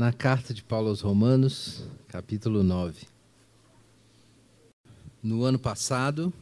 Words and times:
na 0.00 0.14
carta 0.14 0.54
de 0.54 0.62
Paulo 0.64 0.88
aos 0.88 1.02
Romanos, 1.02 1.82
capítulo 2.08 2.62
9. 2.62 3.06
No 5.22 5.44
ano 5.44 5.58
passado, 5.58 6.32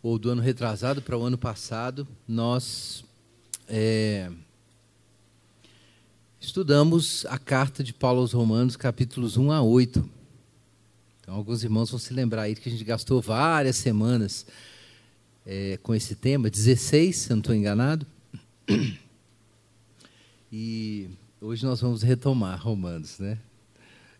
ou 0.00 0.16
do 0.16 0.30
ano 0.30 0.40
retrasado 0.40 1.02
para 1.02 1.18
o 1.18 1.24
ano 1.24 1.36
passado, 1.36 2.06
nós 2.28 3.04
é, 3.66 4.30
estudamos 6.40 7.26
a 7.26 7.36
carta 7.36 7.82
de 7.82 7.92
Paulo 7.92 8.20
aos 8.20 8.32
Romanos, 8.32 8.76
capítulos 8.76 9.36
1 9.36 9.50
a 9.50 9.60
8. 9.60 10.08
Então, 11.20 11.34
alguns 11.34 11.64
irmãos 11.64 11.90
vão 11.90 11.98
se 11.98 12.14
lembrar 12.14 12.42
aí 12.42 12.54
que 12.54 12.68
a 12.68 12.72
gente 12.72 12.84
gastou 12.84 13.20
várias 13.20 13.74
semanas 13.74 14.46
é, 15.44 15.76
com 15.82 15.92
esse 15.96 16.14
tema, 16.14 16.48
16, 16.48 17.16
se 17.16 17.32
eu 17.32 17.34
não 17.34 17.40
estou 17.40 17.56
enganado. 17.56 18.06
E 20.52 21.10
hoje 21.40 21.64
nós 21.64 21.80
vamos 21.80 22.02
retomar 22.02 22.60
Romanos, 22.60 23.18
né? 23.18 23.38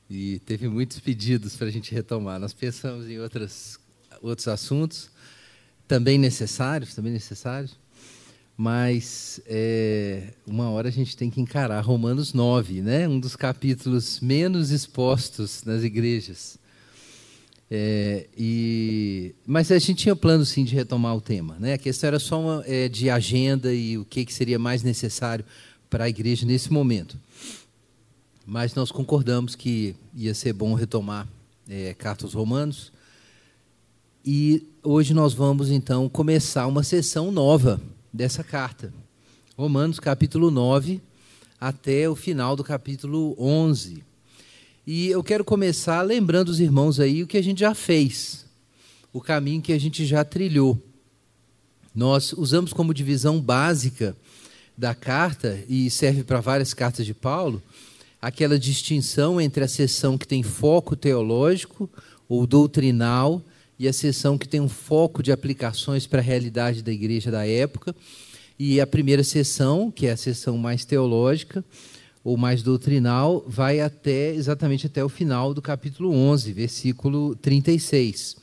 E 0.09 0.39
teve 0.41 0.69
muitos 0.69 1.01
pedidos 1.01 1.57
para 1.57 1.67
a 1.67 1.71
gente 1.71 1.93
retomar. 1.93 2.39
Nós 2.39 2.53
pensamos 2.53 3.09
em 3.09 3.19
outras, 3.19 3.79
outros 4.23 4.49
assuntos, 4.49 5.11
também 5.87 6.17
necessários, 6.17 6.95
também 6.95 7.13
necessários, 7.13 7.77
mas 8.57 9.41
é, 9.47 10.33
uma 10.47 10.71
hora 10.71 10.89
a 10.89 10.93
gente 10.93 11.17
tem 11.17 11.31
que 11.31 11.41
encarar 11.41 11.81
Romanos 11.81 12.33
9, 12.33 12.81
né? 12.83 13.07
um 13.07 13.21
dos 13.21 13.37
capítulos 13.37 14.21
menos 14.21 14.71
expostos 14.71 15.65
nas 15.65 15.83
igrejas. 15.83 16.59
É, 17.71 18.27
e, 18.37 19.35
mas 19.47 19.71
a 19.71 19.79
gente 19.79 20.03
tinha 20.03 20.17
plano 20.17 20.45
sim 20.47 20.65
de 20.65 20.75
retomar 20.75 21.15
o 21.15 21.21
tema. 21.21 21.57
Né? 21.61 21.75
A 21.75 21.79
questão 21.79 22.09
era 22.09 22.19
só 22.19 22.41
uma, 22.41 22.65
é, 22.67 22.89
de 22.89 23.11
agenda 23.11 23.75
e 23.75 23.99
o 23.99 24.07
que, 24.07 24.25
que 24.25 24.33
seria 24.33 24.59
mais 24.59 24.83
necessário 24.83 25.45
para 25.91 26.05
a 26.05 26.09
igreja 26.09 26.47
nesse 26.47 26.73
momento. 26.73 27.19
Mas 28.47 28.75
nós 28.75 28.91
concordamos 28.91 29.55
que 29.55 29.95
ia 30.15 30.35
ser 30.35 30.53
bom 30.53 30.75
retomar 30.75 31.29
é, 31.69 31.95
cartas 31.95 32.35
romanos. 32.35 32.93
E 34.25 34.67
hoje 34.83 35.13
nós 35.13 35.35
vamos 35.35 35.71
então 35.71 36.09
começar 36.09 36.67
uma 36.67 36.83
sessão 36.83 37.31
nova 37.31 37.81
dessa 38.13 38.43
carta. 38.43 38.93
Romanos 39.57 40.01
capítulo 40.01 40.51
9 40.51 41.01
até 41.61 42.09
o 42.09 42.15
final 42.15 42.55
do 42.55 42.65
capítulo 42.65 43.35
11. 43.39 44.03
E 44.87 45.09
eu 45.09 45.23
quero 45.23 45.45
começar 45.45 46.01
lembrando 46.03 46.49
os 46.49 46.61
irmãos 46.61 46.99
aí 46.99 47.23
o 47.23 47.27
que 47.27 47.37
a 47.37 47.43
gente 47.43 47.61
já 47.61 47.75
fez, 47.75 48.47
o 49.13 49.21
caminho 49.21 49.61
que 49.61 49.73
a 49.73 49.79
gente 49.79 50.07
já 50.07 50.25
trilhou. 50.25 50.83
Nós 51.95 52.33
usamos 52.33 52.73
como 52.73 52.95
divisão 52.95 53.41
básica 53.41 54.17
da 54.79 54.95
carta, 54.95 55.59
e 55.69 55.91
serve 55.91 56.23
para 56.23 56.41
várias 56.41 56.73
cartas 56.73 57.05
de 57.05 57.13
Paulo, 57.13 57.61
aquela 58.23 58.57
distinção 58.57 59.41
entre 59.41 59.65
a 59.65 59.69
seção 59.69 60.17
que 60.17 60.27
tem 60.27 60.45
foco 60.45 60.95
teológico 60.95 61.91
ou 62.29 62.47
doutrinal 62.47 63.43
e 63.77 63.89
a 63.89 63.93
seção 63.93 64.39
que 64.39 64.47
tem 64.47 64.61
um 64.61 64.69
foco 64.69 65.21
de 65.21 65.33
aplicações 65.33 66.07
para 66.07 66.21
a 66.21 66.23
realidade 66.23 66.81
da 66.81 66.93
igreja 66.93 67.29
da 67.29 67.45
época. 67.45 67.95
E 68.57 68.81
a 68.81 68.87
primeira 68.87 69.25
seção, 69.25 69.91
que 69.91 70.07
é 70.07 70.13
a 70.13 70.17
seção 70.17 70.57
mais 70.57 70.85
teológica 70.85 71.65
ou 72.23 72.37
mais 72.37 72.63
doutrinal, 72.63 73.45
vai 73.49 73.81
até 73.81 74.33
exatamente 74.33 74.87
até 74.87 75.03
o 75.03 75.09
final 75.09 75.53
do 75.53 75.63
capítulo 75.63 76.13
11, 76.13 76.53
versículo 76.53 77.35
36. 77.35 78.37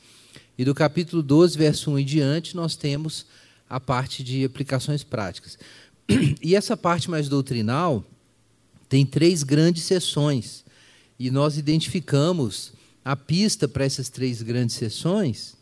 E 0.58 0.64
do 0.66 0.74
capítulo 0.74 1.22
12, 1.22 1.56
verso 1.56 1.90
1 1.92 1.98
em 1.98 2.04
diante, 2.04 2.56
nós 2.56 2.76
temos 2.76 3.26
a 3.68 3.80
parte 3.80 4.22
de 4.22 4.44
aplicações 4.44 5.02
práticas. 5.02 5.58
E 6.42 6.54
essa 6.54 6.76
parte 6.76 7.10
mais 7.10 7.28
doutrinal 7.28 8.04
tem 8.88 9.04
três 9.04 9.42
grandes 9.42 9.82
sessões. 9.84 10.64
E 11.18 11.30
nós 11.30 11.58
identificamos 11.58 12.72
a 13.04 13.16
pista 13.16 13.66
para 13.66 13.84
essas 13.84 14.08
três 14.08 14.42
grandes 14.42 14.76
sessões 14.76 15.56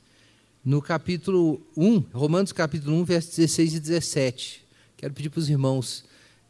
no 0.64 0.80
capítulo 0.80 1.60
1, 1.76 2.04
Romanos 2.12 2.50
capítulo 2.50 2.96
1, 2.96 3.04
versos 3.04 3.36
16 3.36 3.74
e 3.74 3.80
17. 3.80 4.64
Quero 4.96 5.12
pedir 5.12 5.28
para 5.28 5.40
os 5.40 5.50
irmãos, 5.50 6.04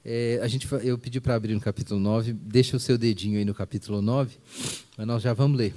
é, 0.04 0.38
a 0.40 0.46
gente, 0.46 0.68
eu 0.84 0.96
pedi 0.96 1.20
para 1.20 1.34
abrir 1.34 1.54
no 1.54 1.60
capítulo 1.60 1.98
9, 1.98 2.32
deixa 2.32 2.76
o 2.76 2.80
seu 2.80 2.96
dedinho 2.96 3.38
aí 3.38 3.44
no 3.44 3.54
capítulo 3.54 4.00
9, 4.00 4.36
mas 4.96 5.06
nós 5.06 5.22
já 5.22 5.32
vamos 5.32 5.58
ler. 5.58 5.74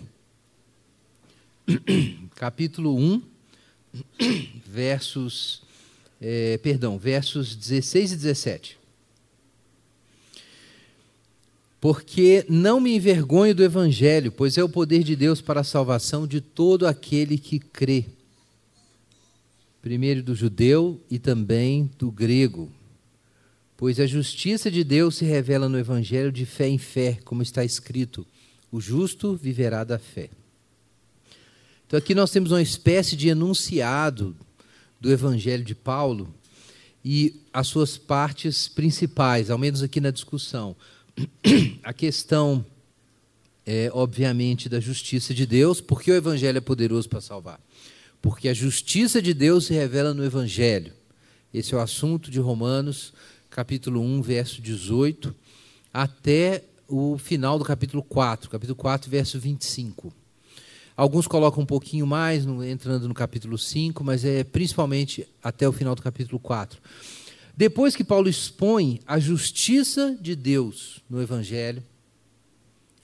capítulo 2.35 2.95
1, 2.95 3.21
versos 4.67 5.63
é, 6.19 6.57
perdão, 6.57 6.97
versos 6.97 7.55
16 7.55 8.11
e 8.11 8.15
17. 8.15 8.77
Porque 11.79 12.45
não 12.49 12.79
me 12.79 12.95
envergonho 12.95 13.53
do 13.53 13.63
Evangelho, 13.63 14.31
pois 14.31 14.57
é 14.57 14.63
o 14.63 14.69
poder 14.69 15.03
de 15.03 15.15
Deus 15.15 15.41
para 15.41 15.61
a 15.61 15.63
salvação 15.63 16.25
de 16.25 16.41
todo 16.41 16.87
aquele 16.87 17.37
que 17.37 17.59
crê. 17.59 18.05
Primeiro 19.81 20.23
do 20.23 20.33
judeu 20.33 20.99
e 21.09 21.19
também 21.19 21.89
do 21.97 22.11
grego. 22.11 22.71
Pois 23.77 23.99
a 23.99 24.07
justiça 24.07 24.71
de 24.71 24.83
Deus 24.83 25.17
se 25.17 25.25
revela 25.25 25.69
no 25.69 25.77
Evangelho 25.77 26.31
de 26.31 26.47
fé 26.47 26.67
em 26.67 26.79
fé, 26.79 27.19
como 27.23 27.43
está 27.43 27.63
escrito: 27.63 28.25
o 28.71 28.81
justo 28.81 29.35
viverá 29.35 29.83
da 29.83 29.99
fé. 29.99 30.31
Então 31.85 31.97
aqui 31.97 32.15
nós 32.15 32.31
temos 32.31 32.51
uma 32.51 32.61
espécie 32.61 33.15
de 33.15 33.29
enunciado 33.29 34.35
do 34.99 35.11
Evangelho 35.11 35.63
de 35.63 35.75
Paulo 35.75 36.33
e 37.03 37.41
as 37.53 37.67
suas 37.67 37.97
partes 37.97 38.67
principais, 38.67 39.49
ao 39.49 39.57
menos 39.57 39.81
aqui 39.81 40.01
na 40.01 40.11
discussão. 40.11 40.75
A 41.83 41.93
questão, 41.93 42.65
é, 43.65 43.89
obviamente, 43.93 44.67
da 44.67 44.79
justiça 44.79 45.33
de 45.33 45.45
Deus, 45.45 45.79
porque 45.79 46.11
o 46.11 46.15
Evangelho 46.15 46.57
é 46.57 46.61
poderoso 46.61 47.07
para 47.07 47.21
salvar. 47.21 47.59
Porque 48.21 48.49
a 48.49 48.53
justiça 48.53 49.21
de 49.21 49.33
Deus 49.33 49.67
se 49.67 49.73
revela 49.73 50.13
no 50.13 50.23
Evangelho. 50.23 50.93
Esse 51.53 51.73
é 51.73 51.77
o 51.77 51.81
assunto 51.81 52.29
de 52.29 52.39
Romanos, 52.39 53.13
capítulo 53.49 54.01
1, 54.01 54.21
verso 54.21 54.61
18, 54.61 55.33
até 55.93 56.63
o 56.87 57.17
final 57.17 57.57
do 57.57 57.65
capítulo 57.65 58.03
4, 58.03 58.49
capítulo 58.49 58.75
4, 58.75 59.09
verso 59.09 59.39
25. 59.39 60.13
Alguns 60.97 61.27
colocam 61.27 61.61
um 61.61 61.65
pouquinho 61.65 62.07
mais, 62.07 62.43
no, 62.43 62.65
entrando 62.65 63.07
no 63.07 63.13
capítulo 63.13 63.55
5, 63.55 64.03
mas 64.03 64.25
é 64.25 64.43
principalmente 64.43 65.27
até 65.43 65.69
o 65.69 65.71
final 65.71 65.93
do 65.93 66.01
capítulo 66.01 66.39
4. 66.39 66.81
Depois 67.55 67.95
que 67.95 68.03
Paulo 68.03 68.27
expõe 68.27 68.99
a 69.05 69.19
justiça 69.19 70.17
de 70.19 70.35
Deus 70.35 71.03
no 71.07 71.21
Evangelho, 71.21 71.83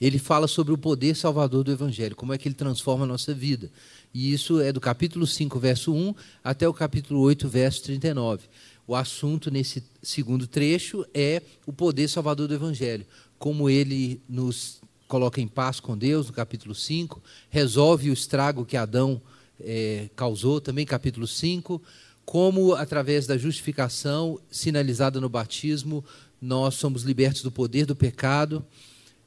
ele 0.00 0.18
fala 0.18 0.48
sobre 0.48 0.74
o 0.74 0.78
poder 0.78 1.14
salvador 1.14 1.62
do 1.62 1.70
Evangelho, 1.70 2.16
como 2.16 2.32
é 2.32 2.38
que 2.38 2.48
ele 2.48 2.56
transforma 2.56 3.04
a 3.04 3.08
nossa 3.08 3.32
vida. 3.32 3.70
E 4.12 4.32
isso 4.32 4.60
é 4.60 4.72
do 4.72 4.80
capítulo 4.80 5.24
5, 5.24 5.56
verso 5.60 5.94
1, 5.94 6.14
até 6.42 6.68
o 6.68 6.74
capítulo 6.74 7.20
8, 7.20 7.48
verso 7.48 7.84
39. 7.84 8.42
O 8.88 8.96
assunto 8.96 9.52
nesse 9.52 9.84
segundo 10.02 10.48
trecho 10.48 11.06
é 11.14 11.40
o 11.64 11.72
poder 11.72 12.08
salvador 12.08 12.48
do 12.48 12.54
Evangelho, 12.54 13.06
como 13.38 13.70
ele 13.70 14.20
nos 14.28 14.80
coloca 15.06 15.40
em 15.40 15.48
paz 15.48 15.80
com 15.80 15.96
Deus, 15.96 16.26
no 16.26 16.32
capítulo 16.32 16.74
5, 16.74 17.22
resolve 17.50 18.10
o 18.10 18.12
estrago 18.12 18.64
que 18.64 18.76
Adão 18.76 19.20
é, 19.60 20.08
causou, 20.16 20.60
também 20.60 20.86
capítulo 20.86 21.26
5, 21.26 21.80
como 22.24 22.74
através 22.74 23.26
da 23.26 23.36
justificação 23.36 24.40
sinalizada 24.50 25.20
no 25.20 25.28
batismo, 25.28 26.04
nós 26.40 26.74
somos 26.74 27.02
libertos 27.02 27.42
do 27.42 27.50
poder 27.50 27.86
do 27.86 27.94
pecado, 27.94 28.64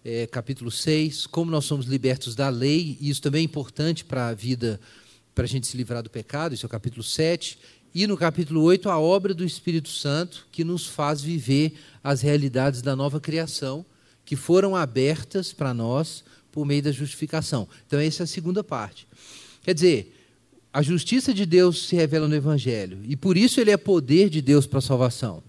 é, 0.04 0.26
capítulo 0.28 0.72
6, 0.72 1.28
como 1.28 1.52
nós 1.52 1.66
somos 1.66 1.86
libertos 1.86 2.36
da 2.36 2.50
lei, 2.50 2.98
e 3.00 3.10
isso 3.10 3.22
também 3.22 3.42
é 3.42 3.46
importante 3.46 4.04
para 4.04 4.28
a 4.28 4.34
vida, 4.34 4.80
para 5.36 5.46
a 5.46 5.48
gente 5.48 5.68
se 5.68 5.78
livrar 5.78 6.02
do 6.02 6.10
pecado, 6.10 6.54
isso 6.54 6.66
é 6.66 6.68
o 6.68 6.70
capítulo 6.70 7.04
7, 7.04 7.60
e 7.94 8.06
no 8.06 8.18
capítulo 8.18 8.62
8, 8.62 8.90
a 8.90 9.00
obra 9.00 9.34
do 9.34 9.44
Espírito 9.44 9.90
Santo, 9.90 10.48
que 10.52 10.64
nos 10.64 10.86
faz 10.86 11.22
viver 11.22 11.74
as 12.04 12.22
realidades 12.22 12.82
da 12.82 12.96
nova 12.96 13.20
criação, 13.20 13.86
que 14.28 14.36
foram 14.36 14.76
abertas 14.76 15.54
para 15.54 15.74
nós 15.74 16.22
por 16.52 16.66
meio 16.66 16.84
da 16.84 16.92
justificação. 16.92 17.66
Então, 17.88 17.98
essa 17.98 18.24
é 18.24 18.26
a 18.26 18.28
segunda 18.28 18.62
parte. 18.62 19.08
Quer 19.64 19.74
dizer, 19.74 20.14
a 20.74 20.82
justiça 20.82 21.34
de 21.34 21.46
Deus 21.46 21.88
se 21.88 21.96
revela 21.96 22.28
no 22.28 22.36
Evangelho, 22.36 23.00
e 23.06 23.16
por 23.16 23.38
isso 23.38 23.62
ele 23.62 23.72
é 23.72 23.78
poder 23.78 24.30
de 24.30 24.42
Deus 24.42 24.68
para 24.68 24.80
a 24.80 24.82
salvação. 24.82 25.42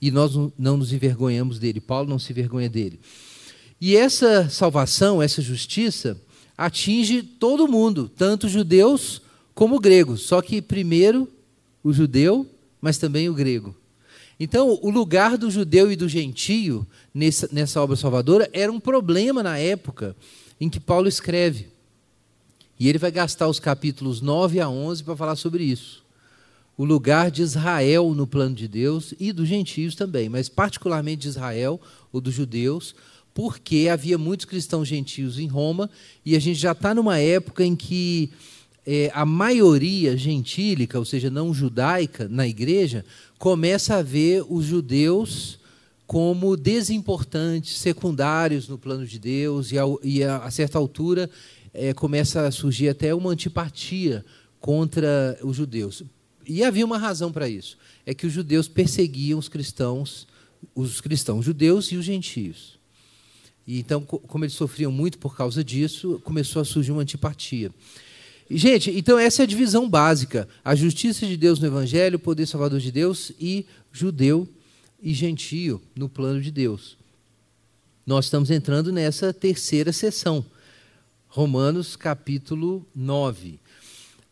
E 0.00 0.10
nós 0.10 0.32
não 0.58 0.78
nos 0.78 0.90
envergonhamos 0.90 1.58
dele, 1.58 1.82
Paulo 1.82 2.08
não 2.08 2.18
se 2.18 2.32
envergonha 2.32 2.70
dele. 2.70 2.98
E 3.78 3.94
essa 3.94 4.48
salvação, 4.48 5.20
essa 5.20 5.42
justiça, 5.42 6.18
atinge 6.56 7.22
todo 7.22 7.68
mundo, 7.68 8.08
tanto 8.08 8.48
judeus 8.48 9.20
como 9.54 9.78
gregos, 9.78 10.22
só 10.22 10.40
que 10.40 10.62
primeiro 10.62 11.28
o 11.84 11.92
judeu, 11.92 12.46
mas 12.80 12.96
também 12.96 13.28
o 13.28 13.34
grego. 13.34 13.76
Então, 14.40 14.78
o 14.80 14.88
lugar 14.88 15.36
do 15.36 15.50
judeu 15.50 15.90
e 15.90 15.96
do 15.96 16.08
gentio 16.08 16.86
nessa, 17.14 17.48
nessa 17.52 17.80
obra 17.80 17.96
salvadora 17.96 18.48
era 18.52 18.70
um 18.70 18.80
problema 18.80 19.42
na 19.42 19.58
época 19.58 20.16
em 20.60 20.68
que 20.68 20.80
Paulo 20.80 21.08
escreve. 21.08 21.68
E 22.78 22.88
ele 22.88 22.98
vai 22.98 23.10
gastar 23.10 23.48
os 23.48 23.58
capítulos 23.58 24.20
9 24.20 24.60
a 24.60 24.68
11 24.68 25.02
para 25.04 25.16
falar 25.16 25.36
sobre 25.36 25.64
isso. 25.64 26.04
o 26.76 26.84
lugar 26.84 27.28
de 27.28 27.42
Israel 27.42 28.14
no 28.14 28.24
plano 28.24 28.54
de 28.54 28.68
Deus 28.68 29.12
e 29.18 29.32
dos 29.32 29.48
gentios 29.48 29.96
também, 29.96 30.28
mas 30.28 30.48
particularmente 30.48 31.22
de 31.22 31.28
Israel 31.28 31.80
ou 32.12 32.20
dos 32.20 32.32
judeus, 32.32 32.94
porque 33.34 33.88
havia 33.90 34.16
muitos 34.16 34.46
cristãos 34.46 34.86
gentios 34.86 35.40
em 35.40 35.48
Roma 35.48 35.90
e 36.24 36.36
a 36.36 36.38
gente 36.38 36.58
já 36.58 36.70
está 36.70 36.94
numa 36.94 37.18
época 37.18 37.64
em 37.64 37.74
que 37.74 38.30
é, 38.86 39.10
a 39.12 39.26
maioria 39.26 40.16
gentílica, 40.16 40.98
ou 40.98 41.04
seja, 41.04 41.28
não 41.28 41.52
judaica, 41.52 42.28
na 42.28 42.46
igreja, 42.46 43.04
começa 43.38 43.96
a 43.96 44.02
ver 44.02 44.44
os 44.48 44.64
judeus 44.64 45.58
como 46.08 46.56
desimportantes, 46.56 47.76
secundários 47.76 48.66
no 48.66 48.78
plano 48.78 49.06
de 49.06 49.18
Deus, 49.18 49.70
e 49.70 49.78
a, 49.78 49.82
e 50.02 50.24
a, 50.24 50.50
certa 50.50 50.78
altura 50.78 51.28
é, 51.74 51.92
começa 51.92 52.46
a 52.46 52.50
surgir 52.50 52.88
até 52.88 53.14
uma 53.14 53.30
antipatia 53.30 54.24
contra 54.58 55.38
os 55.42 55.54
judeus. 55.54 56.02
E 56.46 56.64
havia 56.64 56.86
uma 56.86 56.96
razão 56.96 57.30
para 57.30 57.46
isso. 57.46 57.76
É 58.06 58.14
que 58.14 58.26
os 58.26 58.32
judeus 58.32 58.66
perseguiam 58.66 59.38
os 59.38 59.50
cristãos, 59.50 60.26
os 60.74 60.98
cristãos 60.98 61.44
judeus 61.44 61.92
e 61.92 61.96
os 61.96 62.06
gentios. 62.06 62.78
E 63.66 63.78
então, 63.78 64.00
como 64.00 64.46
eles 64.46 64.54
sofriam 64.54 64.90
muito 64.90 65.18
por 65.18 65.36
causa 65.36 65.62
disso, 65.62 66.22
começou 66.24 66.62
a 66.62 66.64
surgir 66.64 66.90
uma 66.90 67.02
antipatia. 67.02 67.70
Gente, 68.50 68.90
então 68.92 69.18
essa 69.18 69.42
é 69.42 69.44
a 69.44 69.46
divisão 69.46 69.86
básica: 69.86 70.48
a 70.64 70.74
justiça 70.74 71.26
de 71.26 71.36
Deus 71.36 71.58
no 71.58 71.66
Evangelho, 71.66 72.16
o 72.16 72.18
poder 72.18 72.46
salvador 72.46 72.80
de 72.80 72.90
Deus 72.90 73.30
e 73.38 73.66
judeu 73.92 74.48
e 75.00 75.14
gentio 75.14 75.80
no 75.96 76.08
plano 76.08 76.40
de 76.40 76.50
Deus. 76.50 76.96
Nós 78.06 78.26
estamos 78.26 78.50
entrando 78.50 78.92
nessa 78.92 79.32
terceira 79.32 79.92
sessão, 79.92 80.44
Romanos 81.28 81.94
capítulo 81.94 82.86
9. 82.94 83.60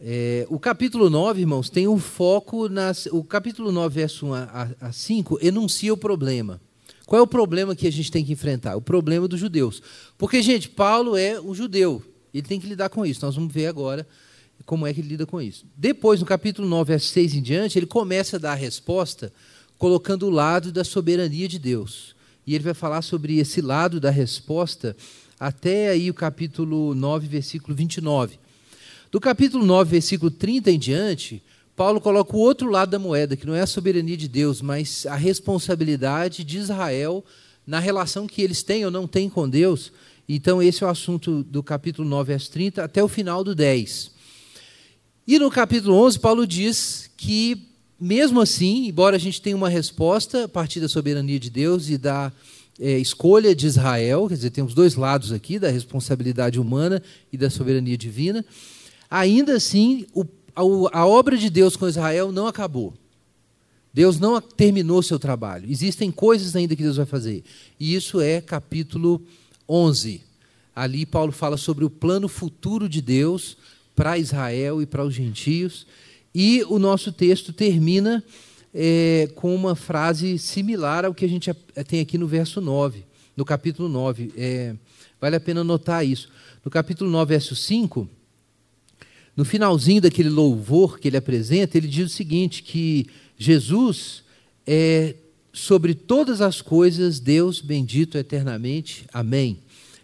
É, 0.01 0.47
o 0.51 0.59
capítulo 0.59 1.09
9, 1.09 1.41
irmãos, 1.41 1.71
tem 1.71 1.87
um 1.87 1.99
foco 1.99 2.69
nas. 2.69 3.07
O 3.07 3.23
capítulo 3.23 3.71
9, 3.71 3.95
verso 3.95 4.27
1 4.27 4.35
a, 4.35 4.71
a 4.81 4.93
5, 4.93 5.39
enuncia 5.43 5.93
o 5.93 5.97
problema. 5.97 6.61
Qual 7.07 7.19
é 7.19 7.23
o 7.23 7.27
problema 7.27 7.77
que 7.77 7.87
a 7.87 7.93
gente 7.93 8.11
tem 8.11 8.25
que 8.25 8.33
enfrentar? 8.33 8.77
O 8.77 8.81
problema 8.81 9.29
dos 9.29 9.39
judeus. 9.39 9.83
Porque, 10.19 10.43
gente, 10.43 10.69
Paulo 10.69 11.17
é 11.17 11.41
um 11.41 11.55
judeu. 11.55 12.03
Ele 12.35 12.47
tem 12.47 12.61
que 12.61 12.67
lidar 12.67 12.89
com 12.89 13.07
isso. 13.07 13.25
Nós 13.25 13.37
vamos 13.37 13.53
ver 13.53 13.67
agora 13.67 14.07
como 14.65 14.87
é 14.87 14.93
que 14.93 15.01
ele 15.01 15.09
lida 15.09 15.25
com 15.25 15.41
isso. 15.41 15.65
Depois, 15.77 16.19
no 16.19 16.27
capítulo 16.27 16.69
9, 16.69 16.89
verso 16.89 17.07
6 17.09 17.35
em 17.35 17.43
diante, 17.43 17.79
ele 17.79 17.87
começa 17.87 18.37
a 18.37 18.41
dar 18.41 18.53
a 18.53 18.57
resposta 18.57 19.33
colocando 19.79 20.27
o 20.27 20.31
lado 20.31 20.73
da 20.73 20.85
soberania 20.85 21.49
de 21.49 21.59
Deus. 21.59 22.15
E 22.47 22.55
ele 22.55 22.65
vai 22.65 22.75
falar 22.75 23.03
sobre 23.03 23.39
esse 23.39 23.61
lado 23.61 23.99
da 24.01 24.11
resposta 24.11 24.97
até 25.39 25.89
aí 25.89 26.11
o 26.11 26.15
capítulo 26.15 26.95
9, 26.95 27.27
versículo 27.27 27.75
29. 27.75 28.39
Do 29.11 29.21
capítulo 29.21 29.65
9, 29.65 29.91
versículo 29.91 30.31
30 30.31 30.71
em 30.71 30.79
diante, 30.79 31.43
Paulo 31.77 32.01
coloca 32.01 32.35
o 32.35 32.41
outro 32.41 32.71
lado 32.71 32.91
da 32.91 32.99
moeda, 32.99 33.37
que 33.37 33.47
não 33.47 33.55
é 33.55 33.61
a 33.61 33.67
soberania 33.67 34.17
de 34.17 34.29
Deus, 34.29 34.63
mas 34.63 35.05
a 35.07 35.15
responsabilidade 35.15 36.43
de 36.43 36.57
Israel 36.57 37.25
na 37.67 37.79
relação 37.79 38.27
que 38.27 38.41
eles 38.41 38.63
têm 38.63 38.85
ou 38.85 38.91
não 38.91 39.07
têm 39.07 39.29
com 39.29 39.49
Deus. 39.49 39.93
Então, 40.29 40.63
esse 40.63 40.83
é 40.83 40.87
o 40.87 40.91
assunto 40.91 41.43
do 41.43 41.63
capítulo 41.63 42.09
9, 42.09 42.29
verso 42.29 42.51
30, 42.51 42.83
até 42.83 43.03
o 43.03 43.09
final 43.09 43.45
do 43.45 43.55
10. 43.55 44.11
E 45.27 45.39
no 45.39 45.51
capítulo 45.51 45.97
11, 45.97 46.19
Paulo 46.19 46.47
diz 46.47 47.11
que, 47.17 47.69
mesmo 47.99 48.41
assim, 48.41 48.89
embora 48.89 49.17
a 49.17 49.19
gente 49.19 49.41
tenha 49.41 49.57
uma 49.57 49.69
resposta 49.69 50.45
a 50.45 50.49
partir 50.49 50.81
da 50.81 50.89
soberania 50.89 51.41
de 51.41 51.51
Deus 51.51 51.89
e 51.89 51.97
da 51.97 52.31
é, 52.79 52.99
escolha 52.99 53.55
de 53.55 53.67
Israel, 53.67 54.29
quer 54.29 54.35
dizer, 54.35 54.51
tem 54.51 54.63
os 54.63 54.75
dois 54.75 54.95
lados 54.95 55.33
aqui, 55.33 55.59
da 55.59 55.71
responsabilidade 55.71 56.61
humana 56.61 57.03
e 57.33 57.39
da 57.39 57.49
soberania 57.49 57.97
divina, 57.97 58.45
ainda 59.11 59.57
assim, 59.57 60.07
o, 60.15 60.25
a, 60.55 61.01
a 61.01 61.07
obra 61.07 61.37
de 61.37 61.49
Deus 61.49 61.77
com 61.77 61.89
Israel 61.89 62.31
não 62.31 62.47
acabou. 62.47 62.93
Deus 63.93 64.21
não 64.21 64.39
terminou 64.43 65.03
seu 65.03 65.19
trabalho. 65.19 65.71
Existem 65.71 66.11
coisas 66.11 66.55
ainda 66.55 66.77
que 66.77 66.83
Deus 66.83 66.99
vai 66.99 67.07
fazer. 67.07 67.43
E 67.81 67.95
isso 67.95 68.21
é 68.21 68.43
capítulo 68.43 69.23
11. 69.67 70.21
Ali 70.75 71.07
Paulo 71.07 71.33
fala 71.33 71.57
sobre 71.57 71.83
o 71.83 71.89
plano 71.89 72.29
futuro 72.29 72.91
de 72.91 73.01
Deus 73.01 73.57
para 73.95 74.19
Israel 74.19 74.83
e 74.83 74.87
para 74.87 75.03
os 75.03 75.15
gentios. 75.15 75.87
E 76.39 76.63
o 76.69 76.79
nosso 76.79 77.11
texto 77.11 77.51
termina 77.51 78.23
é, 78.75 79.27
com 79.37 79.55
uma 79.55 79.75
frase 79.75 80.39
similar 80.39 81.07
ao 81.07 81.15
que 81.15 81.25
a 81.25 81.29
gente 81.29 81.51
tem 81.89 81.99
aqui 81.99 82.19
no 82.19 82.27
verso 82.27 82.61
9, 82.61 83.07
no 83.35 83.43
capítulo 83.43 83.89
9. 83.89 84.35
É, 84.37 84.75
vale 85.19 85.37
a 85.37 85.41
pena 85.41 85.65
notar 85.65 86.05
isso. 86.05 86.29
No 86.63 86.71
capítulo 86.71 87.11
9, 87.11 87.31
verso 87.31 87.57
5, 87.57 88.07
no 89.35 89.47
finalzinho 89.47 90.03
daquele 90.03 90.29
louvor 90.29 90.99
que 90.99 91.09
ele 91.09 91.17
apresenta, 91.17 91.79
ele 91.79 91.89
diz 91.89 92.13
o 92.13 92.15
seguinte: 92.15 92.63
que 92.63 93.07
Jesus 93.39 94.23
é 94.67 95.15
sobre 95.55 95.95
todas 95.95 96.43
as 96.43 96.61
coisas, 96.61 97.19
Deus 97.19 97.63
bendito 97.63 98.19
eternamente. 98.19 99.07
Amém. 99.11 99.57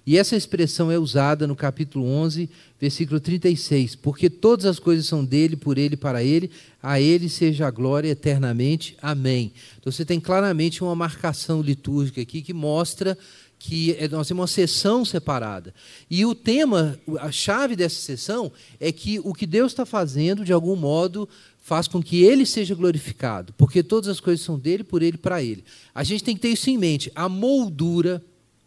E 0.05 0.19
essa 0.19 0.35
expressão 0.35 0.91
é 0.91 0.99
usada 0.99 1.47
no 1.47 1.55
capítulo 1.55 2.05
11, 2.05 2.51
versículo 2.81 3.21
36. 3.21 3.95
Porque 3.95 4.29
todas 4.29 4.67
as 4.67 4.79
coisas 4.79 5.07
são 5.07 5.25
dele, 5.25 5.57
por 5.57 5.79
ele 5.79 5.97
para 5.97 6.25
ele, 6.25 6.51
a 6.83 7.01
ele 7.01 7.29
seja 7.29 7.67
a 7.67 7.71
glória 7.71 8.09
eternamente. 8.09 8.97
Amém. 9.01 9.53
Então 9.79 9.93
você 9.93 10.05
tem 10.05 10.19
claramente 10.19 10.83
uma 10.83 10.95
marcação 10.95 11.63
litúrgica 11.63 12.21
aqui 12.21 12.43
que 12.43 12.53
mostra 12.53 13.17
que 13.65 13.93
é, 13.93 14.09
nós 14.09 14.27
temos 14.27 14.41
uma 14.41 14.47
sessão 14.49 15.05
separada. 15.05 15.73
E 16.11 16.27
o 16.27 16.35
tema, 16.35 16.99
a 17.21 17.31
chave 17.31 17.77
dessa 17.77 17.95
sessão 17.95 18.51
é 18.81 18.91
que 18.91 19.21
o 19.21 19.33
que 19.33 19.47
Deus 19.47 19.71
está 19.71 19.87
fazendo, 19.87 20.45
de 20.45 20.53
algum 20.53 20.75
modo, 20.75 21.29
faz 21.63 21.87
com 21.87 22.03
que 22.03 22.25
ele 22.25 22.45
seja 22.45 22.75
glorificado, 22.75 23.55
porque 23.57 23.85
todas 23.85 24.09
as 24.09 24.19
coisas 24.19 24.45
são 24.45 24.59
dele, 24.59 24.83
por 24.83 25.01
ele, 25.01 25.17
para 25.17 25.41
ele. 25.41 25.63
A 25.95 26.03
gente 26.03 26.25
tem 26.25 26.35
que 26.35 26.43
ter 26.43 26.49
isso 26.49 26.69
em 26.71 26.77
mente. 26.77 27.13
A 27.15 27.29
moldura, 27.29 28.21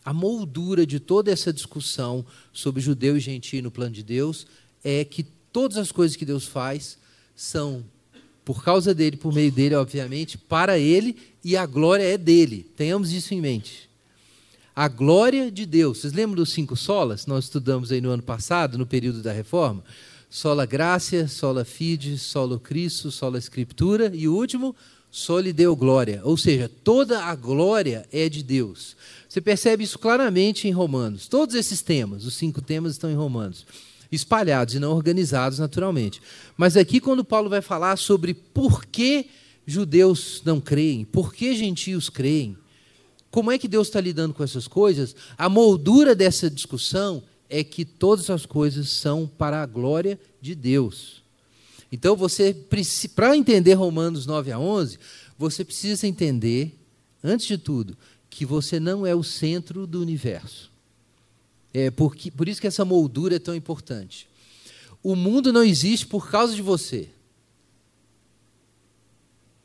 a 0.05 0.13
moldura 0.13 0.85
de 0.85 0.99
toda 0.99 1.31
essa 1.31 1.51
discussão 1.51 2.23
sobre 2.53 2.81
judeu 2.81 3.17
e 3.17 3.19
gentio 3.19 3.63
no 3.63 3.71
plano 3.71 3.91
de 3.91 4.03
Deus 4.03 4.45
é 4.83 5.03
que 5.03 5.23
todas 5.51 5.77
as 5.77 5.91
coisas 5.91 6.15
que 6.15 6.25
Deus 6.25 6.45
faz 6.45 6.97
são 7.35 7.83
por 8.45 8.63
causa 8.63 8.93
dele, 8.93 9.17
por 9.17 9.33
meio 9.33 9.51
dele, 9.51 9.73
obviamente, 9.73 10.37
para 10.37 10.77
ele 10.77 11.17
e 11.43 11.57
a 11.57 11.65
glória 11.65 12.03
é 12.03 12.17
dele. 12.17 12.71
Tenhamos 12.77 13.11
isso 13.11 13.33
em 13.33 13.41
mente 13.41 13.89
a 14.75 14.89
glória 14.89 15.49
de 15.49 15.65
Deus. 15.65 15.99
Vocês 15.99 16.11
lembram 16.11 16.35
dos 16.35 16.51
cinco 16.51 16.75
solas? 16.75 17.25
Nós 17.25 17.45
estudamos 17.45 17.91
aí 17.91 18.01
no 18.01 18.09
ano 18.09 18.21
passado, 18.21 18.77
no 18.77 18.85
período 18.85 19.21
da 19.21 19.31
reforma. 19.31 19.81
Sola 20.29 20.65
gracia, 20.65 21.29
sola 21.29 21.63
fide, 21.63 22.17
solo 22.17 22.59
Cristo, 22.59 23.09
sola 23.09 23.37
escritura 23.37 24.11
e 24.13 24.27
o 24.27 24.35
último, 24.35 24.75
soli 25.09 25.53
deu 25.53 25.73
glória. 25.77 26.19
Ou 26.25 26.35
seja, 26.35 26.69
toda 26.83 27.23
a 27.23 27.33
glória 27.35 28.05
é 28.11 28.27
de 28.27 28.43
Deus. 28.43 28.97
Você 29.35 29.41
percebe 29.41 29.83
isso 29.83 29.99
claramente 29.99 30.65
em 30.65 30.71
Romanos. 30.71 31.27
Todos 31.27 31.55
esses 31.55 31.81
temas, 31.81 32.23
os 32.23 32.35
cinco 32.35 32.61
temas 32.61 32.93
estão 32.93 33.11
em 33.11 33.15
Romanos. 33.15 33.65
Espalhados 34.09 34.75
e 34.75 34.79
não 34.79 34.93
organizados 34.93 35.59
naturalmente. 35.59 36.21
Mas 36.55 36.77
aqui, 36.77 37.01
quando 37.01 37.21
Paulo 37.21 37.49
vai 37.49 37.61
falar 37.61 37.97
sobre 37.97 38.33
por 38.33 38.85
que 38.85 39.27
judeus 39.67 40.41
não 40.45 40.61
creem, 40.61 41.03
por 41.03 41.33
que 41.33 41.53
gentios 41.53 42.09
creem, 42.09 42.57
como 43.29 43.51
é 43.51 43.57
que 43.57 43.67
Deus 43.67 43.87
está 43.87 43.99
lidando 43.99 44.33
com 44.33 44.41
essas 44.41 44.69
coisas? 44.69 45.13
A 45.37 45.49
moldura 45.49 46.15
dessa 46.15 46.49
discussão 46.49 47.21
é 47.49 47.61
que 47.61 47.83
todas 47.83 48.29
as 48.29 48.45
coisas 48.45 48.87
são 48.87 49.27
para 49.27 49.61
a 49.61 49.65
glória 49.65 50.17
de 50.39 50.55
Deus. 50.55 51.21
Então, 51.91 52.15
você 52.15 52.55
para 53.13 53.35
entender 53.35 53.73
Romanos 53.73 54.25
9 54.25 54.53
a 54.53 54.57
11, 54.57 54.97
você 55.37 55.65
precisa 55.65 56.07
entender, 56.07 56.73
antes 57.21 57.45
de 57.45 57.57
tudo, 57.57 57.97
que 58.35 58.45
você 58.45 58.81
não 58.81 59.07
é 59.07 59.15
o 59.15 59.23
centro 59.23 59.87
do 59.87 60.01
universo. 60.01 60.69
É 61.73 61.89
porque, 61.89 62.29
por 62.29 62.49
isso 62.49 62.59
que 62.59 62.67
essa 62.67 62.83
moldura 62.83 63.37
é 63.37 63.39
tão 63.39 63.55
importante. 63.55 64.27
O 65.01 65.15
mundo 65.15 65.53
não 65.53 65.63
existe 65.63 66.05
por 66.05 66.29
causa 66.29 66.53
de 66.53 66.61
você. 66.61 67.07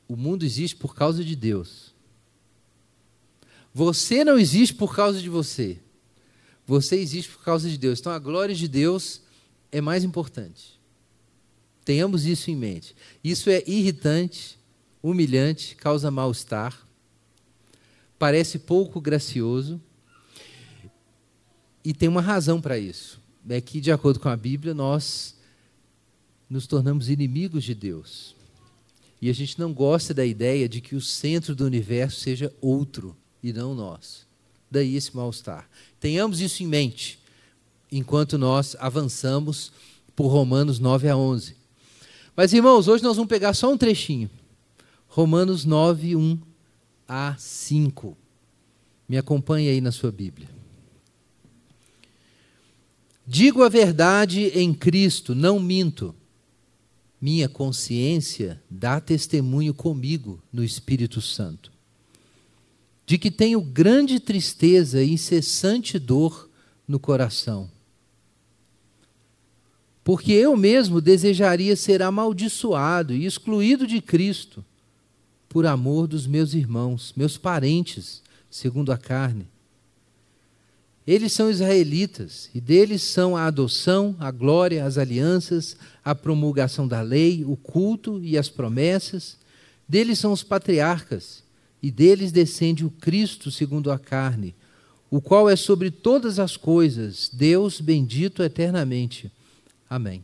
O 0.07 0.15
mundo 0.15 0.45
existe 0.45 0.77
por 0.77 0.95
causa 0.95 1.25
de 1.25 1.35
Deus. 1.35 1.93
Você 3.75 4.23
não 4.23 4.39
existe 4.39 4.73
por 4.77 4.95
causa 4.95 5.21
de 5.21 5.29
você. 5.29 5.77
Você 6.65 6.95
existe 6.95 7.33
por 7.33 7.43
causa 7.43 7.69
de 7.69 7.77
Deus. 7.77 7.99
Então 7.99 8.13
a 8.13 8.21
glória 8.21 8.55
de 8.55 8.69
Deus 8.69 9.21
é 9.73 9.81
mais 9.81 10.05
importante. 10.05 10.79
Tenhamos 11.85 12.25
isso 12.25 12.53
em 12.53 12.55
mente. 12.55 12.95
Isso 13.25 13.51
é 13.51 13.65
irritante, 13.67 14.57
humilhante, 15.03 15.75
causa 15.75 16.09
mal-estar, 16.09 16.87
parece 18.21 18.59
pouco 18.59 19.01
gracioso 19.01 19.81
e 21.83 21.95
tem 21.95 22.07
uma 22.07 22.21
razão 22.21 22.61
para 22.61 22.79
isso. 22.79 23.19
É 23.49 23.63
que, 23.63 23.81
de 23.81 23.91
acordo 23.91 24.21
com 24.21 24.29
a 24.29 24.37
Bíblia, 24.37 24.75
nós 24.75 25.35
nos 26.49 26.67
tornamos 26.67 27.09
inimigos 27.09 27.65
de 27.65 27.75
Deus. 27.75 28.37
E 29.23 29.31
a 29.31 29.33
gente 29.33 29.59
não 29.59 29.73
gosta 29.73 30.13
da 30.13 30.27
ideia 30.27 30.69
de 30.69 30.83
que 30.83 30.95
o 30.95 31.01
centro 31.01 31.55
do 31.55 31.65
universo 31.65 32.21
seja 32.21 32.55
outro 32.61 33.17
e 33.43 33.55
não 33.55 33.75
nós. 33.75 34.27
Daí 34.71 34.97
esse 34.97 35.17
mal-estar. 35.17 35.67
Tenhamos 35.99 36.43
isso 36.43 36.63
em 36.63 36.67
mente 36.67 37.19
enquanto 37.91 38.37
nós 38.37 38.77
avançamos 38.79 39.73
por 40.15 40.29
Romanos 40.29 40.79
9 40.79 41.09
a 41.09 41.17
11. 41.17 41.57
Mas, 42.37 42.53
irmãos, 42.53 42.87
hoje 42.87 43.03
nós 43.03 43.17
vamos 43.17 43.31
pegar 43.31 43.55
só 43.55 43.73
um 43.73 43.79
trechinho. 43.79 44.29
Romanos 45.09 45.65
9, 45.65 46.17
1 46.17 46.50
a 47.13 47.35
5. 47.37 48.17
Me 49.09 49.19
acompanhe 49.19 49.69
aí 49.69 49.81
na 49.81 49.91
sua 49.91 50.13
Bíblia. 50.13 50.49
Digo 53.27 53.65
a 53.65 53.69
verdade 53.69 54.43
em 54.55 54.73
Cristo, 54.73 55.35
não 55.35 55.59
minto. 55.59 56.15
Minha 57.21 57.49
consciência 57.49 58.63
dá 58.71 59.01
testemunho 59.01 59.75
comigo 59.75 60.41
no 60.53 60.63
Espírito 60.63 61.21
Santo, 61.21 61.73
de 63.05 63.19
que 63.19 63.31
tenho 63.31 63.61
grande 63.61 64.21
tristeza 64.21 65.03
e 65.03 65.13
incessante 65.13 65.99
dor 65.99 66.49
no 66.87 67.01
coração. 67.01 67.69
Porque 70.05 70.33
eu 70.33 70.57
mesmo 70.57 71.01
desejaria 71.01 71.75
ser 71.75 72.03
amaldiçoado 72.03 73.13
e 73.13 73.27
excluído 73.27 73.85
de 73.85 74.01
Cristo, 74.01 74.65
por 75.51 75.67
amor 75.67 76.07
dos 76.07 76.27
meus 76.27 76.55
irmãos, 76.55 77.13
meus 77.15 77.37
parentes, 77.37 78.23
segundo 78.49 78.91
a 78.91 78.97
carne 78.97 79.47
eles 81.07 81.33
são 81.33 81.51
israelitas, 81.51 82.49
e 82.55 82.61
deles 82.61 83.03
são 83.03 83.37
a 83.37 83.47
adoção, 83.47 84.15
a 84.21 84.31
glória, 84.31 84.85
as 84.85 84.97
alianças, 84.97 85.77
a 86.05 86.15
promulgação 86.15 86.87
da 86.87 87.01
lei, 87.01 87.45
o 87.45 87.57
culto 87.57 88.21
e 88.23 88.39
as 88.39 88.49
promessas. 88.49 89.37
Deles 89.89 90.21
são 90.21 90.31
os 90.33 90.45
patriarcas, 90.45 91.43
e 91.83 91.91
deles 91.91 92.31
descende 92.31 92.85
o 92.85 92.91
Cristo 92.91 93.51
segundo 93.51 93.91
a 93.91 93.99
carne, 93.99 94.55
o 95.11 95.21
qual 95.21 95.51
é 95.51 95.57
sobre 95.57 95.91
todas 95.91 96.39
as 96.39 96.57
coisas, 96.57 97.29
Deus 97.33 97.81
bendito 97.81 98.41
eternamente. 98.43 99.33
Amém. 99.89 100.23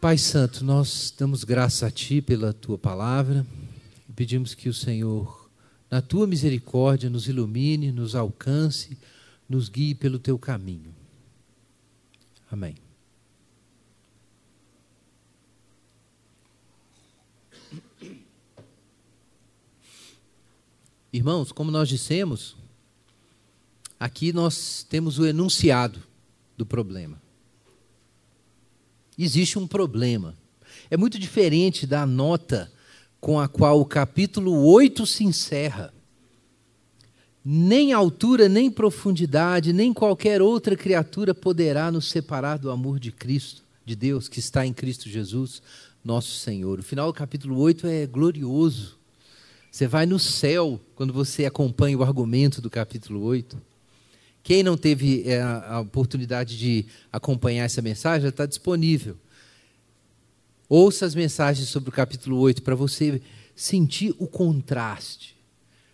Pai 0.00 0.16
Santo, 0.16 0.64
nós 0.64 1.12
damos 1.18 1.42
graça 1.42 1.86
a 1.86 1.90
Ti 1.90 2.22
pela 2.22 2.52
Tua 2.52 2.78
palavra 2.78 3.44
e 4.08 4.12
pedimos 4.12 4.54
que 4.54 4.68
o 4.68 4.74
Senhor 4.74 5.38
na 5.90 6.02
tua 6.02 6.26
misericórdia, 6.26 7.08
nos 7.08 7.28
ilumine, 7.28 7.90
nos 7.90 8.14
alcance, 8.14 8.98
nos 9.48 9.68
guie 9.68 9.94
pelo 9.94 10.18
teu 10.18 10.38
caminho. 10.38 10.94
Amém. 12.50 12.76
Irmãos, 21.10 21.52
como 21.52 21.70
nós 21.70 21.88
dissemos, 21.88 22.54
aqui 23.98 24.30
nós 24.30 24.86
temos 24.88 25.18
o 25.18 25.26
enunciado 25.26 26.02
do 26.56 26.66
problema. 26.66 27.20
Existe 29.18 29.58
um 29.58 29.66
problema. 29.66 30.36
É 30.88 30.96
muito 30.96 31.18
diferente 31.18 31.86
da 31.86 32.06
nota 32.06 32.70
com 33.20 33.40
a 33.40 33.48
qual 33.48 33.80
o 33.80 33.84
capítulo 33.84 34.64
8 34.64 35.04
se 35.04 35.24
encerra. 35.24 35.92
Nem 37.44 37.92
altura, 37.92 38.48
nem 38.48 38.70
profundidade, 38.70 39.72
nem 39.72 39.92
qualquer 39.92 40.40
outra 40.40 40.76
criatura 40.76 41.34
poderá 41.34 41.90
nos 41.90 42.08
separar 42.08 42.58
do 42.58 42.70
amor 42.70 43.00
de 43.00 43.10
Cristo, 43.10 43.62
de 43.84 43.96
Deus 43.96 44.28
que 44.28 44.38
está 44.38 44.64
em 44.64 44.72
Cristo 44.72 45.08
Jesus, 45.08 45.62
nosso 46.04 46.36
Senhor. 46.36 46.78
O 46.78 46.82
final 46.82 47.08
do 47.08 47.16
capítulo 47.16 47.58
8 47.58 47.86
é 47.86 48.06
glorioso. 48.06 48.98
Você 49.70 49.86
vai 49.86 50.06
no 50.06 50.18
céu 50.18 50.80
quando 50.94 51.12
você 51.12 51.44
acompanha 51.44 51.98
o 51.98 52.02
argumento 52.02 52.60
do 52.60 52.70
capítulo 52.70 53.22
8. 53.22 53.60
Quem 54.48 54.62
não 54.62 54.78
teve 54.78 55.24
é, 55.28 55.42
a 55.42 55.80
oportunidade 55.80 56.56
de 56.56 56.86
acompanhar 57.12 57.66
essa 57.66 57.82
mensagem, 57.82 58.30
está 58.30 58.46
disponível. 58.46 59.14
Ouça 60.66 61.04
as 61.04 61.14
mensagens 61.14 61.68
sobre 61.68 61.90
o 61.90 61.92
capítulo 61.92 62.38
8 62.38 62.62
para 62.62 62.74
você 62.74 63.20
sentir 63.54 64.14
o 64.18 64.26
contraste. 64.26 65.36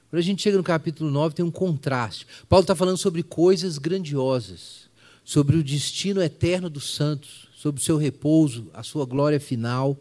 Quando 0.08 0.20
a 0.20 0.22
gente 0.22 0.40
chega 0.40 0.56
no 0.56 0.62
capítulo 0.62 1.10
9, 1.10 1.34
tem 1.34 1.44
um 1.44 1.50
contraste. 1.50 2.28
Paulo 2.48 2.62
está 2.62 2.76
falando 2.76 2.96
sobre 2.96 3.24
coisas 3.24 3.76
grandiosas, 3.76 4.88
sobre 5.24 5.56
o 5.56 5.64
destino 5.64 6.22
eterno 6.22 6.70
dos 6.70 6.94
santos, 6.94 7.48
sobre 7.56 7.80
o 7.80 7.84
seu 7.84 7.96
repouso, 7.96 8.70
a 8.72 8.84
sua 8.84 9.04
glória 9.04 9.40
final, 9.40 9.98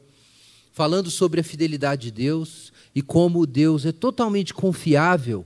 falando 0.72 1.10
sobre 1.10 1.42
a 1.42 1.44
fidelidade 1.44 2.04
de 2.04 2.12
Deus 2.12 2.72
e 2.94 3.02
como 3.02 3.48
Deus 3.48 3.84
é 3.84 3.92
totalmente 3.92 4.54
confiável. 4.54 5.44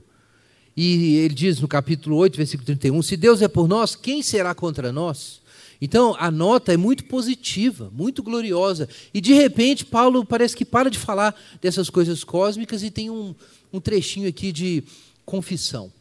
E 0.80 1.16
ele 1.16 1.34
diz 1.34 1.60
no 1.60 1.66
capítulo 1.66 2.14
8, 2.14 2.36
versículo 2.36 2.64
31, 2.64 3.02
se 3.02 3.16
Deus 3.16 3.42
é 3.42 3.48
por 3.48 3.66
nós, 3.66 3.96
quem 3.96 4.22
será 4.22 4.54
contra 4.54 4.92
nós? 4.92 5.40
Então, 5.80 6.14
a 6.16 6.30
nota 6.30 6.72
é 6.72 6.76
muito 6.76 7.04
positiva, 7.06 7.90
muito 7.92 8.22
gloriosa. 8.22 8.88
E, 9.12 9.20
de 9.20 9.32
repente, 9.32 9.84
Paulo 9.84 10.24
parece 10.24 10.54
que 10.54 10.64
para 10.64 10.88
de 10.88 10.96
falar 10.96 11.34
dessas 11.60 11.90
coisas 11.90 12.22
cósmicas 12.22 12.84
e 12.84 12.92
tem 12.92 13.10
um, 13.10 13.34
um 13.72 13.80
trechinho 13.80 14.28
aqui 14.28 14.52
de 14.52 14.84
confissão 15.26 15.92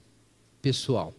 pessoal. 0.61 1.11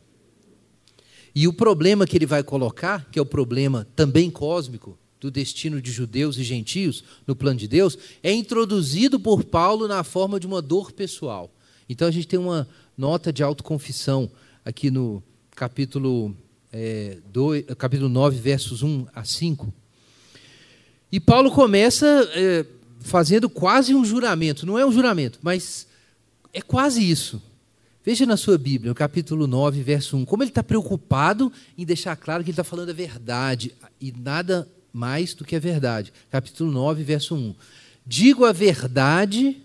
E 1.34 1.48
o 1.48 1.52
problema 1.52 2.06
que 2.06 2.16
ele 2.16 2.26
vai 2.26 2.44
colocar, 2.44 3.08
que 3.10 3.18
é 3.18 3.22
o 3.22 3.26
problema 3.26 3.88
também 3.96 4.30
cósmico, 4.30 4.96
do 5.18 5.32
destino 5.32 5.82
de 5.82 5.90
judeus 5.90 6.38
e 6.38 6.44
gentios 6.44 7.02
no 7.26 7.34
plano 7.34 7.58
de 7.58 7.66
Deus, 7.66 7.98
é 8.22 8.30
introduzido 8.32 9.18
por 9.18 9.42
Paulo 9.42 9.88
na 9.88 10.04
forma 10.04 10.38
de 10.38 10.46
uma 10.46 10.62
dor 10.62 10.92
pessoal. 10.92 11.52
Então 11.88 12.06
a 12.06 12.10
gente 12.12 12.28
tem 12.28 12.38
uma 12.38 12.68
nota 12.98 13.32
de 13.32 13.44
autoconfissão 13.44 14.28
aqui 14.64 14.90
no 14.90 15.22
capítulo 15.54 16.36
é, 16.72 17.18
capítulo 17.78 18.08
9, 18.08 18.38
versos 18.38 18.82
1 18.82 19.06
a 19.14 19.24
5. 19.24 19.72
E 21.10 21.20
Paulo 21.20 21.50
começa 21.50 22.06
é, 22.34 22.66
fazendo 23.00 23.48
quase 23.48 23.94
um 23.94 24.04
juramento. 24.04 24.66
Não 24.66 24.76
é 24.76 24.84
um 24.84 24.92
juramento, 24.92 25.38
mas 25.40 25.86
é 26.52 26.60
quase 26.60 27.08
isso. 27.08 27.40
Veja 28.04 28.26
na 28.26 28.36
sua 28.36 28.58
Bíblia, 28.58 28.90
no 28.90 28.94
capítulo 28.94 29.46
9, 29.46 29.82
verso 29.82 30.16
1, 30.16 30.24
como 30.24 30.42
ele 30.42 30.50
está 30.50 30.62
preocupado 30.62 31.52
em 31.76 31.84
deixar 31.84 32.16
claro 32.16 32.42
que 32.42 32.50
ele 32.50 32.54
está 32.54 32.64
falando 32.64 32.90
a 32.90 32.94
verdade 32.94 33.74
e 34.00 34.12
nada 34.12 34.68
mais 34.92 35.34
do 35.34 35.44
que 35.44 35.54
a 35.54 35.60
verdade. 35.60 36.12
Capítulo 36.30 36.72
9, 36.72 37.02
verso 37.04 37.34
1. 37.34 37.54
Digo 38.06 38.44
a 38.44 38.52
verdade. 38.52 39.62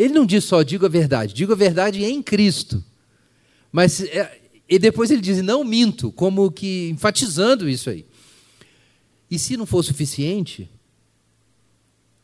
Ele 0.00 0.14
não 0.14 0.24
diz 0.24 0.44
só 0.44 0.62
digo 0.62 0.86
a 0.86 0.88
verdade, 0.88 1.34
digo 1.34 1.52
a 1.52 1.54
verdade 1.54 2.02
em 2.02 2.22
Cristo. 2.22 2.82
Mas 3.70 4.00
é, 4.00 4.40
e 4.66 4.78
depois 4.78 5.10
ele 5.10 5.20
diz: 5.20 5.42
não 5.42 5.62
minto, 5.62 6.10
como 6.10 6.50
que 6.50 6.88
enfatizando 6.88 7.68
isso 7.68 7.90
aí. 7.90 8.06
E 9.30 9.38
se 9.38 9.58
não 9.58 9.66
for 9.66 9.82
suficiente, 9.82 10.70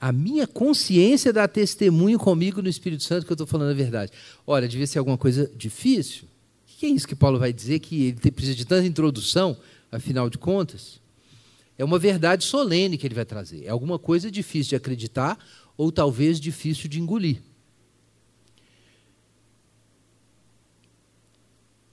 a 0.00 0.10
minha 0.10 0.46
consciência 0.46 1.34
dá 1.34 1.46
testemunho 1.46 2.18
comigo 2.18 2.62
no 2.62 2.68
Espírito 2.70 3.02
Santo 3.02 3.26
que 3.26 3.32
eu 3.32 3.34
estou 3.34 3.46
falando 3.46 3.72
a 3.72 3.74
verdade. 3.74 4.10
Olha, 4.46 4.66
devia 4.66 4.86
ser 4.86 4.98
alguma 4.98 5.18
coisa 5.18 5.50
difícil. 5.54 6.24
O 6.24 6.78
que 6.78 6.86
é 6.86 6.88
isso 6.88 7.06
que 7.06 7.14
Paulo 7.14 7.38
vai 7.38 7.52
dizer 7.52 7.80
que 7.80 8.16
ele 8.24 8.30
precisa 8.30 8.56
de 8.56 8.64
tanta 8.64 8.86
introdução, 8.86 9.54
afinal 9.92 10.30
de 10.30 10.38
contas? 10.38 10.98
É 11.76 11.84
uma 11.84 11.98
verdade 11.98 12.42
solene 12.42 12.96
que 12.96 13.06
ele 13.06 13.14
vai 13.14 13.26
trazer. 13.26 13.66
É 13.66 13.68
alguma 13.68 13.98
coisa 13.98 14.30
difícil 14.30 14.70
de 14.70 14.76
acreditar 14.76 15.38
ou 15.76 15.92
talvez 15.92 16.40
difícil 16.40 16.88
de 16.88 16.98
engolir. 16.98 17.42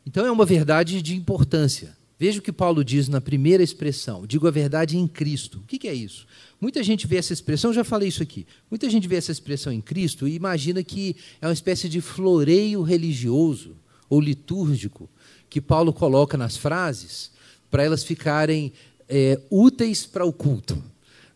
Então 0.06 0.26
é 0.26 0.32
uma 0.32 0.46
verdade 0.46 1.02
de 1.02 1.16
importância. 1.16 1.96
Veja 2.20 2.40
o 2.40 2.42
que 2.42 2.52
Paulo 2.52 2.84
diz 2.84 3.08
na 3.08 3.20
primeira 3.20 3.64
expressão: 3.64 4.26
digo 4.26 4.48
a 4.48 4.52
verdade 4.52 4.98
em 4.98 5.08
Cristo. 5.08 5.60
O 5.60 5.64
que 5.64 5.88
é 5.88 5.94
isso? 5.94 6.26
Muita 6.60 6.82
gente 6.82 7.06
vê 7.06 7.18
essa 7.18 7.34
expressão, 7.34 7.74
já 7.74 7.84
falei 7.84 8.08
isso 8.08 8.24
aqui. 8.24 8.48
Muita 8.70 8.90
gente 8.90 9.08
vê 9.08 9.16
essa 9.16 9.32
expressão 9.32 9.74
em 9.74 9.82
Cristo 9.82 10.28
e 10.28 10.36
imagina 10.36 10.84
que 10.84 11.16
é 11.42 11.48
uma 11.48 11.54
espécie 11.54 11.90
de 11.90 12.00
floreio 12.00 12.82
religioso 12.82 13.76
ou 14.10 14.22
litúrgico 14.22 15.10
que 15.50 15.60
Paulo 15.60 15.92
coloca 15.92 16.38
nas 16.38 16.56
frases 16.56 17.32
para 17.70 17.84
elas 17.84 18.04
ficarem 18.04 18.72
é, 19.10 19.40
úteis 19.50 20.06
para 20.06 20.26
o 20.26 20.32
culto. 20.32 20.82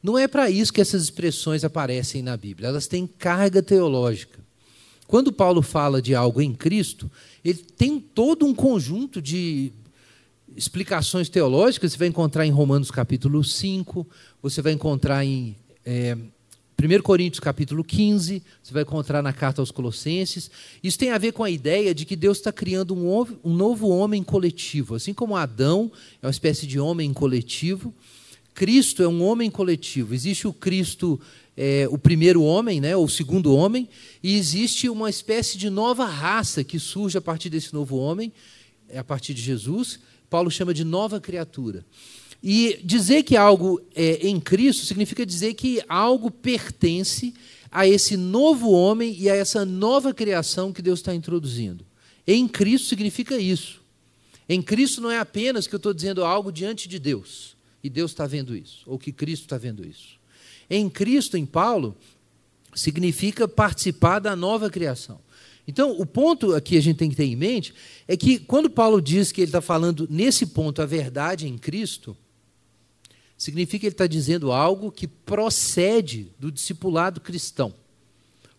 Não 0.01 0.17
é 0.17 0.27
para 0.27 0.49
isso 0.49 0.71
que 0.71 0.79
essas 0.79 1.03
expressões 1.03 1.63
aparecem 1.65 2.21
na 2.21 2.37
Bíblia, 2.37 2.69
elas 2.69 2.87
têm 2.87 3.05
carga 3.05 3.61
teológica. 3.61 4.39
Quando 5.07 5.31
Paulo 5.31 5.61
fala 5.61 6.01
de 6.01 6.13
algo 6.13 6.41
em 6.41 6.53
Cristo, 6.53 7.09
ele 7.43 7.59
tem 7.59 7.99
todo 7.99 8.45
um 8.45 8.53
conjunto 8.53 9.21
de 9.21 9.71
explicações 10.55 11.29
teológicas, 11.29 11.93
você 11.93 11.97
vai 11.97 12.07
encontrar 12.09 12.45
em 12.45 12.51
Romanos 12.51 12.91
capítulo 12.91 13.43
5, 13.43 14.05
você 14.41 14.61
vai 14.61 14.73
encontrar 14.73 15.23
em 15.23 15.55
é, 15.85 16.17
1 16.79 17.01
Coríntios 17.01 17.39
capítulo 17.39 17.83
15, 17.83 18.43
você 18.61 18.73
vai 18.73 18.83
encontrar 18.83 19.23
na 19.23 19.31
carta 19.31 19.61
aos 19.61 19.71
Colossenses. 19.71 20.51
Isso 20.83 20.99
tem 20.99 21.11
a 21.11 21.17
ver 21.17 21.31
com 21.31 21.43
a 21.43 21.49
ideia 21.49 21.95
de 21.95 22.05
que 22.05 22.15
Deus 22.15 22.37
está 22.37 22.51
criando 22.51 22.93
um, 22.93 23.25
um 23.43 23.53
novo 23.53 23.87
homem 23.87 24.21
coletivo. 24.21 24.95
Assim 24.95 25.13
como 25.13 25.35
Adão 25.35 25.91
é 26.21 26.27
uma 26.27 26.31
espécie 26.31 26.67
de 26.67 26.79
homem 26.79 27.13
coletivo, 27.13 27.93
Cristo 28.57 29.03
é 29.03 29.07
um 29.07 29.21
homem 29.21 29.51
coletivo. 29.51 30.15
Existe 30.15 30.47
o 30.47 30.51
Cristo 30.51 31.21
é, 31.55 31.87
o 31.91 31.97
primeiro 31.97 32.41
homem, 32.41 32.81
né, 32.81 32.97
ou 32.97 33.05
o 33.05 33.09
segundo 33.09 33.53
homem, 33.53 33.87
e 34.23 34.35
existe 34.35 34.89
uma 34.89 35.11
espécie 35.11 35.59
de 35.59 35.69
nova 35.69 36.05
raça 36.05 36.63
que 36.63 36.79
surge 36.79 37.19
a 37.19 37.21
partir 37.21 37.51
desse 37.51 37.71
novo 37.71 37.97
homem, 37.97 38.33
é 38.89 38.97
a 38.97 39.03
partir 39.03 39.35
de 39.35 39.43
Jesus. 39.43 39.99
Paulo 40.27 40.49
chama 40.49 40.73
de 40.73 40.83
nova 40.83 41.21
criatura. 41.21 41.85
E 42.41 42.79
dizer 42.83 43.21
que 43.21 43.37
algo 43.37 43.79
é 43.93 44.27
em 44.27 44.39
Cristo 44.39 44.87
significa 44.87 45.23
dizer 45.23 45.53
que 45.53 45.79
algo 45.87 46.31
pertence 46.31 47.35
a 47.71 47.87
esse 47.87 48.17
novo 48.17 48.71
homem 48.71 49.15
e 49.19 49.29
a 49.29 49.35
essa 49.35 49.63
nova 49.63 50.15
criação 50.15 50.73
que 50.73 50.81
Deus 50.81 50.97
está 50.97 51.13
introduzindo. 51.13 51.85
Em 52.25 52.47
Cristo 52.47 52.87
significa 52.87 53.37
isso. 53.37 53.81
Em 54.49 54.63
Cristo 54.63 54.99
não 54.99 55.11
é 55.11 55.19
apenas 55.19 55.67
que 55.67 55.75
eu 55.75 55.77
estou 55.77 55.93
dizendo 55.93 56.25
algo 56.25 56.51
diante 56.51 56.89
de 56.89 56.97
Deus, 56.97 57.56
e 57.83 57.89
Deus 57.89 58.11
está 58.11 58.25
vendo 58.25 58.55
isso, 58.55 58.83
ou 58.85 58.97
que 58.97 59.11
Cristo 59.11 59.43
está 59.43 59.57
vendo 59.57 59.85
isso. 59.85 60.17
Em 60.69 60.89
Cristo, 60.89 61.37
em 61.37 61.45
Paulo, 61.45 61.95
significa 62.73 63.47
participar 63.47 64.19
da 64.19 64.35
nova 64.35 64.69
criação. 64.69 65.19
Então, 65.67 65.99
o 65.99 66.05
ponto 66.05 66.55
aqui 66.55 66.77
a 66.77 66.81
gente 66.81 66.97
tem 66.97 67.09
que 67.09 67.15
ter 67.15 67.25
em 67.25 67.35
mente 67.35 67.73
é 68.07 68.15
que 68.15 68.39
quando 68.39 68.69
Paulo 68.69 69.01
diz 69.01 69.31
que 69.31 69.41
ele 69.41 69.49
está 69.49 69.61
falando 69.61 70.07
nesse 70.09 70.45
ponto 70.45 70.81
a 70.81 70.85
verdade 70.85 71.47
em 71.47 71.57
Cristo, 71.57 72.15
significa 73.37 73.81
que 73.81 73.85
ele 73.87 73.93
está 73.93 74.07
dizendo 74.07 74.51
algo 74.51 74.91
que 74.91 75.07
procede 75.07 76.31
do 76.39 76.51
discipulado 76.51 77.19
cristão, 77.19 77.73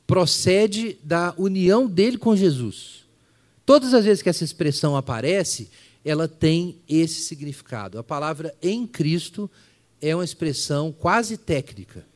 procede 0.06 0.98
da 1.02 1.34
união 1.38 1.86
dele 1.86 2.18
com 2.18 2.36
Jesus. 2.36 3.06
Todas 3.64 3.92
as 3.92 4.04
vezes 4.04 4.22
que 4.22 4.28
essa 4.28 4.44
expressão 4.44 4.96
aparece, 4.96 5.70
ela 6.08 6.26
tem 6.26 6.78
esse 6.88 7.20
significado. 7.20 7.98
A 7.98 8.02
palavra 8.02 8.54
em 8.62 8.86
Cristo 8.86 9.50
é 10.00 10.14
uma 10.14 10.24
expressão 10.24 10.90
quase 10.90 11.36
técnica 11.36 12.06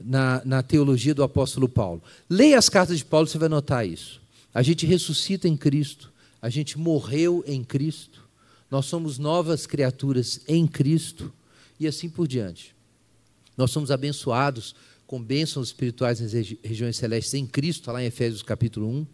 na, 0.00 0.42
na 0.44 0.60
teologia 0.60 1.14
do 1.14 1.22
apóstolo 1.22 1.68
Paulo. 1.68 2.02
Leia 2.28 2.58
as 2.58 2.68
cartas 2.68 2.98
de 2.98 3.04
Paulo, 3.04 3.28
você 3.28 3.38
vai 3.38 3.48
notar 3.48 3.86
isso. 3.86 4.20
A 4.52 4.60
gente 4.60 4.84
ressuscita 4.86 5.46
em 5.46 5.56
Cristo, 5.56 6.12
a 6.42 6.48
gente 6.48 6.76
morreu 6.76 7.44
em 7.46 7.62
Cristo, 7.62 8.26
nós 8.68 8.86
somos 8.86 9.18
novas 9.18 9.66
criaturas 9.66 10.40
em 10.48 10.66
Cristo 10.66 11.32
e 11.78 11.86
assim 11.86 12.08
por 12.08 12.26
diante. 12.26 12.74
Nós 13.56 13.70
somos 13.70 13.92
abençoados 13.92 14.74
com 15.06 15.22
bênçãos 15.22 15.68
espirituais 15.68 16.18
nas 16.18 16.32
regiões 16.32 16.96
celestes 16.96 17.34
em 17.34 17.46
Cristo, 17.46 17.82
está 17.82 17.92
lá 17.92 18.02
em 18.02 18.06
Efésios 18.06 18.42
capítulo 18.42 18.88
1. 18.88 19.06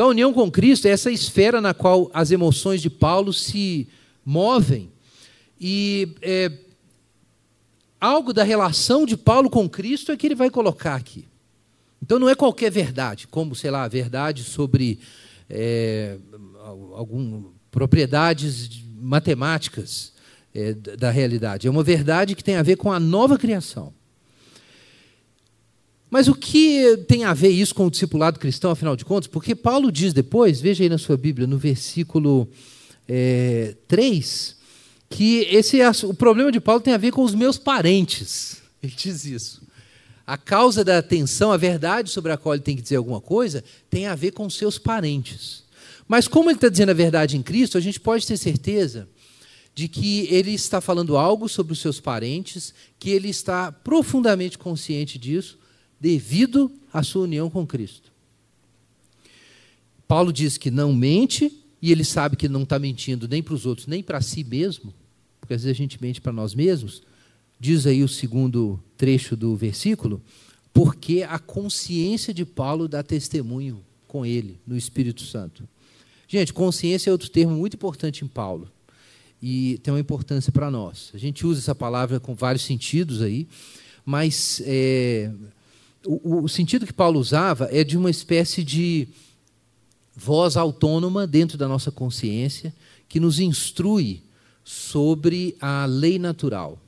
Então 0.00 0.08
a 0.08 0.12
união 0.12 0.32
com 0.32 0.50
Cristo 0.50 0.88
é 0.88 0.92
essa 0.92 1.10
esfera 1.10 1.60
na 1.60 1.74
qual 1.74 2.10
as 2.14 2.30
emoções 2.30 2.80
de 2.80 2.88
Paulo 2.88 3.34
se 3.34 3.86
movem. 4.24 4.90
E 5.60 6.16
é, 6.22 6.50
algo 8.00 8.32
da 8.32 8.42
relação 8.42 9.04
de 9.04 9.14
Paulo 9.14 9.50
com 9.50 9.68
Cristo 9.68 10.10
é 10.10 10.16
que 10.16 10.26
ele 10.26 10.34
vai 10.34 10.48
colocar 10.48 10.94
aqui. 10.94 11.28
Então 12.02 12.18
não 12.18 12.30
é 12.30 12.34
qualquer 12.34 12.70
verdade, 12.70 13.26
como, 13.26 13.54
sei 13.54 13.70
lá, 13.70 13.86
verdade 13.88 14.42
sobre 14.42 15.00
é, 15.50 16.16
propriedades 17.70 18.82
matemáticas 18.98 20.14
é, 20.54 20.72
da 20.72 21.10
realidade. 21.10 21.66
É 21.66 21.70
uma 21.70 21.82
verdade 21.82 22.34
que 22.34 22.42
tem 22.42 22.56
a 22.56 22.62
ver 22.62 22.76
com 22.76 22.90
a 22.90 22.98
nova 22.98 23.36
criação. 23.36 23.92
Mas 26.10 26.26
o 26.26 26.34
que 26.34 26.96
tem 27.06 27.24
a 27.24 27.32
ver 27.32 27.50
isso 27.50 27.74
com 27.74 27.86
o 27.86 27.90
discipulado 27.90 28.40
cristão, 28.40 28.72
afinal 28.72 28.96
de 28.96 29.04
contas? 29.04 29.28
Porque 29.28 29.54
Paulo 29.54 29.92
diz 29.92 30.12
depois, 30.12 30.60
veja 30.60 30.82
aí 30.82 30.88
na 30.88 30.98
sua 30.98 31.16
Bíblia, 31.16 31.46
no 31.46 31.56
versículo 31.56 32.48
é, 33.08 33.76
3, 33.86 34.56
que 35.08 35.46
esse, 35.50 35.78
o 36.04 36.12
problema 36.12 36.50
de 36.50 36.60
Paulo 36.60 36.80
tem 36.80 36.92
a 36.92 36.98
ver 36.98 37.12
com 37.12 37.22
os 37.22 37.34
meus 37.34 37.56
parentes. 37.56 38.60
Ele 38.82 38.92
diz 38.96 39.24
isso. 39.24 39.62
A 40.26 40.36
causa 40.36 40.84
da 40.84 40.98
atenção, 40.98 41.52
a 41.52 41.56
verdade 41.56 42.10
sobre 42.10 42.32
a 42.32 42.36
qual 42.36 42.54
ele 42.54 42.62
tem 42.62 42.76
que 42.76 42.82
dizer 42.82 42.96
alguma 42.96 43.20
coisa, 43.20 43.62
tem 43.88 44.06
a 44.06 44.14
ver 44.14 44.32
com 44.32 44.50
seus 44.50 44.78
parentes. 44.78 45.64
Mas 46.08 46.26
como 46.26 46.50
ele 46.50 46.56
está 46.56 46.68
dizendo 46.68 46.90
a 46.90 46.94
verdade 46.94 47.36
em 47.36 47.42
Cristo, 47.42 47.78
a 47.78 47.80
gente 47.80 48.00
pode 48.00 48.26
ter 48.26 48.36
certeza 48.36 49.08
de 49.74 49.86
que 49.86 50.26
ele 50.28 50.52
está 50.52 50.80
falando 50.80 51.16
algo 51.16 51.48
sobre 51.48 51.72
os 51.72 51.80
seus 51.80 52.00
parentes, 52.00 52.74
que 52.98 53.10
ele 53.10 53.28
está 53.28 53.70
profundamente 53.70 54.58
consciente 54.58 55.18
disso, 55.18 55.59
devido 56.00 56.72
à 56.92 57.02
sua 57.02 57.22
união 57.22 57.50
com 57.50 57.66
Cristo. 57.66 58.10
Paulo 60.08 60.32
diz 60.32 60.56
que 60.56 60.70
não 60.70 60.92
mente, 60.92 61.52
e 61.80 61.92
ele 61.92 62.04
sabe 62.04 62.36
que 62.36 62.48
não 62.48 62.62
está 62.62 62.78
mentindo 62.78 63.28
nem 63.28 63.42
para 63.42 63.54
os 63.54 63.66
outros, 63.66 63.86
nem 63.86 64.02
para 64.02 64.20
si 64.20 64.42
mesmo, 64.42 64.92
porque 65.40 65.54
às 65.54 65.62
vezes 65.62 65.76
a 65.76 65.78
gente 65.78 66.00
mente 66.00 66.20
para 66.20 66.32
nós 66.32 66.54
mesmos, 66.54 67.02
diz 67.58 67.86
aí 67.86 68.02
o 68.02 68.08
segundo 68.08 68.82
trecho 68.96 69.36
do 69.36 69.54
versículo, 69.54 70.20
porque 70.72 71.22
a 71.22 71.38
consciência 71.38 72.32
de 72.32 72.44
Paulo 72.44 72.88
dá 72.88 73.02
testemunho 73.02 73.84
com 74.08 74.24
ele, 74.24 74.58
no 74.66 74.76
Espírito 74.76 75.22
Santo. 75.22 75.68
Gente, 76.26 76.52
consciência 76.52 77.10
é 77.10 77.12
outro 77.12 77.28
termo 77.28 77.54
muito 77.54 77.74
importante 77.74 78.24
em 78.24 78.28
Paulo 78.28 78.68
e 79.42 79.78
tem 79.82 79.92
uma 79.92 80.00
importância 80.00 80.52
para 80.52 80.70
nós. 80.70 81.10
A 81.14 81.18
gente 81.18 81.46
usa 81.46 81.60
essa 81.60 81.74
palavra 81.74 82.20
com 82.20 82.34
vários 82.34 82.62
sentidos 82.62 83.22
aí, 83.22 83.48
mas 84.04 84.62
é, 84.64 85.30
o, 86.06 86.42
o 86.44 86.48
sentido 86.48 86.86
que 86.86 86.92
Paulo 86.92 87.20
usava 87.20 87.68
é 87.70 87.84
de 87.84 87.96
uma 87.96 88.10
espécie 88.10 88.64
de 88.64 89.08
voz 90.16 90.56
autônoma 90.56 91.26
dentro 91.26 91.56
da 91.56 91.68
nossa 91.68 91.90
consciência 91.90 92.74
que 93.08 93.20
nos 93.20 93.40
instrui 93.40 94.22
sobre 94.64 95.56
a 95.60 95.84
lei 95.86 96.18
natural. 96.18 96.78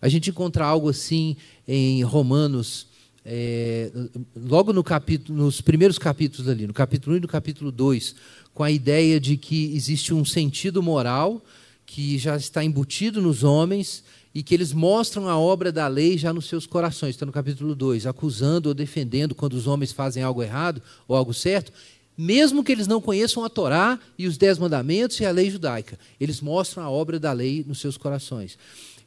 A 0.00 0.08
gente 0.08 0.30
encontra 0.30 0.64
algo 0.64 0.88
assim 0.88 1.36
em 1.66 2.02
Romanos, 2.02 2.86
é, 3.24 3.90
logo 4.36 4.72
no 4.72 4.82
capítulo, 4.82 5.38
nos 5.38 5.60
primeiros 5.60 5.98
capítulos 5.98 6.48
ali, 6.48 6.66
no 6.66 6.72
capítulo 6.72 7.14
1 7.14 7.18
e 7.18 7.20
no 7.20 7.28
capítulo 7.28 7.72
2, 7.72 8.14
com 8.54 8.62
a 8.62 8.70
ideia 8.70 9.20
de 9.20 9.36
que 9.36 9.74
existe 9.74 10.14
um 10.14 10.24
sentido 10.24 10.82
moral 10.82 11.44
que 11.84 12.18
já 12.18 12.36
está 12.36 12.64
embutido 12.64 13.20
nos 13.20 13.42
homens 13.42 14.04
e 14.38 14.42
que 14.44 14.54
eles 14.54 14.72
mostram 14.72 15.28
a 15.28 15.36
obra 15.36 15.72
da 15.72 15.88
lei 15.88 16.16
já 16.16 16.32
nos 16.32 16.46
seus 16.46 16.64
corações. 16.64 17.16
Está 17.16 17.26
no 17.26 17.32
capítulo 17.32 17.74
2, 17.74 18.06
acusando 18.06 18.68
ou 18.68 18.74
defendendo 18.74 19.34
quando 19.34 19.54
os 19.54 19.66
homens 19.66 19.90
fazem 19.90 20.22
algo 20.22 20.44
errado 20.44 20.80
ou 21.08 21.16
algo 21.16 21.34
certo, 21.34 21.72
mesmo 22.16 22.62
que 22.62 22.70
eles 22.70 22.86
não 22.86 23.00
conheçam 23.00 23.44
a 23.44 23.48
Torá 23.48 23.98
e 24.16 24.28
os 24.28 24.38
Dez 24.38 24.56
Mandamentos 24.56 25.18
e 25.18 25.26
a 25.26 25.32
lei 25.32 25.50
judaica. 25.50 25.98
Eles 26.20 26.40
mostram 26.40 26.84
a 26.84 26.88
obra 26.88 27.18
da 27.18 27.32
lei 27.32 27.64
nos 27.66 27.80
seus 27.80 27.96
corações. 27.96 28.56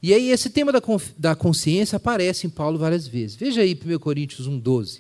E 0.04 0.14
aí 0.14 0.32
esse 0.32 0.50
tema 0.50 0.70
da, 0.70 0.82
da 1.18 1.34
consciência 1.34 1.96
aparece 1.96 2.46
em 2.46 2.50
Paulo 2.50 2.78
várias 2.78 3.08
vezes. 3.08 3.38
Veja 3.38 3.62
aí 3.62 3.74
1 3.74 4.00
Coríntios 4.00 4.50
1,12. 4.50 5.00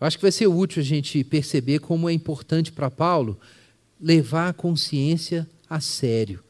Eu 0.00 0.06
acho 0.06 0.16
que 0.16 0.22
vai 0.22 0.32
ser 0.32 0.46
útil 0.46 0.80
a 0.80 0.84
gente 0.86 1.22
perceber 1.22 1.80
como 1.80 2.08
é 2.08 2.14
importante 2.14 2.72
para 2.72 2.90
Paulo 2.90 3.38
levar 4.00 4.48
a 4.48 4.52
consciência 4.54 5.46
a 5.68 5.80
sério. 5.80 6.42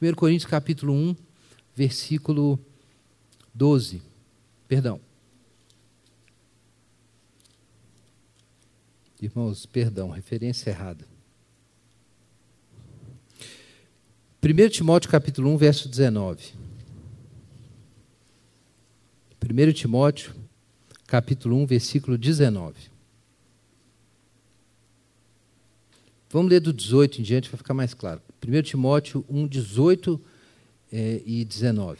1 0.00 0.14
Coríntios 0.14 0.50
capítulo 0.50 0.94
1, 0.94 1.25
versículo 1.76 2.58
12. 3.54 4.00
Perdão. 4.66 4.98
Irmãos, 9.20 9.66
perdão, 9.66 10.10
referência 10.10 10.70
errada. 10.70 11.06
1 14.42 14.68
Timóteo 14.70 15.10
capítulo 15.10 15.50
1, 15.50 15.56
verso 15.58 15.88
19. 15.88 16.54
1 19.42 19.72
Timóteo, 19.72 20.34
capítulo 21.06 21.56
1, 21.56 21.66
versículo 21.66 22.16
19. 22.16 22.90
Vamos 26.30 26.50
ler 26.50 26.60
do 26.60 26.72
18 26.72 27.20
em 27.20 27.24
diante 27.24 27.48
para 27.48 27.58
ficar 27.58 27.74
mais 27.74 27.94
claro. 27.94 28.20
1 28.46 28.62
Timóteo 28.62 29.24
1, 29.28 29.46
18 29.46 30.20
eh, 30.22 30.35
e 30.92 31.44
19. 31.44 31.98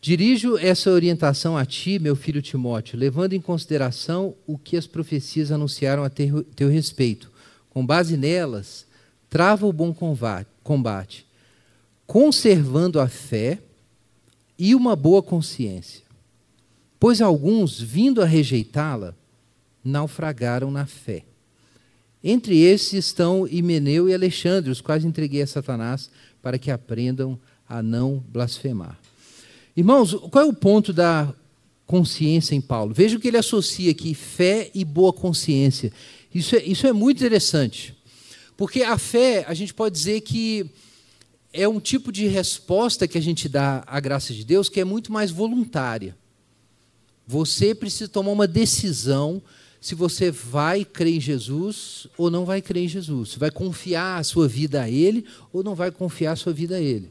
Dirijo 0.00 0.56
essa 0.56 0.90
orientação 0.90 1.56
a 1.56 1.66
ti, 1.66 1.98
meu 1.98 2.16
filho 2.16 2.40
Timóteo, 2.40 2.98
levando 2.98 3.34
em 3.34 3.40
consideração 3.40 4.34
o 4.46 4.56
que 4.56 4.76
as 4.76 4.86
profecias 4.86 5.52
anunciaram 5.52 6.02
a 6.02 6.08
teu, 6.08 6.42
teu 6.42 6.70
respeito. 6.70 7.30
Com 7.68 7.84
base 7.84 8.16
nelas, 8.16 8.86
trava 9.28 9.66
o 9.66 9.72
bom 9.72 9.94
combate, 10.62 11.26
conservando 12.06 12.98
a 12.98 13.08
fé 13.08 13.58
e 14.58 14.74
uma 14.74 14.96
boa 14.96 15.22
consciência. 15.22 16.02
Pois 16.98 17.20
alguns, 17.20 17.80
vindo 17.80 18.22
a 18.22 18.26
rejeitá-la, 18.26 19.14
naufragaram 19.84 20.70
na 20.70 20.86
fé. 20.86 21.24
Entre 22.22 22.58
esses 22.58 23.06
estão 23.06 23.46
Himeneu 23.46 24.08
e 24.08 24.14
Alexandre, 24.14 24.70
os 24.70 24.80
quais 24.80 25.04
entreguei 25.04 25.42
a 25.42 25.46
Satanás 25.46 26.10
para 26.42 26.58
que 26.58 26.70
aprendam 26.70 27.32
a 27.32 27.49
não 27.82 28.22
blasfemar. 28.28 28.98
Irmãos, 29.76 30.14
qual 30.30 30.44
é 30.44 30.48
o 30.48 30.52
ponto 30.52 30.92
da 30.92 31.32
consciência 31.86 32.54
em 32.54 32.60
Paulo? 32.60 32.92
Veja 32.92 33.18
que 33.18 33.28
ele 33.28 33.36
associa 33.36 33.90
aqui 33.90 34.14
fé 34.14 34.70
e 34.74 34.84
boa 34.84 35.12
consciência. 35.12 35.92
Isso 36.34 36.56
é, 36.56 36.64
isso 36.64 36.86
é 36.86 36.92
muito 36.92 37.18
interessante. 37.18 37.94
Porque 38.56 38.82
a 38.82 38.98
fé, 38.98 39.44
a 39.48 39.54
gente 39.54 39.72
pode 39.72 39.94
dizer 39.94 40.20
que 40.20 40.70
é 41.52 41.66
um 41.66 41.80
tipo 41.80 42.12
de 42.12 42.26
resposta 42.26 43.08
que 43.08 43.18
a 43.18 43.22
gente 43.22 43.48
dá 43.48 43.82
à 43.86 43.98
graça 44.00 44.34
de 44.34 44.44
Deus 44.44 44.68
que 44.68 44.80
é 44.80 44.84
muito 44.84 45.12
mais 45.12 45.30
voluntária. 45.30 46.16
Você 47.26 47.74
precisa 47.74 48.08
tomar 48.08 48.32
uma 48.32 48.46
decisão 48.46 49.42
se 49.80 49.94
você 49.94 50.30
vai 50.30 50.84
crer 50.84 51.14
em 51.14 51.20
Jesus 51.20 52.06
ou 52.18 52.30
não 52.30 52.44
vai 52.44 52.60
crer 52.60 52.84
em 52.84 52.88
Jesus. 52.88 53.30
Se 53.30 53.38
vai 53.38 53.50
confiar 53.50 54.18
a 54.18 54.24
sua 54.24 54.46
vida 54.46 54.82
a 54.82 54.90
Ele 54.90 55.24
ou 55.52 55.62
não 55.62 55.74
vai 55.74 55.90
confiar 55.90 56.32
a 56.32 56.36
sua 56.36 56.52
vida 56.52 56.76
a 56.76 56.80
Ele. 56.80 57.10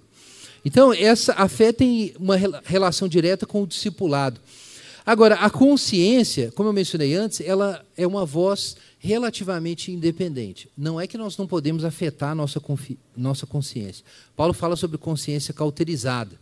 Então, 0.63 0.93
essa, 0.93 1.33
a 1.33 1.47
fé 1.47 1.71
tem 1.71 2.13
uma 2.19 2.35
relação 2.63 3.07
direta 3.07 3.45
com 3.45 3.63
o 3.63 3.67
discipulado. 3.67 4.39
Agora, 5.05 5.35
a 5.35 5.49
consciência, 5.49 6.51
como 6.53 6.69
eu 6.69 6.73
mencionei 6.73 7.15
antes, 7.15 7.41
ela 7.41 7.83
é 7.97 8.05
uma 8.05 8.25
voz 8.25 8.75
relativamente 8.99 9.91
independente. 9.91 10.69
Não 10.77 10.99
é 10.99 11.07
que 11.07 11.17
nós 11.17 11.37
não 11.37 11.47
podemos 11.47 11.83
afetar 11.83 12.31
a 12.31 12.35
nossa, 12.35 12.61
nossa 13.15 13.47
consciência. 13.47 14.05
Paulo 14.35 14.53
fala 14.53 14.75
sobre 14.75 14.97
consciência 14.97 15.53
cauterizada. 15.53 16.39